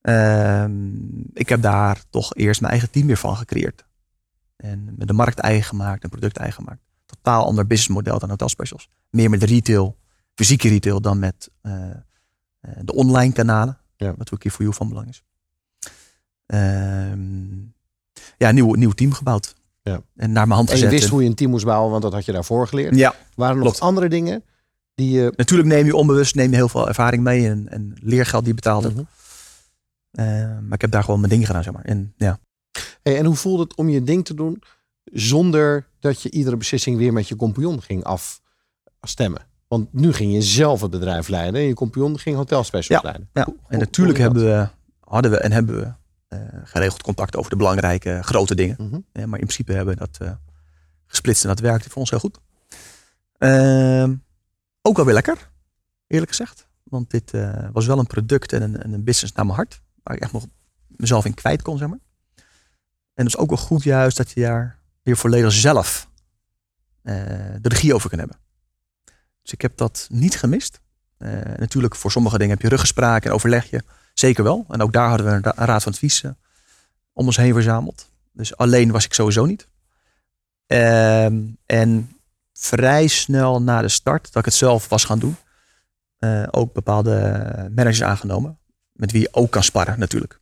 Ehm, 0.00 0.72
ik 1.34 1.48
heb 1.48 1.62
daar 1.62 2.00
toch 2.10 2.34
eerst 2.34 2.60
mijn 2.60 2.72
eigen 2.72 2.90
team 2.90 3.06
weer 3.06 3.16
van 3.16 3.36
gecreëerd. 3.36 3.84
En 4.56 4.94
met 4.96 5.08
de 5.08 5.14
markt 5.14 5.38
eigen 5.38 5.64
gemaakt 5.64 6.02
en 6.02 6.08
product 6.08 6.36
eigen 6.36 6.62
gemaakt. 6.62 6.80
Totaal 7.06 7.44
ander 7.44 7.66
businessmodel 7.66 8.18
dan 8.18 8.28
Hotel 8.28 8.48
Specials. 8.48 8.88
Meer 9.10 9.30
met 9.30 9.42
retail, 9.42 9.96
fysieke 10.34 10.68
retail 10.68 11.00
dan 11.00 11.18
met 11.18 11.50
eh, 11.60 11.90
eh, 11.90 12.70
de 12.82 12.94
online 12.94 13.32
kanalen. 13.32 13.78
Ja. 13.96 14.14
Wat 14.16 14.32
ook 14.32 14.42
hier 14.42 14.52
voor 14.52 14.62
jou 14.62 14.74
van 14.74 14.88
belang 14.88 15.08
is. 15.08 15.24
Ehm, 16.46 17.56
ja, 18.36 18.48
een 18.48 18.54
nieuw, 18.54 18.72
nieuw 18.74 18.90
team 18.90 19.12
gebouwd. 19.12 19.54
Ja. 19.82 20.00
En 20.16 20.32
naar 20.32 20.46
mijn 20.46 20.58
hand 20.58 20.70
En 20.70 20.76
je 20.76 20.82
gezet. 20.84 20.98
wist 20.98 21.10
hoe 21.10 21.22
je 21.22 21.28
een 21.28 21.34
team 21.34 21.50
moest 21.50 21.64
bouwen, 21.64 21.90
want 21.90 22.02
dat 22.02 22.12
had 22.12 22.24
je 22.24 22.32
daarvoor 22.32 22.68
geleerd. 22.68 22.94
Ja, 22.96 23.14
Waren 23.34 23.56
er 23.56 23.62
nog 23.62 23.68
klopt. 23.72 23.80
andere 23.80 24.08
dingen 24.08 24.44
die 24.94 25.10
je... 25.10 25.32
natuurlijk 25.36 25.68
neem 25.68 25.86
je 25.86 25.96
onbewust 25.96 26.34
neem 26.34 26.50
je 26.50 26.56
heel 26.56 26.68
veel 26.68 26.88
ervaring 26.88 27.22
mee 27.22 27.48
en, 27.48 27.68
en 27.68 27.94
leergeld 28.00 28.44
die 28.44 28.54
je 28.54 28.60
betaald 28.60 28.82
hebt. 28.82 28.94
Mhm. 28.94 29.04
Eh, 30.10 30.24
maar 30.60 30.72
ik 30.72 30.80
heb 30.80 30.90
daar 30.90 31.04
gewoon 31.04 31.20
mijn 31.20 31.32
ding 31.32 31.46
gedaan, 31.46 31.62
zeg 31.62 31.72
maar. 31.72 31.84
En 31.84 32.14
ja, 32.16 32.38
Hey, 33.02 33.18
en 33.18 33.24
hoe 33.24 33.34
voelde 33.36 33.62
het 33.62 33.74
om 33.74 33.88
je 33.88 34.02
ding 34.02 34.24
te 34.24 34.34
doen 34.34 34.62
zonder 35.04 35.86
dat 36.00 36.22
je 36.22 36.30
iedere 36.30 36.56
beslissing 36.56 36.96
weer 36.98 37.12
met 37.12 37.28
je 37.28 37.36
compagnon 37.36 37.82
ging 37.82 38.04
afstemmen? 39.00 39.42
Want 39.68 39.92
nu 39.92 40.12
ging 40.12 40.32
je 40.32 40.42
zelf 40.42 40.80
het 40.80 40.90
bedrijf 40.90 41.28
leiden 41.28 41.60
en 41.60 41.66
je 41.66 41.74
compagnon 41.74 42.18
ging 42.18 42.36
hotelspecials 42.36 43.02
leiden. 43.02 43.28
ja. 43.32 43.44
Hoe- 43.44 43.54
hoe- 43.60 43.70
en 43.70 43.78
natuurlijk 43.78 44.18
hebben 44.18 44.44
we, 44.44 44.68
hadden 45.00 45.30
we 45.30 45.36
en 45.36 45.52
hebben 45.52 45.78
we 45.80 45.92
eh, 46.28 46.38
geregeld 46.64 47.02
contact 47.02 47.36
over 47.36 47.50
de 47.50 47.56
belangrijke 47.56 48.18
grote 48.22 48.54
dingen. 48.54 48.76
Mhm. 48.78 49.00
Maar 49.12 49.38
in 49.38 49.46
principe 49.46 49.72
hebben 49.72 49.94
we 49.94 50.00
dat 50.00 50.18
eh, 50.28 50.32
gesplitst 51.06 51.42
en 51.42 51.48
dat 51.48 51.60
werkte 51.60 51.88
voor 51.90 52.00
ons 52.00 52.10
heel 52.10 52.18
goed. 52.18 52.38
Ehm, 53.38 54.14
ook 54.82 54.96
wel 54.96 55.04
weer 55.04 55.14
lekker, 55.14 55.50
eerlijk 56.06 56.30
gezegd. 56.30 56.68
Want 56.82 57.10
dit 57.10 57.30
eh, 57.34 57.68
was 57.72 57.86
wel 57.86 57.98
een 57.98 58.06
product 58.06 58.52
en 58.52 58.62
een, 58.62 58.82
en 58.82 58.92
een 58.92 59.04
business 59.04 59.32
naar 59.34 59.44
mijn 59.44 59.56
hart. 59.56 59.80
Waar 60.02 60.16
ik 60.16 60.22
echt 60.22 60.32
nog 60.32 60.46
mezelf 60.86 61.24
in 61.24 61.34
kwijt 61.34 61.62
kon, 61.62 61.78
zeg 61.78 61.88
maar. 61.88 61.98
En 63.16 63.24
het 63.24 63.34
is 63.34 63.36
ook 63.36 63.48
wel 63.48 63.58
goed 63.58 63.82
juist 63.82 64.16
dat 64.16 64.30
je 64.30 64.40
daar 64.40 64.78
weer 65.02 65.16
volledig 65.16 65.52
zelf 65.52 66.08
eh, 67.02 67.14
de 67.60 67.68
regie 67.68 67.94
over 67.94 68.10
kan 68.10 68.18
hebben. 68.18 68.36
Dus 69.42 69.52
ik 69.52 69.60
heb 69.62 69.76
dat 69.76 70.06
niet 70.10 70.36
gemist. 70.38 70.80
Eh, 71.16 71.30
natuurlijk, 71.56 71.96
voor 71.96 72.10
sommige 72.10 72.38
dingen 72.38 72.52
heb 72.54 72.62
je 72.62 72.68
ruggespraak 72.68 73.24
en 73.24 73.32
overleg 73.32 73.70
je. 73.70 73.82
Zeker 74.14 74.44
wel. 74.44 74.64
En 74.68 74.82
ook 74.82 74.92
daar 74.92 75.08
hadden 75.08 75.26
we 75.26 75.32
een, 75.32 75.42
ra- 75.42 75.52
een 75.56 75.66
raad 75.66 75.82
van 75.82 75.92
advies 75.92 76.22
eh, 76.22 76.30
om 77.12 77.26
ons 77.26 77.36
heen 77.36 77.52
verzameld. 77.52 78.10
Dus 78.32 78.56
alleen 78.56 78.90
was 78.90 79.04
ik 79.04 79.14
sowieso 79.14 79.44
niet. 79.44 79.68
Ehm, 80.66 81.42
en 81.66 82.10
vrij 82.52 83.06
snel 83.06 83.62
na 83.62 83.80
de 83.80 83.88
start, 83.88 84.24
dat 84.24 84.36
ik 84.36 84.44
het 84.44 84.54
zelf 84.54 84.88
was 84.88 85.04
gaan 85.04 85.18
doen, 85.18 85.36
ook 86.50 86.72
bepaalde 86.72 87.20
managers 87.74 88.02
aangenomen. 88.02 88.58
Met 88.92 89.12
wie 89.12 89.20
je 89.20 89.28
ook 89.32 89.50
kan 89.50 89.62
sparren, 89.62 89.98
natuurlijk. 89.98 90.40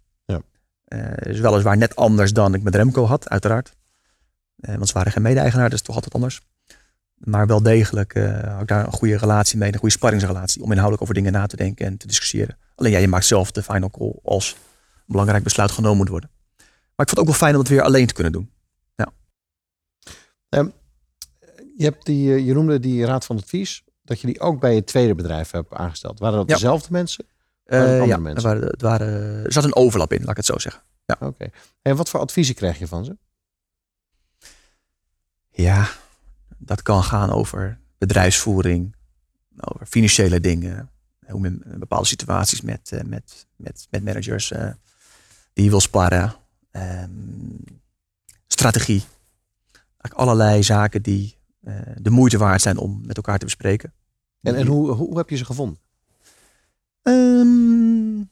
Ja. 0.96 1.16
Eh, 1.16 1.30
dus 1.33 1.40
weliswaar 1.40 1.76
net 1.76 1.96
anders 1.96 2.33
dan 2.33 2.54
ik 2.54 2.62
met 2.62 2.74
Remco 2.74 3.04
had, 3.04 3.28
uiteraard. 3.28 3.72
Eh, 4.57 4.74
want 4.74 4.88
ze 4.88 4.94
waren 4.94 5.12
geen 5.12 5.22
mede-eigenaar, 5.22 5.70
dus 5.70 5.83
toch 5.83 5.94
altijd 5.94 6.14
anders. 6.14 6.40
Maar 7.14 7.46
wel 7.46 7.62
degelijk 7.62 8.14
eh 8.14 8.52
had 8.52 8.61
ik 8.62 8.68
daar 8.68 8.87
een 8.87 8.92
goede 8.92 9.16
relatie 9.16 9.59
mee, 9.59 9.72
een 9.72 9.78
goede 9.78 9.94
sparringsrelatie. 9.94 10.62
Om 10.62 10.68
inhoudelijk 10.70 11.02
over 11.02 11.14
dingen 11.14 11.33
na 11.33 11.46
te 11.46 11.57
denken 11.57 11.87
en 11.87 11.96
te 11.96 12.07
discussiëren. 12.07 12.57
Alleen 12.74 12.92
ja, 12.92 12.98
je 12.98 13.09
maakt 13.09 13.24
zelf 13.26 13.50
de 13.50 13.62
final 13.62 13.90
call 13.90 14.18
als 14.22 14.52
een 14.52 15.02
belangrijk 15.07 15.44
besluit 15.44 15.70
genomen 15.70 15.96
moet 15.96 16.09
worden. 16.09 16.30
Maar 16.96 17.07
ik 17.07 17.09
vond 17.09 17.11
het 17.11 17.18
ook 17.18 17.26
wel 17.26 17.35
fijn 17.35 17.52
om 17.54 17.61
het 17.61 17.68
weer 17.68 17.83
alleen 17.83 18.07
te 18.07 18.14
kunnen 18.14 18.33
doen. 18.33 18.52
Je, 21.76 21.85
hebt 21.85 22.07
die, 22.07 22.44
je 22.44 22.54
noemde 22.54 22.80
die 22.80 23.04
raad 23.04 23.24
van 23.24 23.37
advies, 23.37 23.85
dat 24.02 24.20
je 24.20 24.26
die 24.26 24.40
ook 24.40 24.61
bij 24.61 24.74
je 24.74 24.85
tweede 24.85 25.14
bedrijf 25.14 25.50
hebt 25.50 25.72
aangesteld. 25.72 26.18
Waren 26.18 26.38
dat 26.38 26.48
Ja. 26.48 26.54
dezelfde 26.54 26.88
mensen? 26.90 27.24
Eh, 27.64 28.07
ja, 28.07 28.16
mensen? 28.16 28.50
Er, 28.50 28.55
waren, 28.55 28.70
het 28.70 28.83
waren, 28.83 29.44
er 29.44 29.53
zat 29.53 29.64
een 29.64 29.74
overlap 29.74 30.12
in, 30.12 30.20
laat 30.20 30.31
ik 30.31 30.37
het 30.37 30.46
zo 30.46 30.59
zeggen. 30.59 30.83
Oké. 31.20 31.50
En 31.83 31.96
wat 31.96 32.11
voor 32.11 32.20
adviezen 32.20 32.55
krijg 32.55 32.79
je 32.79 32.87
van 32.87 33.05
ze? 33.05 33.16
Ja, 35.50 35.88
dat 36.59 36.83
kan 36.83 37.03
gaan 37.03 37.31
over 37.31 37.81
bedrijfsvoering, 37.98 38.96
over 39.61 39.87
financiële 39.87 40.40
dingen. 40.40 40.90
Hoe 41.27 41.40
men 41.40 41.62
in 41.72 41.79
bepaalde 41.79 42.07
situaties 42.07 42.61
met, 42.61 42.92
eh, 42.92 43.00
met, 43.00 43.46
met, 43.57 43.87
met 43.90 44.05
managers 44.05 44.50
eh, 44.50 44.70
die 45.53 45.64
je 45.64 45.70
wil 45.70 45.81
sparren. 45.81 46.35
ehm, 46.70 47.11
strategie. 48.46 49.05
Eigenlijk 49.72 50.14
allerlei 50.14 50.62
zaken 50.62 51.03
die 51.03 51.42
de 51.96 52.11
moeite 52.11 52.38
waard 52.38 52.62
zijn 52.62 52.77
om 52.79 53.00
met 53.07 53.16
elkaar 53.16 53.38
te 53.38 53.44
bespreken. 53.44 53.94
En, 54.40 54.55
en 54.55 54.66
hoe, 54.66 54.90
hoe 54.90 55.16
heb 55.16 55.31
je 55.31 55.37
ze 55.37 55.44
gevonden? 55.44 55.79
Ehm, 57.05 58.25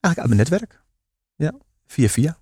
eigenlijk 0.00 0.18
uit 0.18 0.26
mijn 0.26 0.36
netwerk. 0.36 0.82
Ja, 1.34 1.52
via 1.86 2.08
via. 2.08 2.38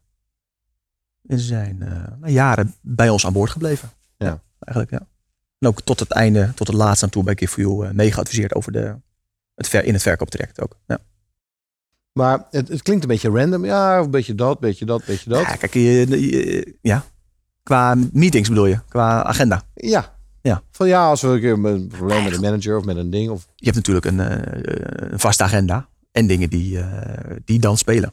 En 1.27 1.39
ze 1.39 1.45
zijn 1.45 1.83
eh, 1.83 2.19
na 2.21 2.29
jaren 2.29 2.75
bij 2.81 3.09
ons 3.09 3.27
aan 3.27 3.33
boord 3.33 3.51
gebleven. 3.51 3.91
Ja. 4.17 4.43
eigenlijk 4.59 4.91
ja. 4.91 5.09
En 5.59 5.69
ook 5.69 5.81
tot 5.83 6.01
het 6.01 6.11
einde, 6.11 6.53
tot 6.55 6.67
het 6.67 6.77
laatste 6.77 7.05
aan 7.05 7.11
toe 7.11 7.25
bij 7.25 7.37
Give 7.37 7.61
You 7.61 7.87
uh, 7.87 7.93
meegeadviseerd 7.93 8.55
over 8.55 8.73
de, 8.73 8.97
het 9.55 9.69
ver, 9.69 9.85
in 9.85 9.93
het 9.93 10.03
verkooptraject 10.03 10.61
ook. 10.61 10.79
Ja. 10.87 10.99
Maar 12.13 12.47
het, 12.51 12.69
het, 12.69 12.83
klinkt 12.83 13.03
een 13.03 13.09
beetje 13.09 13.31
random. 13.31 13.65
Ja, 13.65 13.99
een 13.99 14.11
beetje 14.11 14.35
dat, 14.35 14.61
beetje 14.61 14.85
dat, 14.85 15.05
beetje 15.05 15.31
dat. 15.31 15.41
Ja, 15.41 15.57
kijk, 15.57 15.75
je, 15.75 16.79
ja. 16.81 17.05
Qua 17.63 17.95
meetings 18.13 18.49
bedoel 18.49 18.67
je, 18.67 18.81
qua 18.89 19.23
agenda. 19.23 19.63
Ja. 19.75 20.16
Ja. 20.47 20.63
Van 20.71 20.89
ja, 20.89 21.09
als 21.09 21.23
we 21.23 21.29
een 21.29 21.41
keer 21.41 21.53
een 21.53 21.89
probleem 21.89 22.25
met 22.25 22.33
een 22.33 22.41
manager 22.41 22.77
of 22.77 22.85
met 22.85 22.97
een 22.97 23.11
ding. 23.11 23.31
Of... 23.31 23.47
Je 23.55 23.65
hebt 23.65 23.77
natuurlijk 23.77 24.07
een, 24.07 24.19
een 25.13 25.19
vaste 25.19 25.43
agenda 25.43 25.89
en 26.13 26.27
dingen 26.27 26.51
die, 26.51 26.79
uh, 26.79 27.11
die 27.45 27.59
dan 27.59 27.77
spelen. 27.77 28.13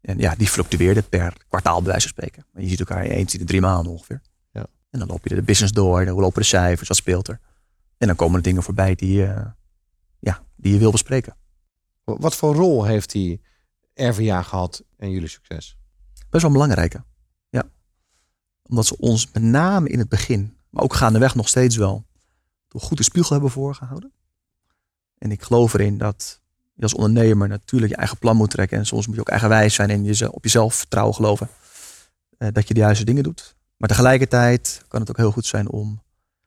En 0.00 0.18
ja, 0.18 0.34
die 0.34 0.48
fluctueerde 0.48 1.02
per 1.02 1.32
kwartaal 1.48 1.82
bij 1.82 1.90
wijze 1.90 2.08
van 2.08 2.16
spreken. 2.16 2.46
Je 2.62 2.68
ziet 2.68 2.78
elkaar 2.78 3.02
eens 3.02 3.32
in 3.32 3.38
de 3.38 3.44
drie 3.44 3.60
maanden 3.60 3.92
ongeveer. 3.92 4.22
Ja. 4.52 4.66
En 4.90 4.98
dan 4.98 5.08
loop 5.08 5.28
je 5.28 5.34
de 5.34 5.42
business 5.42 5.72
door, 5.72 6.04
dan 6.04 6.20
lopen 6.20 6.40
de 6.40 6.46
cijfers, 6.46 6.88
wat 6.88 6.96
speelt 6.96 7.28
er. 7.28 7.40
En 7.96 8.06
dan 8.06 8.16
komen 8.16 8.36
er 8.36 8.42
dingen 8.42 8.62
voorbij 8.62 8.94
die, 8.94 9.22
uh, 9.22 9.40
ja, 10.18 10.42
die 10.56 10.72
je 10.72 10.78
wil 10.78 10.90
bespreken. 10.90 11.36
Wat 12.04 12.36
voor 12.36 12.54
rol 12.54 12.84
heeft 12.84 13.10
die 13.10 13.40
RVA 13.94 14.42
gehad 14.42 14.84
in 14.98 15.10
jullie 15.10 15.28
succes? 15.28 15.76
Best 16.12 16.42
wel 16.42 16.44
een 16.44 16.52
belangrijke. 16.52 17.04
Ja. 17.48 17.70
Omdat 18.62 18.86
ze 18.86 18.98
ons 18.98 19.28
met 19.32 19.42
name 19.42 19.88
in 19.88 19.98
het 19.98 20.08
begin, 20.08 20.57
maar 20.70 20.82
ook 20.82 20.94
gaandeweg 20.94 21.34
nog 21.34 21.48
steeds 21.48 21.76
wel, 21.76 22.04
toch 22.68 22.82
goed 22.82 22.96
de 22.96 23.02
spiegel 23.02 23.32
hebben 23.32 23.50
voorgehouden. 23.50 24.12
En 25.18 25.30
ik 25.30 25.42
geloof 25.42 25.74
erin 25.74 25.98
dat 25.98 26.40
je 26.74 26.82
als 26.82 26.94
ondernemer 26.94 27.48
natuurlijk 27.48 27.92
je 27.92 27.98
eigen 27.98 28.18
plan 28.18 28.36
moet 28.36 28.50
trekken. 28.50 28.78
En 28.78 28.86
soms 28.86 29.06
moet 29.06 29.14
je 29.14 29.20
ook 29.20 29.28
eigenwijs 29.28 29.74
zijn 29.74 29.90
en 29.90 30.04
je 30.04 30.32
op 30.32 30.42
jezelf 30.42 30.74
vertrouwen 30.74 31.14
geloven. 31.14 31.48
Uh, 32.38 32.48
dat 32.52 32.68
je 32.68 32.74
de 32.74 32.80
juiste 32.80 33.04
dingen 33.04 33.22
doet. 33.22 33.56
Maar 33.76 33.88
tegelijkertijd 33.88 34.84
kan 34.88 35.00
het 35.00 35.10
ook 35.10 35.16
heel 35.16 35.30
goed 35.30 35.46
zijn 35.46 35.70
om 35.70 36.02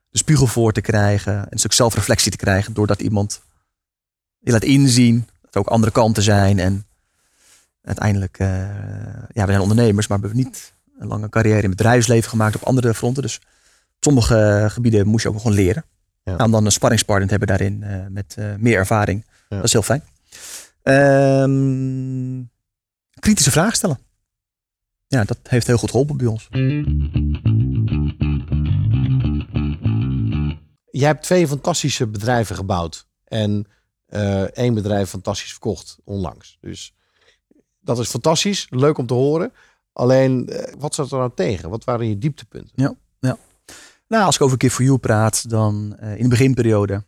de 0.08 0.18
spiegel 0.18 0.46
voor 0.46 0.72
te 0.72 0.80
krijgen. 0.80 1.32
En 1.32 1.46
een 1.50 1.58
stuk 1.58 1.72
zelfreflectie 1.72 2.30
te 2.30 2.36
krijgen. 2.36 2.74
Doordat 2.74 3.00
iemand 3.00 3.42
je 4.38 4.52
laat 4.52 4.64
inzien 4.64 5.28
dat 5.40 5.54
er 5.54 5.60
ook 5.60 5.66
andere 5.66 5.92
kanten 5.92 6.22
zijn. 6.22 6.58
En 6.58 6.86
uiteindelijk, 7.82 8.38
uh, 8.38 8.48
ja, 9.28 9.44
we 9.44 9.50
zijn 9.50 9.60
ondernemers, 9.60 10.06
maar 10.06 10.20
we 10.20 10.26
hebben 10.26 10.44
niet 10.44 10.74
een 10.98 11.06
lange 11.06 11.28
carrière 11.28 11.62
in 11.62 11.68
het 11.68 11.76
bedrijfsleven 11.76 12.30
gemaakt 12.30 12.54
op 12.54 12.62
andere 12.62 12.94
fronten. 12.94 13.22
Dus 13.22 13.40
sommige 14.04 14.66
gebieden 14.70 15.06
moest 15.06 15.22
je 15.22 15.28
ook 15.28 15.36
gewoon 15.36 15.56
leren. 15.56 15.84
Ja. 16.24 16.36
Nou, 16.36 16.50
dan 16.50 16.64
een 16.64 16.72
sparringspartner 16.72 17.28
te 17.28 17.36
hebben 17.36 17.58
daarin 17.58 17.82
uh, 17.82 18.06
met 18.08 18.36
meer 18.58 18.76
ervaring. 18.76 19.24
Ja. 19.48 19.56
Dat 19.56 19.64
is 19.64 19.72
heel 19.72 19.82
fijn. 19.82 20.02
Um, 20.82 22.50
kritische 23.14 23.50
vragen 23.50 23.76
stellen. 23.76 23.98
Ja, 25.06 25.24
dat 25.24 25.38
heeft 25.42 25.66
heel 25.66 25.76
goed 25.78 25.90
geholpen 25.90 26.16
bij 26.16 26.26
ons. 26.26 26.48
Jij 30.90 31.06
hebt 31.06 31.22
twee 31.22 31.48
fantastische 31.48 32.06
bedrijven 32.06 32.56
gebouwd. 32.56 33.06
En 33.24 33.66
uh, 34.08 34.42
één 34.42 34.74
bedrijf 34.74 35.08
fantastisch 35.08 35.50
verkocht 35.50 35.98
onlangs. 36.04 36.58
Dus 36.60 36.94
dat 37.80 37.98
is 37.98 38.08
fantastisch. 38.08 38.66
Leuk 38.70 38.98
om 38.98 39.06
te 39.06 39.14
horen. 39.14 39.52
Alleen, 39.92 40.52
uh, 40.52 40.62
wat 40.78 40.94
zat 40.94 41.12
er 41.12 41.18
nou 41.18 41.30
tegen? 41.34 41.70
Wat 41.70 41.84
waren 41.84 42.08
je 42.08 42.18
dieptepunten? 42.18 42.72
Ja. 42.74 42.94
Nou, 44.12 44.24
als 44.24 44.34
ik 44.34 44.42
over 44.42 44.60
Give 44.60 44.74
for 44.74 44.84
You 44.84 44.98
praat, 44.98 45.50
dan 45.50 45.96
uh, 46.02 46.16
in 46.16 46.22
de 46.22 46.28
beginperiode 46.28 47.04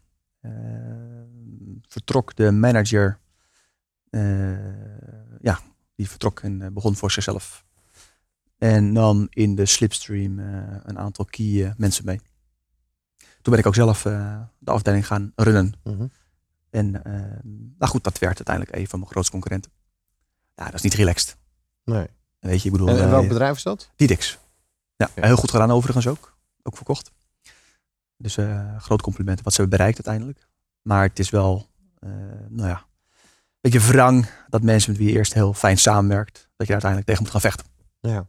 vertrok 1.88 2.36
de 2.36 2.50
manager 2.50 3.18
uh, 4.10 4.20
ja, 5.40 5.60
die 5.94 6.08
vertrok 6.08 6.40
en 6.40 6.74
begon 6.74 6.96
voor 6.96 7.10
zichzelf. 7.10 7.64
En 8.58 8.92
nam 8.92 9.26
in 9.30 9.54
de 9.54 9.66
slipstream 9.66 10.38
een 10.38 10.98
aantal 10.98 11.24
key 11.24 11.74
mensen 11.76 12.04
mee. 12.04 12.20
Toen 13.16 13.52
ben 13.52 13.58
ik 13.58 13.66
ook 13.66 13.74
zelf 13.74 14.02
de 14.58 14.70
afdeling 14.70 15.06
gaan 15.06 15.32
runnen. 15.36 15.72
Mm 15.82 15.96
-hmm. 15.96 16.10
En 16.70 16.90
nou 17.78 17.90
goed, 17.90 18.04
dat 18.04 18.18
werd 18.18 18.36
uiteindelijk 18.36 18.76
een 18.76 18.88
van 18.88 18.98
mijn 18.98 19.10
grootste 19.10 19.32
concurrenten. 19.32 19.70
Ja, 20.54 20.64
dat 20.64 20.74
is 20.74 20.82
niet 20.82 20.94
relaxed. 20.94 21.36
Nee. 21.84 22.06
Weet 22.40 22.60
je, 22.60 22.66
ik 22.66 22.72
bedoel, 22.72 22.88
en, 22.88 22.98
en 22.98 23.10
welk 23.10 23.28
bedrijf 23.28 23.56
is 23.56 23.62
dat? 23.62 23.90
Didix. 23.96 24.38
Ja, 24.96 25.10
ja, 25.14 25.26
heel 25.26 25.36
goed 25.36 25.50
gedaan 25.50 25.70
overigens 25.70 26.06
ook. 26.06 26.34
Ook 26.66 26.77
verkocht. 26.77 27.11
Dus 28.16 28.38
groot 28.79 29.03
compliment 29.03 29.42
wat 29.42 29.53
ze 29.53 29.61
hebben 29.61 29.79
bereikt 29.79 30.07
uiteindelijk. 30.07 30.48
Maar 30.83 31.03
het 31.03 31.18
is 31.18 31.31
wel, 31.31 31.66
nou 32.48 32.68
ja, 32.68 32.85
beetje 33.70 33.88
wrang 33.92 34.27
dat 34.48 34.62
mensen 34.62 34.90
met 34.90 35.00
wie 35.00 35.09
je 35.09 35.16
eerst 35.16 35.35
heel 35.35 35.53
fijn 35.53 35.79
samenwerkt, 35.79 36.48
dat 36.57 36.66
je 36.66 36.72
uiteindelijk 36.72 37.11
tegen 37.11 37.22
moet 37.22 37.33
gaan 37.33 37.50
vechten. 37.50 37.66
Ja. 38.00 38.27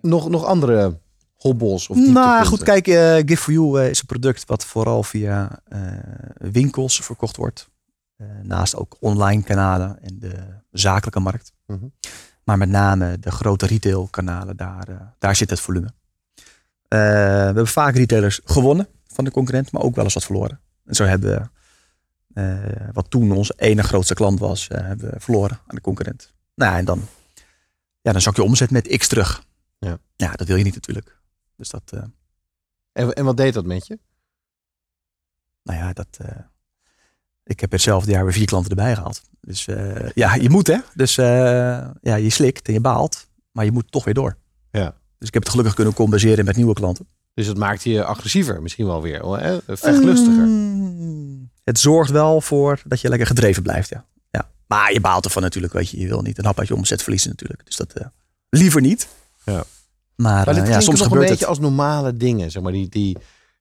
Nog, 0.00 0.28
nog 0.28 0.44
andere 0.44 0.98
hobbels? 1.34 1.88
Of 1.88 1.96
nou 1.96 2.46
goed, 2.46 2.62
kijk, 2.62 2.88
uh, 2.88 3.14
Give 3.14 3.36
for 3.36 3.52
You 3.52 3.80
uh, 3.80 3.90
is 3.90 4.00
een 4.00 4.06
product 4.06 4.44
wat 4.46 4.64
vooral 4.64 5.02
via 5.02 5.60
uh, 5.68 5.78
winkels 6.34 7.00
verkocht 7.00 7.36
wordt. 7.36 7.68
naast 8.42 8.76
ook 8.76 8.96
online 9.00 9.42
kanalen 9.42 10.02
en 10.02 10.18
de 10.18 10.34
zakelijke 10.70 11.20
markt. 11.20 11.52
Mm 11.66 11.78
-hmm. 11.78 11.92
Maar 12.44 12.58
met 12.58 12.68
name 12.68 13.18
de 13.18 13.30
grote 13.30 13.66
retail 13.66 14.06
kanalen, 14.10 14.56
daar, 14.56 15.14
daar 15.18 15.36
zit 15.36 15.50
het 15.50 15.60
volume. 15.60 15.88
We 16.88 16.96
hebben 16.96 17.66
vaak 17.66 17.94
retailers 17.94 18.40
gewonnen 18.44 18.88
van 19.06 19.24
de 19.24 19.30
concurrent, 19.30 19.72
maar 19.72 19.82
ook 19.82 19.94
wel 19.94 20.04
eens 20.04 20.14
wat 20.14 20.24
verloren. 20.24 20.60
En 20.84 20.94
zo 20.94 21.04
hebben 21.04 21.30
we 21.30 21.48
uh, 22.34 22.88
wat 22.92 23.10
toen 23.10 23.32
onze 23.32 23.54
ene 23.56 23.82
grootste 23.82 24.14
klant 24.14 24.38
was, 24.38 24.68
uh, 24.68 24.78
hebben 24.78 25.10
we 25.10 25.20
verloren 25.20 25.60
aan 25.66 25.74
de 25.74 25.80
concurrent. 25.80 26.32
Nou, 26.54 26.76
en 26.76 26.84
dan, 26.84 27.08
ja, 28.00 28.12
dan 28.12 28.20
zak 28.20 28.36
je 28.36 28.42
omzet 28.42 28.70
met 28.70 28.96
x 28.96 29.08
terug. 29.08 29.44
Ja. 29.78 29.98
ja, 30.16 30.32
dat 30.32 30.46
wil 30.46 30.56
je 30.56 30.64
niet 30.64 30.74
natuurlijk. 30.74 31.18
Dus 31.56 31.68
dat, 31.68 31.90
uh... 31.94 32.02
en, 32.92 33.12
en 33.12 33.24
wat 33.24 33.36
deed 33.36 33.54
dat 33.54 33.64
met 33.64 33.86
je? 33.86 33.98
Nou 35.62 35.78
ja, 35.78 35.92
dat, 35.92 36.18
ik 37.44 37.60
heb 37.60 37.70
hetzelfde 37.70 38.10
jaar 38.10 38.24
weer 38.24 38.32
vier 38.32 38.46
klanten 38.46 38.70
erbij 38.70 38.94
gehaald. 38.94 39.22
Dus 39.40 39.64
ja, 40.14 40.34
je 40.34 40.50
moet 40.50 40.66
hè. 40.66 40.78
Dus 40.94 41.14
ja, 41.14 41.94
je 42.02 42.30
slikt 42.30 42.66
en 42.66 42.72
je 42.72 42.80
baalt, 42.80 43.28
maar 43.50 43.64
je 43.64 43.72
moet 43.72 43.92
toch 43.92 44.04
weer 44.04 44.14
door. 44.14 44.36
Dus 45.24 45.32
ik 45.32 45.34
heb 45.34 45.42
het 45.42 45.52
gelukkig 45.52 45.74
kunnen 45.74 45.94
compenseren 45.94 46.44
met 46.44 46.56
nieuwe 46.56 46.74
klanten. 46.74 47.06
Dus 47.34 47.46
het 47.46 47.58
maakt 47.58 47.82
je 47.82 48.04
agressiever 48.04 48.62
misschien 48.62 48.86
wel 48.86 49.02
weer. 49.02 49.38
Hè? 49.38 49.58
Vechtlustiger. 49.66 50.46
Mm, 50.46 51.50
het 51.64 51.78
zorgt 51.78 52.10
wel 52.10 52.40
voor 52.40 52.80
dat 52.86 53.00
je 53.00 53.08
lekker 53.08 53.26
gedreven 53.26 53.62
blijft. 53.62 53.88
Ja. 53.88 54.04
ja. 54.30 54.50
Maar 54.66 54.92
je 54.92 55.00
baalt 55.00 55.24
ervan 55.24 55.42
natuurlijk. 55.42 55.72
Weet 55.72 55.90
je. 55.90 56.00
je 56.00 56.06
wil 56.06 56.22
niet 56.22 56.38
een 56.38 56.44
hap 56.44 56.58
uit 56.58 56.68
je 56.68 56.74
omzet 56.74 57.02
verliezen 57.02 57.30
natuurlijk. 57.30 57.64
Dus 57.64 57.76
dat 57.76 57.92
uh, 57.98 58.06
liever 58.48 58.80
niet. 58.80 59.08
Ja. 59.44 59.64
Maar, 60.16 60.44
maar 60.44 60.58
uh, 60.58 60.68
ja, 60.68 60.80
soms 60.80 60.98
nog 60.98 61.08
gebeurt 61.08 61.12
een 61.12 61.18
beetje 61.20 61.34
het. 61.34 61.44
als 61.44 61.58
normale 61.58 62.16
dingen. 62.16 62.50
Zeg 62.50 62.62
maar, 62.62 62.72
die, 62.72 62.88
die, 62.88 63.16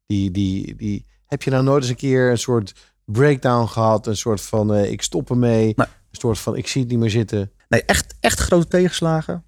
die, 0.05 0.31
die, 0.31 0.75
die, 0.75 1.05
heb 1.25 1.43
je 1.43 1.49
nou 1.49 1.63
nooit 1.63 1.81
eens 1.81 1.91
een 1.91 1.97
keer 1.97 2.31
een 2.31 2.37
soort 2.37 2.73
breakdown 3.05 3.67
gehad? 3.67 4.07
Een 4.07 4.17
soort 4.17 4.41
van 4.41 4.75
uh, 4.75 4.91
ik 4.91 5.01
stop 5.01 5.29
ermee. 5.29 5.73
Nee. 5.75 5.87
Een 5.87 6.19
soort 6.19 6.39
van 6.39 6.55
ik 6.55 6.67
zie 6.67 6.81
het 6.81 6.89
niet 6.89 6.99
meer 6.99 7.09
zitten. 7.09 7.51
Nee, 7.67 7.83
echt, 7.85 8.15
echt 8.19 8.39
grote 8.39 8.67
tegenslagen. 8.67 9.43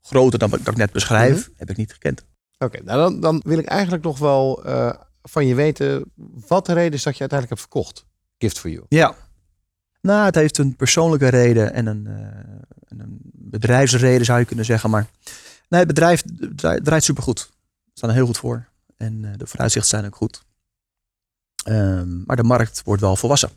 Groter 0.00 0.38
dan 0.38 0.50
wat 0.50 0.60
ik 0.60 0.76
net 0.76 0.92
beschrijf, 0.92 1.36
mm 1.36 1.42
-hmm. 1.42 1.54
heb 1.56 1.70
ik 1.70 1.76
niet 1.76 1.92
gekend. 1.92 2.24
Oké, 2.58 2.64
okay, 2.64 2.80
nou 2.84 2.98
dan, 2.98 3.20
dan 3.20 3.42
wil 3.44 3.58
ik 3.58 3.66
eigenlijk 3.66 4.04
nog 4.04 4.18
wel 4.18 4.66
uh, 4.66 4.92
van 5.22 5.46
je 5.46 5.54
weten 5.54 6.12
wat 6.46 6.66
de 6.66 6.72
reden 6.72 6.92
is 6.92 7.02
dat 7.02 7.14
je 7.14 7.20
uiteindelijk 7.20 7.60
hebt 7.60 7.60
verkocht. 7.60 8.06
Gift 8.38 8.58
for 8.58 8.70
You. 8.70 8.84
Ja. 8.88 9.14
Nou, 10.00 10.24
het 10.24 10.34
heeft 10.34 10.58
een 10.58 10.76
persoonlijke 10.76 11.28
reden 11.28 11.72
en 11.72 11.86
een, 11.86 12.06
uh, 12.08 12.98
een 12.98 13.18
bedrijfsreden 13.32 14.24
zou 14.24 14.38
je 14.38 14.44
kunnen 14.44 14.64
zeggen. 14.64 14.90
Maar 14.90 15.06
nee, 15.68 15.80
het 15.80 15.88
bedrijf 15.88 16.22
draait, 16.56 16.84
draait 16.84 17.04
supergoed. 17.04 17.50
We 17.84 17.90
staan 17.94 18.08
er 18.08 18.14
heel 18.14 18.26
goed 18.26 18.38
voor. 18.38 18.68
En 18.96 19.22
uh, 19.22 19.30
de 19.36 19.46
vooruitzichten 19.46 19.90
zijn 19.90 20.06
ook 20.06 20.16
goed. 20.16 20.42
Um, 21.68 22.22
maar 22.26 22.36
de 22.36 22.42
markt 22.42 22.82
wordt 22.84 23.00
wel 23.02 23.16
volwassen. 23.16 23.50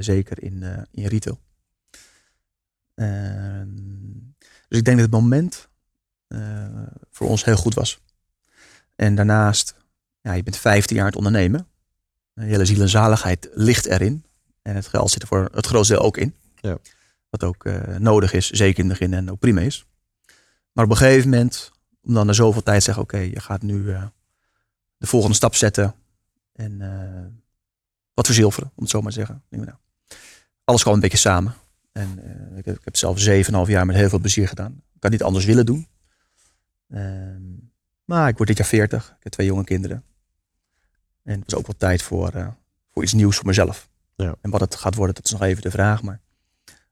zeker 0.00 0.42
in, 0.42 0.86
in 0.90 1.06
retail. 1.06 1.38
Dus 4.74 4.82
ik 4.82 4.88
denk 4.88 5.02
dat 5.02 5.12
het 5.12 5.20
moment 5.22 5.68
uh, 6.28 6.40
voor 7.10 7.28
ons 7.28 7.44
heel 7.44 7.56
goed 7.56 7.74
was. 7.74 8.00
En 8.96 9.14
daarnaast, 9.14 9.74
ja, 10.20 10.32
je 10.32 10.42
bent 10.42 10.56
15 10.56 10.96
jaar 10.96 11.04
aan 11.04 11.10
het 11.10 11.18
ondernemen. 11.18 11.66
De 12.32 12.44
hele 12.44 12.64
ziel 12.64 12.80
en 12.80 12.88
zaligheid 12.88 13.48
ligt 13.52 13.86
erin. 13.86 14.24
En 14.62 14.74
het 14.74 14.86
geld 14.86 15.10
zit 15.10 15.22
er 15.22 15.28
voor 15.28 15.48
het 15.52 15.66
grootste 15.66 15.94
deel 15.94 16.02
ook 16.02 16.16
in. 16.16 16.34
Ja. 16.54 16.78
Wat 17.30 17.44
ook 17.44 17.64
uh, 17.64 17.96
nodig 17.98 18.32
is, 18.32 18.50
zeker 18.50 18.84
in 18.84 18.90
het 18.90 18.98
begin 18.98 19.14
en 19.14 19.30
ook 19.30 19.38
prima 19.38 19.60
is. 19.60 19.86
Maar 20.72 20.84
op 20.84 20.90
een 20.90 20.96
gegeven 20.96 21.30
moment, 21.30 21.72
om 22.02 22.14
dan 22.14 22.26
na 22.26 22.32
zoveel 22.32 22.62
tijd 22.62 22.78
te 22.78 22.84
zeggen, 22.84 23.02
oké, 23.02 23.14
okay, 23.14 23.30
je 23.30 23.40
gaat 23.40 23.62
nu 23.62 23.82
uh, 23.82 24.04
de 24.96 25.06
volgende 25.06 25.36
stap 25.36 25.54
zetten. 25.54 25.94
En 26.52 26.78
wat 28.14 28.26
verzilveren, 28.26 28.70
om 28.74 28.82
het 28.82 28.90
zo 28.90 29.00
maar 29.00 29.12
te 29.12 29.18
zeggen. 29.18 29.42
Nou, 29.48 29.76
alles 30.64 30.82
kwam 30.82 30.94
een 30.94 31.00
beetje 31.00 31.18
samen. 31.18 31.54
En 31.94 32.18
ik 32.56 32.64
heb, 32.64 32.76
ik 32.76 32.84
heb 32.84 32.96
zelf 32.96 33.18
7,5 33.18 33.24
jaar 33.66 33.86
met 33.86 33.96
heel 33.96 34.08
veel 34.08 34.18
plezier 34.18 34.48
gedaan. 34.48 34.82
Ik 34.94 35.02
had 35.02 35.10
niet 35.10 35.22
anders 35.22 35.44
willen 35.44 35.66
doen. 35.66 35.88
Um, 36.88 37.72
maar 38.04 38.28
ik 38.28 38.36
word 38.36 38.48
dit 38.48 38.58
jaar 38.58 38.66
40. 38.66 39.06
Ik 39.06 39.22
heb 39.22 39.32
twee 39.32 39.46
jonge 39.46 39.64
kinderen. 39.64 40.04
En 41.22 41.40
het 41.40 41.50
was 41.50 41.60
ook 41.60 41.66
wel 41.66 41.76
tijd 41.78 42.02
voor, 42.02 42.34
uh, 42.34 42.48
voor 42.92 43.02
iets 43.02 43.12
nieuws 43.12 43.36
voor 43.36 43.46
mezelf. 43.46 43.88
Ja. 44.16 44.34
En 44.40 44.50
wat 44.50 44.60
het 44.60 44.74
gaat 44.74 44.94
worden, 44.94 45.14
dat 45.14 45.24
is 45.24 45.30
nog 45.30 45.42
even 45.42 45.62
de 45.62 45.70
vraag. 45.70 46.02
Maar 46.02 46.20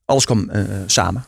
alles 0.05 0.25
kwam 0.25 0.51
uh, 0.51 0.65
samen. 0.87 1.25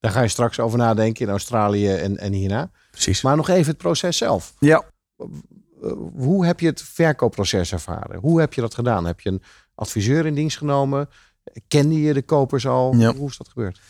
Daar 0.00 0.12
ga 0.12 0.20
je 0.20 0.28
straks 0.28 0.60
over 0.60 0.78
nadenken 0.78 1.24
in 1.24 1.30
Australië 1.30 1.92
en, 1.92 2.16
en 2.16 2.32
hierna. 2.32 2.70
Precies. 2.90 3.22
Maar 3.22 3.36
nog 3.36 3.48
even 3.48 3.70
het 3.70 3.78
proces 3.78 4.16
zelf. 4.16 4.54
Ja. 4.58 4.84
eh, 5.16 5.92
hoe 6.12 6.46
heb 6.46 6.60
je 6.60 6.66
het 6.66 6.82
verkoopproces 6.82 7.72
ervaren? 7.72 8.20
Hoe 8.20 8.40
heb 8.40 8.54
je 8.54 8.60
dat 8.60 8.74
gedaan? 8.74 9.04
Heb 9.04 9.20
je 9.20 9.30
een 9.30 9.42
adviseur 9.74 10.26
in 10.26 10.34
dienst 10.34 10.56
genomen? 10.56 11.08
Kende 11.68 12.00
je 12.00 12.12
de 12.12 12.22
kopers 12.22 12.66
al? 12.66 12.94
Ja. 12.94 13.14
Hoe 13.14 13.28
is 13.28 13.36
dat 13.36 13.48
gebeurd? 13.48 13.80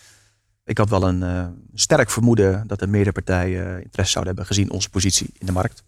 Ik 0.66 0.78
had 0.78 0.88
wel 0.88 1.02
een 1.02 1.22
eh, 1.22 1.48
sterk 1.74 2.10
vermoeden 2.10 2.66
dat 2.66 2.80
er 2.80 2.88
meerdere 2.88 3.12
partijen 3.12 3.66
eh, 3.66 3.82
interesse 3.82 4.12
zouden 4.12 4.34
hebben 4.34 4.46
gezien 4.46 4.70
onze 4.70 4.90
positie 4.90 5.30
in 5.38 5.46
de 5.46 5.52
markt. 5.52 5.82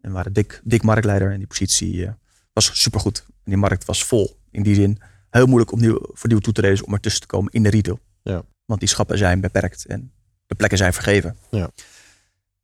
En 0.00 0.08
we 0.08 0.14
waren 0.14 0.32
dik, 0.32 0.60
dik 0.64 0.82
marktleider 0.82 1.32
en 1.32 1.38
die 1.38 1.46
positie 1.46 2.06
eh, 2.06 2.12
was 2.52 2.80
supergoed. 2.80 3.24
En 3.26 3.34
die 3.44 3.56
markt 3.56 3.84
was 3.84 4.04
vol. 4.04 4.40
In 4.50 4.62
die 4.62 4.74
zin 4.74 4.98
heel 5.30 5.46
moeilijk 5.46 5.72
om 5.72 5.80
nieuw, 5.80 5.98
voor 6.00 6.28
nieuwe 6.28 6.42
toe 6.42 6.52
te 6.52 6.60
treden 6.60 6.86
om 6.86 6.92
ertussen 6.92 7.20
te 7.20 7.26
komen 7.26 7.52
in 7.52 7.62
de 7.62 7.68
retail. 7.68 7.98
Ja. 8.22 8.42
Want 8.64 8.80
die 8.80 8.88
schappen 8.88 9.18
zijn 9.18 9.40
beperkt 9.40 9.86
en 9.86 10.12
de 10.46 10.54
plekken 10.54 10.78
zijn 10.78 10.92
vergeven. 10.92 11.36
Ja. 11.50 11.70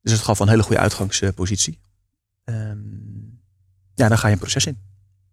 Dus 0.01 0.11
het 0.11 0.21
gaf 0.21 0.39
een 0.39 0.49
hele 0.49 0.63
goede 0.63 0.81
uitgangspositie. 0.81 1.79
Ehm, 2.43 2.79
ja, 3.93 4.07
dan 4.07 4.17
ga 4.17 4.27
je 4.27 4.33
een 4.33 4.39
proces 4.39 4.65
in. 4.65 4.77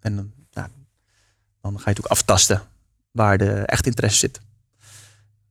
En 0.00 0.16
dan, 0.16 0.32
nou, 0.52 0.68
dan 1.60 1.72
ga 1.72 1.78
je 1.78 1.84
natuurlijk 1.84 2.06
aftasten 2.06 2.62
waar 3.16 3.38
de 3.38 3.52
echt 3.52 3.86
interesse 3.86 4.18
zit. 4.18 4.40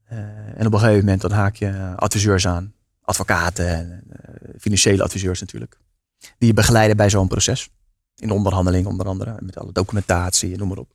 Eh, 0.03 0.17
en 0.59 0.65
op 0.65 0.73
een 0.73 0.79
gegeven 0.79 1.03
moment 1.03 1.21
dan 1.21 1.31
haak 1.31 1.55
je 1.55 1.93
adviseurs 1.95 2.47
aan, 2.47 2.73
advocaten, 3.01 3.67
en, 3.67 4.03
eh, 4.09 4.53
financiële 4.59 5.03
adviseurs 5.03 5.39
natuurlijk, 5.39 5.77
die 6.19 6.47
je 6.47 6.53
begeleiden 6.53 6.97
bij 6.97 7.09
zo'n 7.09 7.27
proces. 7.27 7.69
In 8.15 8.27
de 8.27 8.33
onderhandeling 8.33 8.85
onder 8.85 9.05
andere, 9.05 9.37
met 9.39 9.57
alle 9.57 9.71
documentatie 9.71 10.51
en 10.51 10.59
noem 10.59 10.67
maar 10.67 10.77
op. 10.77 10.93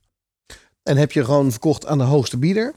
En 0.83 0.97
heb 0.97 1.11
je 1.11 1.25
gewoon 1.25 1.51
verkocht 1.51 1.85
aan 1.85 1.97
de 1.97 2.03
hoogste 2.03 2.37
bieder? 2.37 2.73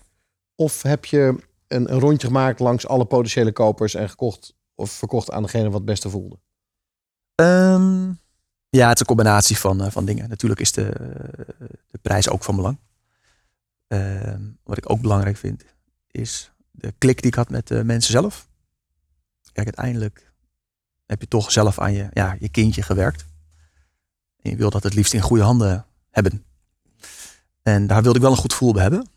Of 0.55 0.83
heb 0.83 1.05
je 1.05 1.37
een, 1.69 1.93
een 1.93 2.01
rondje 2.01 2.27
gemaakt 2.27 2.61
langs 2.61 2.87
alle 2.87 3.05
potentiële 3.05 3.53
kopers 3.53 3.95
en 3.95 4.09
gekocht 4.09 4.55
of 4.75 4.91
verkocht 4.91 5.31
aan 5.31 5.43
degene 5.43 5.65
wat 5.65 5.75
het 5.75 5.85
beste 5.85 6.11
voelde? 6.11 6.39
Ehm, 7.35 8.13
ja, 8.69 8.87
het 8.89 8.95
is 8.95 9.01
een 9.01 9.07
combinatie 9.07 9.59
van, 9.59 9.83
eh, 9.83 9.91
van 9.91 10.05
dingen. 10.05 10.29
Natuurlijk 10.29 10.61
is 10.61 10.73
de, 10.73 10.93
de 11.91 11.99
prijs 12.03 12.29
ook 12.29 12.45
van 12.45 12.57
belang. 12.57 12.79
Ehm, 13.95 14.43
wat 14.63 14.77
ik 14.77 14.91
ook 14.91 15.01
belangrijk 15.01 15.37
vind, 15.37 15.65
is 16.11 16.53
de 16.71 16.95
klik 16.99 17.17
die 17.17 17.31
ik 17.31 17.35
had 17.35 17.51
met 17.51 17.69
de 17.69 17.85
mensen 17.85 18.13
zelf. 18.13 18.49
Kijk, 19.53 19.67
uiteindelijk 19.67 20.33
heb 21.07 21.21
je 21.21 21.29
toch 21.29 21.53
zelf 21.53 21.79
aan 21.79 21.93
je, 21.93 22.09
ja, 22.13 22.37
je 22.39 22.49
kindje 22.49 22.83
gewerkt. 22.83 23.25
En 24.43 24.51
je 24.51 24.57
wil 24.57 24.71
dat 24.71 24.83
het 24.83 24.95
liefst 24.95 25.15
in 25.15 25.21
goede 25.21 25.43
handen 25.43 25.87
hebben. 26.11 26.45
En 27.63 27.87
daar 27.87 28.03
wilde 28.03 28.17
ik 28.17 28.25
wel 28.25 28.33
een 28.33 28.39
goed 28.39 28.53
gevoel 28.53 28.73
bij 28.73 28.83
hebben. 28.83 29.09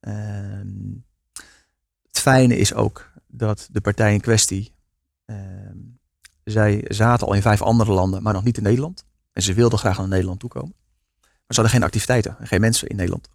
Ehm, 0.00 0.92
het 2.06 2.18
fijne 2.18 2.56
is 2.56 2.74
ook 2.74 3.12
dat 3.26 3.68
de 3.70 3.80
partij 3.80 4.12
in 4.12 4.20
kwestie. 4.20 4.70
ehm, 5.24 5.78
zij 6.44 6.84
zaten 6.88 7.26
al 7.26 7.32
in 7.32 7.42
vijf 7.42 7.62
andere 7.62 7.92
landen, 7.92 8.22
maar 8.22 8.32
nog 8.32 8.44
niet 8.44 8.56
in 8.56 8.62
Nederland. 8.62 9.04
En 9.32 9.42
ze 9.42 9.54
wilden 9.54 9.78
graag 9.78 9.98
naar 9.98 10.08
Nederland 10.08 10.40
toekomen. 10.40 10.74
Maar 11.20 11.30
ze 11.54 11.60
hadden 11.60 11.70
geen 11.70 11.82
activiteiten 11.82 12.36
en 12.38 12.46
geen 12.46 12.60
mensen 12.60 12.88
in 12.88 12.96
Nederland. 12.96 13.28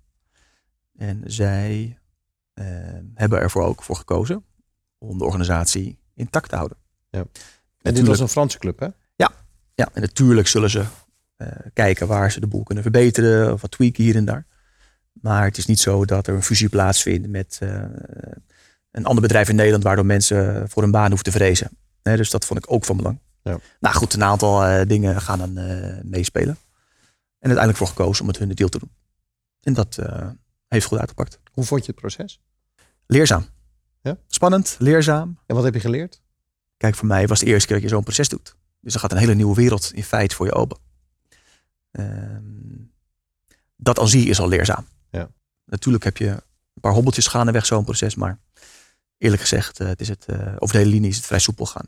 En 0.97 1.21
zij 1.25 1.99
ehm, 2.53 3.03
hebben 3.13 3.39
ervoor 3.39 3.63
ook 3.63 3.83
voor 3.83 3.95
gekozen 3.95 4.43
om 4.97 5.17
de 5.17 5.23
organisatie 5.23 5.99
intact 6.13 6.49
te 6.49 6.55
houden. 6.55 6.77
Ja. 7.09 7.25
En 7.81 7.93
dit 7.93 8.07
was 8.07 8.19
een 8.19 8.27
Franse 8.27 8.57
club, 8.57 8.79
hè? 8.79 8.87
ja, 9.77 9.89
en 9.93 10.01
natuurlijk 10.01 10.47
zullen 10.47 10.69
ze 10.69 10.83
eh, 11.35 11.47
kijken 11.73 12.07
waar 12.07 12.31
ze 12.31 12.39
de 12.39 12.47
boel 12.47 12.63
kunnen 12.63 12.83
verbeteren 12.83 13.53
of 13.53 13.61
wat 13.61 13.71
tweaken 13.71 14.03
hier 14.03 14.15
en 14.15 14.25
daar. 14.25 14.45
Maar 15.11 15.43
het 15.45 15.57
is 15.57 15.65
niet 15.65 15.79
zo 15.79 16.05
dat 16.05 16.27
er 16.27 16.33
een 16.33 16.43
fusie 16.43 16.69
plaatsvindt 16.69 17.27
met 17.27 17.57
eh, 17.61 17.83
een 18.91 19.05
ander 19.05 19.21
bedrijf 19.21 19.49
in 19.49 19.55
Nederland, 19.55 19.83
waardoor 19.83 20.05
mensen 20.05 20.69
voor 20.69 20.81
hun 20.81 20.91
baan 20.91 21.07
hoeven 21.07 21.31
te 21.31 21.37
vrezen. 21.37 21.69
Dus 22.01 22.29
dat 22.29 22.45
vond 22.45 22.59
ik 22.59 22.71
ook 22.71 22.85
van 22.85 22.97
belang. 22.97 23.19
Ja. 23.43 23.59
Nou 23.79 23.95
goed, 23.95 24.13
een 24.13 24.23
aantal 24.23 24.65
eh, 24.65 24.87
dingen 24.87 25.21
gaan 25.21 25.39
dan 25.39 25.53
meespelen. 26.09 26.57
En 27.39 27.49
uiteindelijk 27.49 27.77
voor 27.77 27.87
gekozen 27.87 28.21
om 28.21 28.27
het 28.27 28.37
hun 28.37 28.49
deal 28.49 28.69
te 28.69 28.79
doen. 28.79 28.91
En 29.61 29.73
dat 29.73 29.99
heeft 30.67 30.85
goed 30.85 30.99
uitgepakt. 30.99 31.39
Hoe 31.51 31.63
vond 31.63 31.85
je 31.85 31.91
het 31.91 31.99
proces? 32.01 32.41
Leerzaam. 33.05 33.45
Ja? 34.01 34.17
Spannend, 34.27 34.75
leerzaam. 34.79 35.39
En 35.45 35.55
wat 35.55 35.63
heb 35.63 35.73
je 35.73 35.79
geleerd? 35.79 36.21
Kijk, 36.77 36.95
voor 36.95 37.07
mij 37.07 37.27
was 37.27 37.39
het 37.39 37.47
de 37.47 37.53
eerste 37.53 37.67
keer 37.67 37.75
dat 37.75 37.89
je 37.89 37.95
zo'n 37.95 38.03
proces 38.03 38.29
doet. 38.29 38.55
Dus 38.79 38.93
er 38.93 38.99
gaat 38.99 39.11
een 39.11 39.17
hele 39.17 39.33
nieuwe 39.33 39.55
wereld 39.55 39.91
in 39.93 40.03
feite 40.03 40.35
voor 40.35 40.45
je 40.45 40.53
open. 40.53 40.77
Ehm, 41.91 42.41
dat 43.75 43.99
al 43.99 44.07
zie 44.07 44.23
je 44.23 44.29
is 44.29 44.39
al 44.39 44.47
leerzaam. 44.47 44.87
Ja. 45.09 45.29
Natuurlijk 45.65 46.03
heb 46.03 46.17
je 46.17 46.27
een 46.27 46.81
paar 46.81 46.93
hobbeltjes 46.93 47.27
gaandeweg 47.27 47.65
zo'n 47.65 47.83
proces, 47.83 48.15
maar 48.15 48.39
eerlijk 49.17 49.41
gezegd, 49.41 49.79
eh, 49.79 49.87
het 49.87 50.01
is 50.01 50.07
het, 50.07 50.25
eh, 50.25 50.53
over 50.59 50.75
de 50.75 50.81
hele 50.81 50.91
linie 50.91 51.09
is 51.09 51.15
het 51.15 51.25
vrij 51.25 51.39
soepel 51.39 51.65
gaan. 51.65 51.85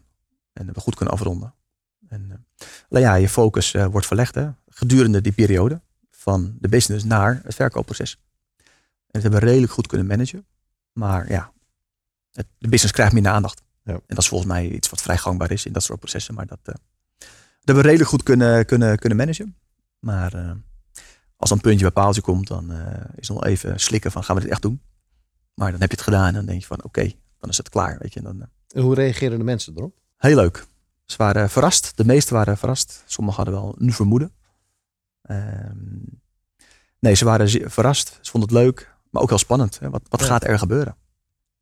En 0.53 0.73
we 0.73 0.79
goed 0.79 0.95
kunnen 0.95 1.13
afronden. 1.13 1.53
En, 2.07 2.45
nou 2.89 3.03
ja, 3.03 3.15
je 3.15 3.29
focus 3.29 3.71
wordt 3.71 4.07
verlegd 4.07 4.35
hè, 4.35 4.49
gedurende 4.67 5.21
die 5.21 5.31
periode 5.31 5.81
van 6.11 6.57
de 6.59 6.67
business 6.67 7.03
naar 7.03 7.41
het 7.43 7.55
verkoopproces. 7.55 8.17
En 9.11 9.19
dat 9.19 9.21
hebben 9.21 9.39
we 9.39 9.45
redelijk 9.45 9.71
goed 9.71 9.87
kunnen 9.87 10.07
managen. 10.07 10.45
Maar 10.93 11.31
ja, 11.31 11.51
het, 12.31 12.47
de 12.57 12.67
business 12.67 12.93
krijgt 12.93 13.13
minder 13.13 13.31
aandacht. 13.31 13.61
Ja. 13.83 13.93
En 13.93 14.01
dat 14.07 14.17
is 14.17 14.27
volgens 14.27 14.51
mij 14.51 14.69
iets 14.69 14.89
wat 14.89 15.01
vrij 15.01 15.17
gangbaar 15.17 15.51
is 15.51 15.65
in 15.65 15.73
dat 15.73 15.83
soort 15.83 15.99
processen. 15.99 16.33
Maar 16.33 16.45
dat, 16.45 16.59
eh, 16.63 16.73
dat 17.17 17.27
hebben 17.63 17.83
we 17.83 17.89
redelijk 17.89 18.09
goed 18.09 18.23
kunnen, 18.23 18.65
kunnen, 18.65 18.99
kunnen 18.99 19.17
managen. 19.17 19.55
Maar 19.99 20.33
eh, 20.33 20.51
als 21.35 21.49
een 21.49 21.61
puntje 21.61 21.81
bij 21.81 22.03
paaltje 22.03 22.21
komt, 22.21 22.47
dan 22.47 22.71
eh, 22.71 23.03
is 23.15 23.27
het 23.27 23.37
nog 23.37 23.45
even 23.45 23.79
slikken 23.79 24.11
van 24.11 24.23
gaan 24.23 24.35
we 24.35 24.41
dit 24.41 24.51
echt 24.51 24.61
doen. 24.61 24.81
Maar 25.53 25.71
dan 25.71 25.81
heb 25.81 25.89
je 25.89 25.95
het 25.95 26.05
gedaan 26.05 26.27
en 26.27 26.33
dan 26.33 26.45
denk 26.45 26.61
je 26.61 26.67
van 26.67 26.83
oké, 26.83 27.11
dan 27.39 27.49
is 27.49 27.57
het 27.57 27.69
klaar. 27.69 27.97
Weet 27.99 28.13
je. 28.13 28.19
En 28.19 28.25
dan, 28.25 28.49
En 28.67 28.81
hoe 28.81 28.95
reageerden 28.95 29.37
de 29.37 29.45
mensen 29.45 29.73
erop? 29.75 29.97
heel 30.17 30.35
leuk. 30.35 30.65
Ze 31.05 31.17
waren 31.17 31.49
verrast. 31.49 31.97
De 31.97 32.05
meesten 32.05 32.33
waren 32.33 32.57
verrast. 32.57 33.03
Sommigen 33.05 33.43
hadden 33.43 33.61
wel 33.61 33.75
een 33.79 33.93
vermoeden. 33.93 34.31
Ehm, 35.21 35.75
nee, 36.99 37.13
ze 37.13 37.25
waren 37.25 37.71
verrast. 37.71 38.19
Ze 38.21 38.31
vonden 38.31 38.49
het 38.49 38.59
leuk, 38.59 38.95
maar 39.09 39.21
ook 39.21 39.29
heel 39.29 39.37
spannend. 39.37 39.79
Hè? 39.79 39.89
Wat, 39.89 40.01
wat 40.09 40.19
Ja. 40.19 40.25
gaat 40.25 40.43
er 40.43 40.59
gebeuren? 40.59 40.95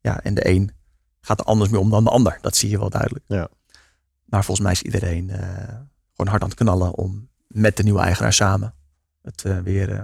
Ja, 0.02 0.20
en 0.24 0.34
de 0.34 0.48
een 0.48 0.72
gaat 1.22 1.40
er 1.40 1.46
anders 1.46 1.70
mee 1.70 1.80
om 1.80 1.90
dan 1.90 2.04
de 2.04 2.10
ander. 2.10 2.38
Dat 2.42 2.56
zie 2.56 2.70
je 2.70 2.80
wel 2.80 2.90
duidelijk. 2.90 3.26
Ja. 3.28 3.48
Maar 4.26 4.44
volgens 4.44 4.66
mij 4.66 4.72
is 4.76 4.82
iedereen 4.82 5.30
eh, 5.30 5.48
gewoon 6.12 6.32
hard 6.32 6.42
aan 6.42 6.50
het 6.50 6.58
knallen 6.58 6.96
om 6.96 7.30
met 7.48 7.78
de 7.78 7.84
nieuwe 7.84 8.00
eigenaar 8.00 8.34
samen 8.34 8.74
het 9.22 9.44
eh, 9.46 9.60
weer 9.60 9.92
eh, 9.92 10.04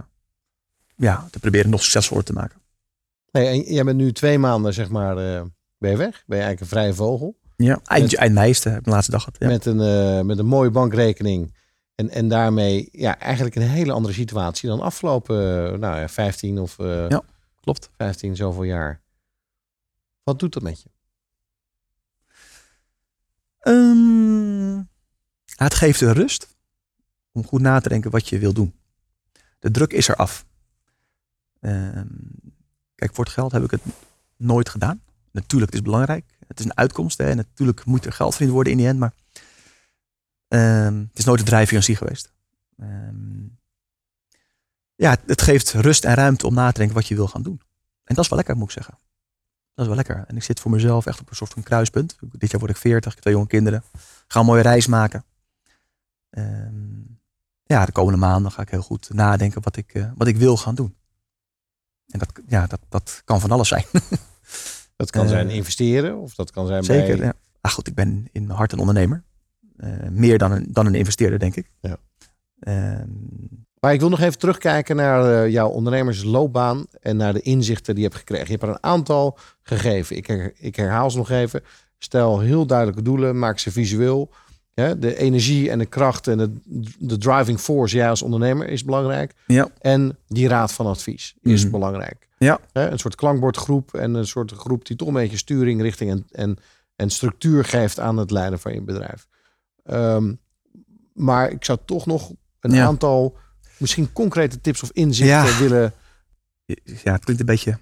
ja, 0.95 1.27
te 1.31 1.39
proberen 1.39 1.69
nog 1.69 1.81
succesvoller 1.81 2.23
te 2.23 2.33
maken. 2.33 2.61
Nee, 3.31 3.47
en 3.47 3.73
jij 3.73 3.83
bent 3.83 3.97
nu 3.97 4.11
twee 4.11 4.39
maanden, 4.39 4.73
zeg 4.73 4.89
maar, 4.89 5.15
ben 5.77 5.91
je 5.91 5.97
weg? 5.97 6.23
Ben 6.25 6.37
je 6.37 6.43
eigenlijk 6.43 6.61
een 6.61 6.67
vrije 6.67 6.93
vogel? 6.93 7.37
Ja, 7.55 7.79
eind, 7.83 8.15
eind 8.15 8.33
mei 8.33 8.49
is 8.49 8.61
de, 8.61 8.69
heb 8.69 8.77
ik 8.79 8.83
de 8.85 8.89
laatste 8.91 9.11
dag 9.11 9.23
gehad. 9.23 9.39
Ja. 9.39 9.47
Met, 9.47 9.65
een, 9.65 10.25
met 10.25 10.37
een 10.37 10.45
mooie 10.45 10.71
bankrekening. 10.71 11.55
En, 11.95 12.09
en 12.09 12.27
daarmee 12.27 12.89
ja, 12.91 13.19
eigenlijk 13.19 13.55
een 13.55 13.61
hele 13.61 13.91
andere 13.91 14.13
situatie 14.13 14.69
dan 14.69 14.81
afgelopen 14.81 15.35
nou, 15.79 15.99
ja, 15.99 16.07
15 16.09 16.59
of 16.59 16.77
Ja. 16.77 17.21
Klopt. 17.63 17.89
15 17.97 18.35
zoveel 18.35 18.63
jaar. 18.63 19.01
Wat 20.23 20.39
doet 20.39 20.53
dat 20.53 20.63
met 20.63 20.81
je? 20.81 20.89
Ehm, 23.59 24.83
het 25.55 25.73
geeft 25.73 25.99
de 25.99 26.11
rust 26.11 26.57
om 27.31 27.45
goed 27.45 27.61
na 27.61 27.79
te 27.79 27.89
denken 27.89 28.11
wat 28.11 28.29
je 28.29 28.39
wil 28.39 28.53
doen. 28.53 28.73
De 29.59 29.71
druk 29.71 29.93
is 29.93 30.07
er 30.07 30.15
af. 30.15 30.45
Ehm, 31.59 32.07
kijk, 32.95 33.15
voor 33.15 33.23
het 33.23 33.33
geld 33.33 33.51
heb 33.51 33.63
ik 33.63 33.71
het 33.71 33.81
nooit 34.35 34.69
gedaan. 34.69 35.03
Natuurlijk, 35.31 35.71
het 35.71 35.81
is 35.81 35.85
belangrijk. 35.85 36.37
Het 36.47 36.59
is 36.59 36.65
een 36.65 36.77
uitkomst. 36.77 37.17
Hè. 37.17 37.29
En 37.29 37.37
natuurlijk 37.37 37.85
moet 37.85 38.05
er 38.05 38.13
geld 38.13 38.31
verdiend 38.31 38.53
worden 38.53 38.71
in 38.71 38.77
die 38.77 38.87
end. 38.87 38.99
Maar 38.99 39.13
ehm, 40.47 40.99
het 40.99 41.19
is 41.19 41.25
nooit 41.25 41.39
de 41.39 41.45
drijfveer 41.45 41.83
geweest. 41.83 42.33
Ehm, 42.77 43.45
ja, 44.95 45.17
het, 45.25 45.41
geeft 45.41 45.71
rust 45.71 46.05
en 46.05 46.13
ruimte 46.13 46.47
om 46.47 46.53
na 46.53 46.71
te 46.71 46.77
denken 46.77 46.95
wat 46.95 47.07
je 47.07 47.15
wil 47.15 47.27
gaan 47.27 47.41
doen. 47.41 47.61
En 48.03 48.15
dat 48.15 48.23
is 48.23 48.29
wel 48.29 48.37
lekker, 48.37 48.55
moet 48.57 48.67
ik 48.67 48.71
zeggen. 48.73 48.97
Dat 49.73 49.85
is 49.85 49.87
wel 49.87 49.95
lekker. 49.95 50.23
En 50.27 50.35
ik 50.35 50.43
zit 50.43 50.59
voor 50.59 50.71
mezelf 50.71 51.05
echt 51.05 51.19
op 51.19 51.29
een 51.29 51.35
soort 51.35 51.53
van 51.53 51.63
kruispunt. 51.63 52.17
Dit 52.31 52.51
jaar 52.51 52.59
word 52.59 52.71
ik 52.71 52.77
40, 52.77 53.05
ik 53.05 53.13
heb 53.13 53.21
twee 53.21 53.33
jonge 53.33 53.47
kinderen. 53.47 53.83
Ga 54.27 54.39
een 54.39 54.45
mooie 54.45 54.61
reis 54.61 54.87
maken. 54.87 55.25
Ehm, 56.29 57.01
ja, 57.63 57.85
de 57.85 57.91
komende 57.91 58.19
maanden 58.19 58.51
ga 58.51 58.61
ik 58.61 58.69
heel 58.69 58.81
goed 58.81 59.09
nadenken 59.13 59.61
wat 59.63 59.75
ik, 59.75 59.93
eh, 59.93 60.11
wat 60.15 60.27
ik 60.27 60.37
wil 60.37 60.57
gaan 60.57 60.75
doen. 60.75 60.95
En 62.07 62.19
dat, 62.19 62.31
ja, 62.47 62.67
dat, 62.67 62.79
dat 62.89 63.21
kan 63.25 63.39
van 63.39 63.51
alles 63.51 63.67
zijn. 63.67 63.85
Dat 64.95 65.11
kan 65.11 65.23
Eh, 65.23 65.29
zijn 65.29 65.49
investeren 65.49 66.17
of 66.17 66.35
dat 66.35 66.51
kan 66.51 66.67
zijn 66.67 66.83
Zeker. 66.83 67.17
bij... 67.17 67.25
Ja. 67.25 67.33
Ah, 67.61 67.71
goed, 67.71 67.87
ik 67.87 67.95
ben 67.95 68.27
in 68.31 68.45
mijn 68.45 68.57
hart 68.57 68.71
een 68.71 68.79
ondernemer. 68.79 69.23
Eh, 69.77 69.89
meer 70.09 70.37
dan 70.37 70.51
een, 70.51 70.67
dan 70.73 70.85
een 70.85 70.95
investeerder, 70.95 71.39
denk 71.39 71.55
ik. 71.55 71.71
Ja. 71.81 71.97
Maar 73.83 73.93
ik 73.93 73.99
wil 73.99 74.09
nog 74.09 74.19
even 74.19 74.37
terugkijken 74.39 74.95
naar 74.95 75.43
eh, 75.43 75.49
jouw 75.51 75.69
ondernemersloopbaan 75.69 76.85
en 77.01 77.17
naar 77.17 77.33
de 77.33 77.41
inzichten 77.41 77.93
die 77.95 78.03
je 78.03 78.09
hebt 78.09 78.19
gekregen. 78.19 78.45
Je 78.45 78.51
hebt 78.51 78.63
er 78.63 78.69
een 78.69 78.83
aantal 78.83 79.37
gegeven. 79.61 80.15
Ik, 80.17 80.27
her- 80.27 80.53
ik 80.55 80.75
herhaal 80.75 81.11
ze 81.11 81.17
nog 81.17 81.29
even. 81.29 81.61
Stel 81.97 82.39
heel 82.39 82.65
duidelijke 82.65 83.01
doelen, 83.01 83.39
maak 83.39 83.59
ze 83.59 83.71
visueel. 83.71 84.29
De 84.73 85.15
energie 85.17 85.69
en 85.69 85.79
de 85.79 85.85
kracht 85.85 86.27
en 86.27 86.37
de, 86.37 86.51
de 86.99 87.17
driving 87.17 87.59
force, 87.59 87.95
jij 87.95 88.09
als 88.09 88.21
ondernemer, 88.21 88.67
is 88.69 88.83
belangrijk. 88.83 89.33
ja. 89.47 89.67
En 89.79 90.17
die 90.27 90.47
raad 90.47 90.71
van 90.73 90.85
advies 90.85 91.35
is 91.41 91.61
Mhm. 91.63 91.71
belangrijk. 91.71 92.27
Ja. 92.37 92.59
Een 92.73 92.99
soort 92.99 93.15
klankbordgroep 93.15 93.93
en 93.93 94.13
een 94.13 94.27
soort 94.27 94.51
groep 94.51 94.85
die 94.85 94.95
toch 94.97 95.07
een 95.07 95.13
beetje 95.13 95.37
sturing, 95.37 95.81
richting 95.81 96.11
en, 96.11 96.25
en, 96.31 96.57
en 96.95 97.09
structuur 97.09 97.63
geeft 97.65 97.99
aan 97.99 98.17
het 98.17 98.31
leiden 98.31 98.59
van 98.59 98.73
je 98.73 98.81
bedrijf. 98.81 99.27
Ehm, 99.83 100.33
maar 101.13 101.51
ik 101.51 101.65
zou 101.65 101.77
toch 101.85 102.05
nog 102.05 102.31
een 102.59 102.71
Ja. 102.71 102.85
aantal 102.85 103.37
misschien 103.83 104.13
concrete 104.13 104.61
tips 104.61 104.83
of 104.83 104.89
inzichten 104.93 105.35
Ja. 105.35 105.57
willen. 105.59 105.93
Ja, 107.03 107.11
het 107.11 107.23
klinkt 107.23 107.39
een 107.41 107.45
beetje 107.47 107.71
een 107.71 107.79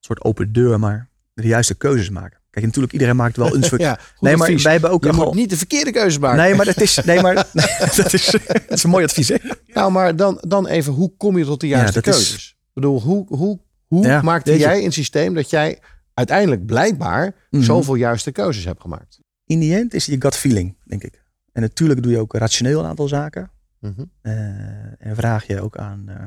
soort 0.00 0.24
open 0.24 0.52
deur, 0.52 0.78
maar 0.78 1.08
de 1.34 1.46
juiste 1.46 1.74
keuzes 1.74 2.10
maken. 2.10 2.38
Kijk, 2.50 2.64
natuurlijk, 2.66 2.92
iedereen 2.92 3.16
maakt 3.16 3.36
wel 3.36 3.54
een 3.54 3.62
soort... 3.70 3.80
Ja, 3.80 3.98
nee, 4.20 4.36
maar 4.36 4.46
advies. 4.46 4.62
wij 4.62 4.72
hebben 4.72 4.90
ook 4.90 5.04
Je 5.04 5.12
moet 5.12 5.34
niet 5.34 5.50
de 5.50 5.56
verkeerde 5.56 5.90
keuze 5.90 6.18
maken. 6.20 6.38
Nee, 6.38 6.54
maar 6.54 6.64
dat 6.64 6.80
is... 6.80 7.00
Nee, 7.04 7.20
maar 7.20 7.34
nee, 7.34 7.64
dat, 7.96 8.12
is 8.12 8.26
dat 8.30 8.62
is 8.68 8.82
een 8.82 8.90
mooi 8.90 9.04
advies, 9.04 9.28
hè? 9.28 9.36
Nou, 9.66 9.92
maar 9.92 10.16
dan, 10.16 10.38
dan 10.48 10.66
even, 10.66 10.92
hoe 10.92 11.16
kom 11.16 11.38
je 11.38 11.44
tot 11.44 11.60
de 11.60 11.66
juiste 11.68 11.98
is- 11.98 12.04
keuzes? 12.04 12.48
Ik 12.58 12.70
bedoel, 12.74 13.00
hoe, 13.00 13.26
hoe, 13.28 13.60
hoe 13.86 14.06
Ja, 14.06 14.22
maakte 14.22 14.58
jij 14.58 14.84
een 14.84 14.92
systeem 14.92 15.34
dat 15.34 15.50
jij 15.50 15.78
uiteindelijk 16.14 16.66
blijkbaar 16.66 17.34
Mhm. 17.50 17.62
zoveel 17.62 17.94
juiste 17.94 18.32
keuzes 18.32 18.64
hebt 18.64 18.80
gemaakt? 18.80 19.18
In 19.46 19.58
die 19.58 19.76
end 19.76 19.94
is 19.94 20.06
je 20.06 20.16
gut 20.20 20.36
feeling, 20.36 20.76
denk 20.84 21.02
ik. 21.02 21.22
En 21.52 21.62
natuurlijk 21.62 22.02
doe 22.02 22.12
je 22.12 22.18
ook 22.18 22.34
rationeel 22.34 22.80
een 22.80 22.86
aantal 22.86 23.08
zaken. 23.08 23.50
Mhm. 23.84 24.04
Eh, 24.20 25.06
en 25.06 25.16
vraag 25.16 25.46
je 25.46 25.60
ook 25.60 25.76
aan 25.76 26.08
eh, 26.08 26.24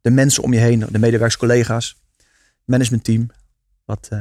de 0.00 0.10
mensen 0.10 0.42
om 0.42 0.52
je 0.52 0.58
heen, 0.58 0.78
de 0.78 0.98
medewerkers, 0.98 1.36
collega's, 1.36 1.96
managementteam, 2.64 3.30
wat, 3.84 4.08
eh, 4.10 4.20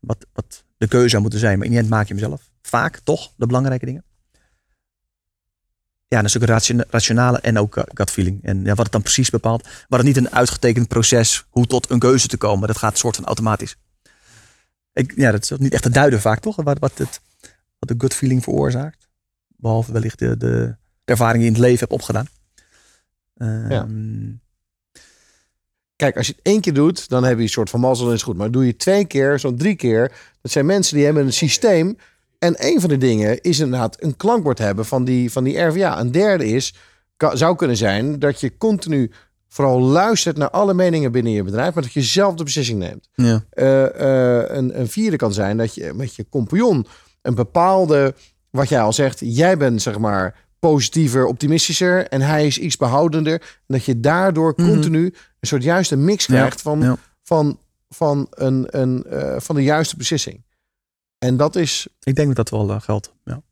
wat, 0.00 0.26
wat 0.32 0.64
de 0.76 0.88
keuze 0.88 1.08
zou 1.08 1.22
moeten 1.22 1.40
zijn. 1.40 1.56
Maar 1.56 1.66
in 1.66 1.72
die 1.72 1.80
end 1.80 1.90
maak 1.90 2.06
je 2.08 2.14
hem 2.14 2.22
zelf. 2.22 2.50
Vaak 2.62 2.98
toch 2.98 3.32
de 3.36 3.46
belangrijke 3.46 3.86
dingen. 3.86 4.04
Ja, 6.08 6.22
dat 6.22 6.34
is 6.60 6.68
een 6.68 6.84
rationale 6.90 7.40
en 7.40 7.58
ook 7.58 7.84
gut 7.94 8.10
feeling. 8.10 8.44
En 8.44 8.64
ja, 8.64 8.74
wat 8.74 8.84
het 8.84 8.92
dan 8.92 9.02
precies 9.02 9.30
bepaalt. 9.30 9.62
Maar 9.62 9.98
het 9.98 10.08
niet 10.08 10.16
een 10.16 10.30
uitgetekend 10.30 10.88
proces 10.88 11.46
hoe 11.50 11.66
tot 11.66 11.90
een 11.90 11.98
keuze 11.98 12.28
te 12.28 12.36
komen. 12.36 12.68
Dat 12.68 12.78
gaat 12.78 12.98
soort 12.98 13.16
van 13.16 13.24
automatisch. 13.24 13.76
Ik, 14.92 15.12
ja, 15.16 15.30
dat 15.30 15.42
is 15.42 15.58
niet 15.58 15.72
echt 15.72 15.82
te 15.82 15.90
duiden 15.90 16.20
vaak, 16.20 16.40
toch? 16.40 16.56
Wat, 16.56 16.78
wat, 16.78 16.98
het, 16.98 17.20
wat 17.78 17.88
de 17.88 17.94
gut 17.98 18.14
feeling 18.14 18.42
veroorzaakt. 18.42 19.08
Behalve 19.56 19.92
wellicht 19.92 20.18
de, 20.18 20.36
de, 20.36 20.76
de 21.06 21.12
ervaring 21.12 21.42
die 21.42 21.50
je 21.50 21.56
in 21.56 21.62
het 21.62 21.70
leven 21.70 21.78
hebt 21.78 21.92
opgedaan. 21.92 22.26
Ehm, 23.36 24.34
Kijk, 25.96 26.16
als 26.16 26.26
je 26.26 26.32
het 26.32 26.42
één 26.42 26.60
keer 26.60 26.74
doet, 26.74 27.08
dan 27.08 27.24
heb 27.24 27.36
je 27.36 27.42
een 27.42 27.48
soort 27.48 27.70
van 27.70 27.80
mazzel 27.80 28.08
en 28.08 28.14
is 28.14 28.22
goed. 28.22 28.36
Maar 28.36 28.50
doe 28.50 28.66
je 28.66 28.76
twee 28.76 29.04
keer, 29.04 29.38
zo'n 29.38 29.56
drie 29.56 29.76
keer. 29.76 30.12
Dat 30.40 30.52
zijn 30.52 30.66
mensen 30.66 30.96
die 30.96 31.04
hebben 31.04 31.24
een 31.24 31.32
systeem. 31.32 31.96
En 32.38 32.54
een 32.66 32.80
van 32.80 32.88
de 32.88 32.98
dingen 32.98 33.40
is 33.40 33.58
inderdaad 33.58 34.02
een 34.02 34.16
klankbord 34.16 34.58
hebben 34.58 34.84
van 34.84 35.04
die, 35.04 35.32
van 35.32 35.44
die 35.44 35.58
RVA. 35.58 36.00
Een 36.00 36.12
derde 36.12 36.46
is, 36.46 36.74
kan, 37.16 37.36
zou 37.36 37.56
kunnen 37.56 37.76
zijn 37.76 38.18
dat 38.18 38.40
je 38.40 38.56
continu 38.56 39.10
vooral 39.48 39.80
luistert 39.80 40.36
naar 40.36 40.50
alle 40.50 40.74
meningen 40.74 41.12
binnen 41.12 41.32
je 41.32 41.42
bedrijf. 41.42 41.74
Maar 41.74 41.82
dat 41.82 41.92
je 41.92 42.02
zelf 42.02 42.34
de 42.34 42.44
beslissing 42.44 42.78
neemt. 42.78 43.08
ja. 43.14 43.44
Eh, 43.50 43.84
eh, 43.84 44.56
een, 44.56 44.80
een 44.80 44.88
vierde 44.88 45.16
kan 45.16 45.32
zijn 45.32 45.56
dat 45.56 45.74
je 45.74 45.92
met 45.94 46.14
je 46.14 46.26
compagnon 46.28 46.86
een 47.22 47.34
bepaalde, 47.34 48.14
wat 48.50 48.68
jij 48.68 48.80
al 48.80 48.92
zegt, 48.92 49.20
jij 49.22 49.56
bent 49.56 49.82
zeg 49.82 49.98
maar 49.98 50.45
positiever, 50.58 51.26
optimistischer 51.26 52.08
en 52.08 52.20
hij 52.20 52.46
is 52.46 52.58
iets 52.58 52.76
behoudender. 52.76 53.32
En 53.40 53.48
dat 53.66 53.84
je 53.84 54.00
daardoor 54.00 54.52
Mhm. 54.56 54.68
continu 54.68 55.04
een 55.40 55.48
soort 55.48 55.62
juiste 55.62 55.96
mix 55.96 56.26
krijgt 56.26 56.62
van, 56.62 56.80
ja. 56.80 56.96
van, 57.22 57.58
van, 57.88 58.26
een, 58.30 58.66
een, 58.80 59.04
eh, 59.04 59.40
van 59.40 59.54
de 59.54 59.62
juiste 59.62 59.96
beslissing. 59.96 60.44
En 61.18 61.36
dat 61.36 61.56
is, 61.56 61.86
Ik 62.02 62.14
denk 62.14 62.26
dat 62.26 62.36
dat 62.36 62.50
wel 62.50 62.70
eh, 62.76 62.80
geldt. 62.80 63.12
Ja. 63.24 63.36
Ik 63.36 63.42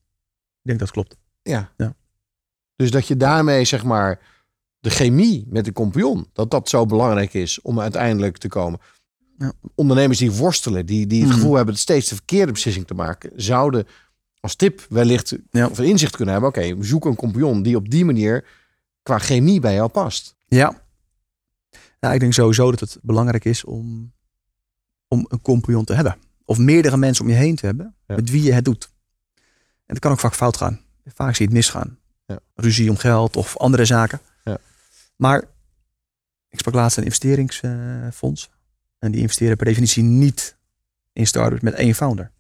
denk 0.63 0.79
dat 0.79 0.91
klopt. 0.91 1.17
ja. 1.43 1.71
Ja. 1.77 1.95
Dus 2.77 2.91
dat 2.91 3.07
je 3.07 3.17
daarmee 3.17 3.65
zeg 3.65 3.85
maar 3.85 4.21
de 4.81 4.91
chemie 4.91 5.45
met 5.49 5.65
de 5.65 5.73
compagnon, 5.73 6.27
dat 6.33 6.51
dat 6.51 6.69
zo 6.69 6.87
belangrijk 6.87 7.35
is 7.35 7.61
om 7.61 7.81
uiteindelijk 7.81 8.37
te 8.39 8.49
komen. 8.49 8.81
Ja. 9.39 9.53
Ondernemers 9.75 10.19
die 10.19 10.33
worstelen, 10.33 10.87
die, 10.87 11.07
die 11.07 11.21
het 11.21 11.29
Mhm. 11.29 11.39
gevoel 11.39 11.55
hebben 11.55 11.77
steeds 11.77 12.09
de 12.09 12.15
verkeerde 12.15 12.53
beslissing 12.53 12.87
te 12.87 12.95
maken, 12.95 13.31
zouden 13.37 13.87
als 14.45 14.55
tip 14.57 14.87
wellicht 14.89 15.37
Ja. 15.51 15.67
of 15.67 15.79
inzicht 15.81 16.17
kunnen 16.17 16.35
hebben. 16.35 16.51
Oké, 16.53 16.85
zoek 16.85 17.05
een 17.05 17.15
compagnon 17.17 17.63
die 17.63 17.77
op 17.77 17.91
die 17.91 18.05
manier 18.05 18.47
qua 19.03 19.19
chemie 19.19 19.61
bij 19.61 19.75
jou 19.75 19.89
past. 19.89 20.37
Ja. 20.47 20.83
ja. 22.01 22.13
Ik 22.13 22.21
denk 22.21 22.33
sowieso 22.33 22.71
dat 22.71 22.81
het 22.81 22.99
belangrijk 23.03 23.45
is 23.45 23.65
om, 23.65 24.13
om 25.09 25.27
een 25.29 25.41
compagnon 25.41 25.85
te 25.85 25.95
hebben. 25.95 26.17
Of 26.45 26.59
meerdere 26.59 26.97
mensen 26.97 27.25
om 27.25 27.31
je 27.31 27.37
heen 27.37 27.57
te 27.57 27.67
hebben 27.67 27.95
Ja. 28.07 28.15
met 28.15 28.31
wie 28.31 28.43
je 28.43 28.53
het 28.53 28.65
doet. 28.65 28.91
En 29.87 29.95
het 29.95 29.99
kan 29.99 30.13
ook 30.13 30.21
vaak 30.21 30.35
fout 30.35 30.57
gaan. 30.57 30.81
Vaak 31.05 31.35
zie 31.35 31.47
je 31.49 31.55
het 31.55 31.63
misgaan. 31.63 31.99
Ja. 32.27 32.39
Ruzie 32.55 32.91
om 32.91 32.97
geld 32.97 33.37
of 33.37 33.57
andere 33.57 33.85
zaken. 33.85 34.21
Ja. 34.45 34.59
Maar 35.17 35.45
ik 36.49 36.59
sprak 36.59 36.75
laatst 36.75 36.97
een 36.97 37.05
investeringsfonds. 37.05 38.51
en 38.99 39.11
die 39.13 39.21
investeren 39.21 39.57
per 39.57 39.67
definitie 39.67 40.03
niet 40.03 40.57
in 41.13 41.27
startups 41.27 41.63
met 41.63 41.75
één 41.75 41.95
founder. 41.95 42.31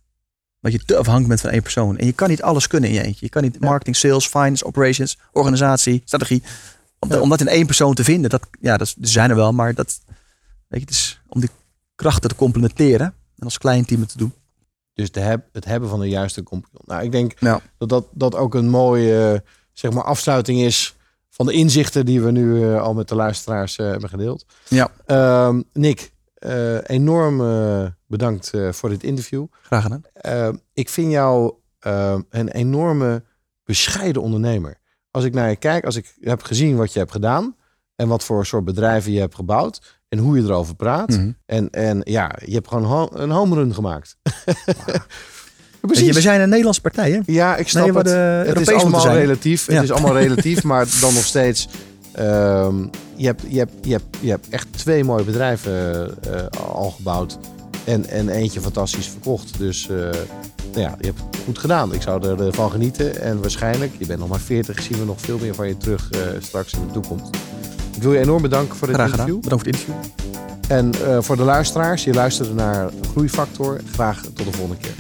Dat 0.65 0.73
je 0.73 0.85
te 0.85 0.97
afhankelijk 0.97 1.29
bent 1.29 1.41
van 1.41 1.51
één 1.51 1.63
persoon. 1.63 1.99
En 1.99 2.07
je 2.07 2.13
kan 2.13 2.29
niet 2.29 2.43
alles 2.43 2.67
kunnen 2.67 2.89
in 2.91 2.95
je 2.95 3.03
eentje. 3.03 3.25
Je 3.25 3.31
kan 3.31 3.43
niet 3.43 3.61
marketing, 3.61 3.97
sales, 3.97 4.27
finance, 4.27 4.65
operations, 4.65 5.19
organisatie, 5.33 6.03
strategie. 6.05 6.43
Om, 6.99 7.13
Ja. 7.13 7.21
om 7.21 7.29
dat 7.29 7.41
in 7.41 7.49
één 7.49 7.67
persoon 7.67 7.95
te 7.95 8.05
vinden, 8.05 8.31
dat, 8.31 8.47
ja, 8.61 8.77
dat 8.77 8.89
er 9.01 9.09
zijn 9.09 9.31
er 9.31 9.37
wel, 9.37 9.53
maar 9.53 9.75
dat, 9.75 10.01
weet 10.69 10.81
je, 10.81 10.87
het 10.87 10.91
is 10.91 11.21
om 11.29 11.41
die 11.41 11.51
krachten 11.95 12.29
te 12.31 12.37
complementeren 12.37 13.07
en 13.37 13.45
als 13.45 13.59
klein 13.59 13.85
team 13.85 14.01
het 14.01 14.09
te 14.11 14.19
doen. 14.19 14.33
Dus 14.95 15.11
de 15.13 15.21
heb, 15.21 15.47
het 15.53 15.65
hebben 15.65 15.89
van 15.89 16.01
de 16.01 16.09
juiste 16.09 16.43
compagnon. 16.43 16.83
Nou, 16.85 17.03
ik 17.03 17.13
denk 17.13 17.33
Ja. 17.41 17.61
dat, 17.79 17.89
dat 17.89 18.07
dat 18.13 18.35
ook 18.35 18.55
een 18.55 18.69
mooie 18.69 19.43
zeg 19.73 19.93
maar 19.93 20.05
afsluiting 20.05 20.61
is 20.61 20.97
van 21.31 21.47
de 21.47 21.53
inzichten 21.53 22.07
die 22.07 22.21
we 22.21 22.31
nu 22.31 22.63
eh, 22.73 22.83
al 22.83 22.95
met 22.95 23.09
de 23.09 23.15
luisteraars 23.15 23.77
eh, 23.79 23.87
hebben 23.91 24.09
gedeeld. 24.09 24.47
Ja. 24.69 24.91
Ehm, 25.07 25.63
Nick, 25.73 26.13
enorm 26.87 27.41
eh, 27.41 27.87
bedankt 28.07 28.51
eh, 28.55 28.73
voor 28.73 28.89
dit 28.89 29.03
interview. 29.03 29.47
Graag 29.63 29.83
gedaan. 29.83 30.03
Eh, 30.13 30.49
ik 30.73 30.89
vind 30.89 31.11
jou 31.11 31.53
eh, 31.79 32.19
een 32.31 32.49
enorme 32.49 33.23
bescheiden 33.65 34.23
ondernemer. 34.23 34.77
Als 35.11 35.25
ik 35.25 35.35
naar 35.35 35.49
je 35.51 35.57
kijk, 35.57 35.85
als 35.85 35.97
ik 35.97 36.15
heb 36.21 36.43
gezien 36.43 36.77
wat 36.77 36.93
je 36.93 36.99
hebt 36.99 37.13
gedaan 37.13 37.57
en 37.97 38.09
wat 38.09 38.25
voor 38.25 38.47
soort 38.47 38.65
bedrijven 38.65 39.13
je 39.13 39.21
hebt 39.21 39.35
gebouwd 39.35 40.01
en 40.09 40.19
hoe 40.19 40.37
je 40.37 40.43
erover 40.43 40.75
praat. 40.75 41.09
Mhm. 41.09 41.31
En, 41.47 41.71
en 41.71 42.01
ja, 42.05 42.31
je 42.45 42.55
hebt 42.55 42.69
gewoon 42.69 42.85
ho- 42.85 43.11
een 43.13 43.31
home 43.31 43.55
run 43.55 43.75
gemaakt. 43.75 44.17
Je, 45.93 46.13
we 46.13 46.21
zijn 46.21 46.41
een 46.41 46.49
Nederlandse 46.49 46.81
partij, 46.81 47.11
hè? 47.11 47.21
Ja, 47.27 47.57
ik 47.57 47.69
snap 47.69 47.85
Nee, 47.87 47.97
het. 47.97 48.07
Het 48.49 48.61
is 48.61 48.69
allemaal 48.75 49.01
relatief. 49.17 49.67
Het 49.67 49.83
is 49.83 49.91
allemaal 49.91 50.17
relatief, 50.17 50.63
maar 50.63 50.87
dan 51.01 51.15
nog 51.15 51.25
steeds. 51.25 51.69
Ehm, 52.15 52.87
je, 53.17 53.27
hebt, 53.27 53.43
je, 53.49 53.59
hebt, 53.59 53.73
je, 53.83 53.93
hebt, 53.93 54.17
je 54.21 54.31
hebt 54.31 54.49
echt 54.49 54.67
twee 54.71 55.05
mooie 55.05 55.25
bedrijven 55.25 56.09
eh, 56.33 56.61
al 56.75 56.91
gebouwd. 56.91 57.39
En, 57.85 58.09
en 58.09 58.29
eentje 58.29 58.61
fantastisch 58.61 59.07
verkocht. 59.09 59.59
Dus 59.59 59.89
eh, 59.89 59.97
nou 60.75 60.87
ja, 60.87 60.95
je 61.01 61.07
hebt 61.07 61.21
het 61.31 61.37
goed 61.45 61.59
gedaan. 61.59 61.95
Ik 61.95 62.03
zou 62.03 62.39
ervan 62.39 62.71
genieten. 62.71 63.21
En 63.21 63.41
waarschijnlijk, 63.41 63.93
je 63.99 64.07
bent 64.07 64.19
nog 64.19 64.29
maar 64.29 64.41
40, 64.41 64.83
zien 64.83 64.99
we 64.99 65.05
nog 65.05 65.21
veel 65.21 65.39
meer 65.39 65.55
van 65.55 65.69
je 65.69 65.77
terug 65.77 66.11
eh, 66.11 66.21
straks 66.41 66.73
in 66.73 66.87
de 66.87 66.93
toekomst. 66.93 67.37
Ik 67.97 68.03
wil 68.03 68.13
je 68.13 68.19
enorm 68.19 68.43
bedanken 68.43 68.77
voor 68.77 68.87
dit 68.87 68.97
Graag 68.97 69.11
interview. 69.11 69.43
gedaan. 69.43 69.59
Bedankt 69.59 69.65
voor 69.65 69.73
het 69.73 69.83
interview. 69.89 70.13
En 70.69 71.15
eh, 71.15 71.23
voor 71.23 71.37
de 71.37 71.43
luisteraars, 71.43 72.05
je 72.05 72.13
luisterde 72.15 72.55
naar 72.55 72.91
Groeifactor. 73.11 73.81
Graag 73.93 74.21
tot 74.23 74.47
de 74.47 74.53
volgende 74.53 74.81
keer. 74.81 74.95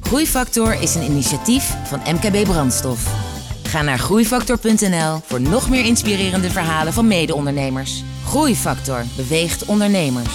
Groeifactor 0.00 0.82
is 0.82 0.94
een 0.94 1.02
initiatief 1.02 1.74
van 1.84 2.00
MKB 2.14 2.44
Brandstof. 2.44 3.34
Ga 3.76 3.82
naar 3.82 3.98
groeifactor.nl 3.98 5.20
voor 5.24 5.40
nog 5.40 5.68
meer 5.68 5.84
inspirerende 5.84 6.50
verhalen 6.50 6.92
van 6.92 7.06
mede-ondernemers. 7.06 8.04
Groeifactor 8.24 9.04
beweegt 9.16 9.64
ondernemers. 9.64 10.34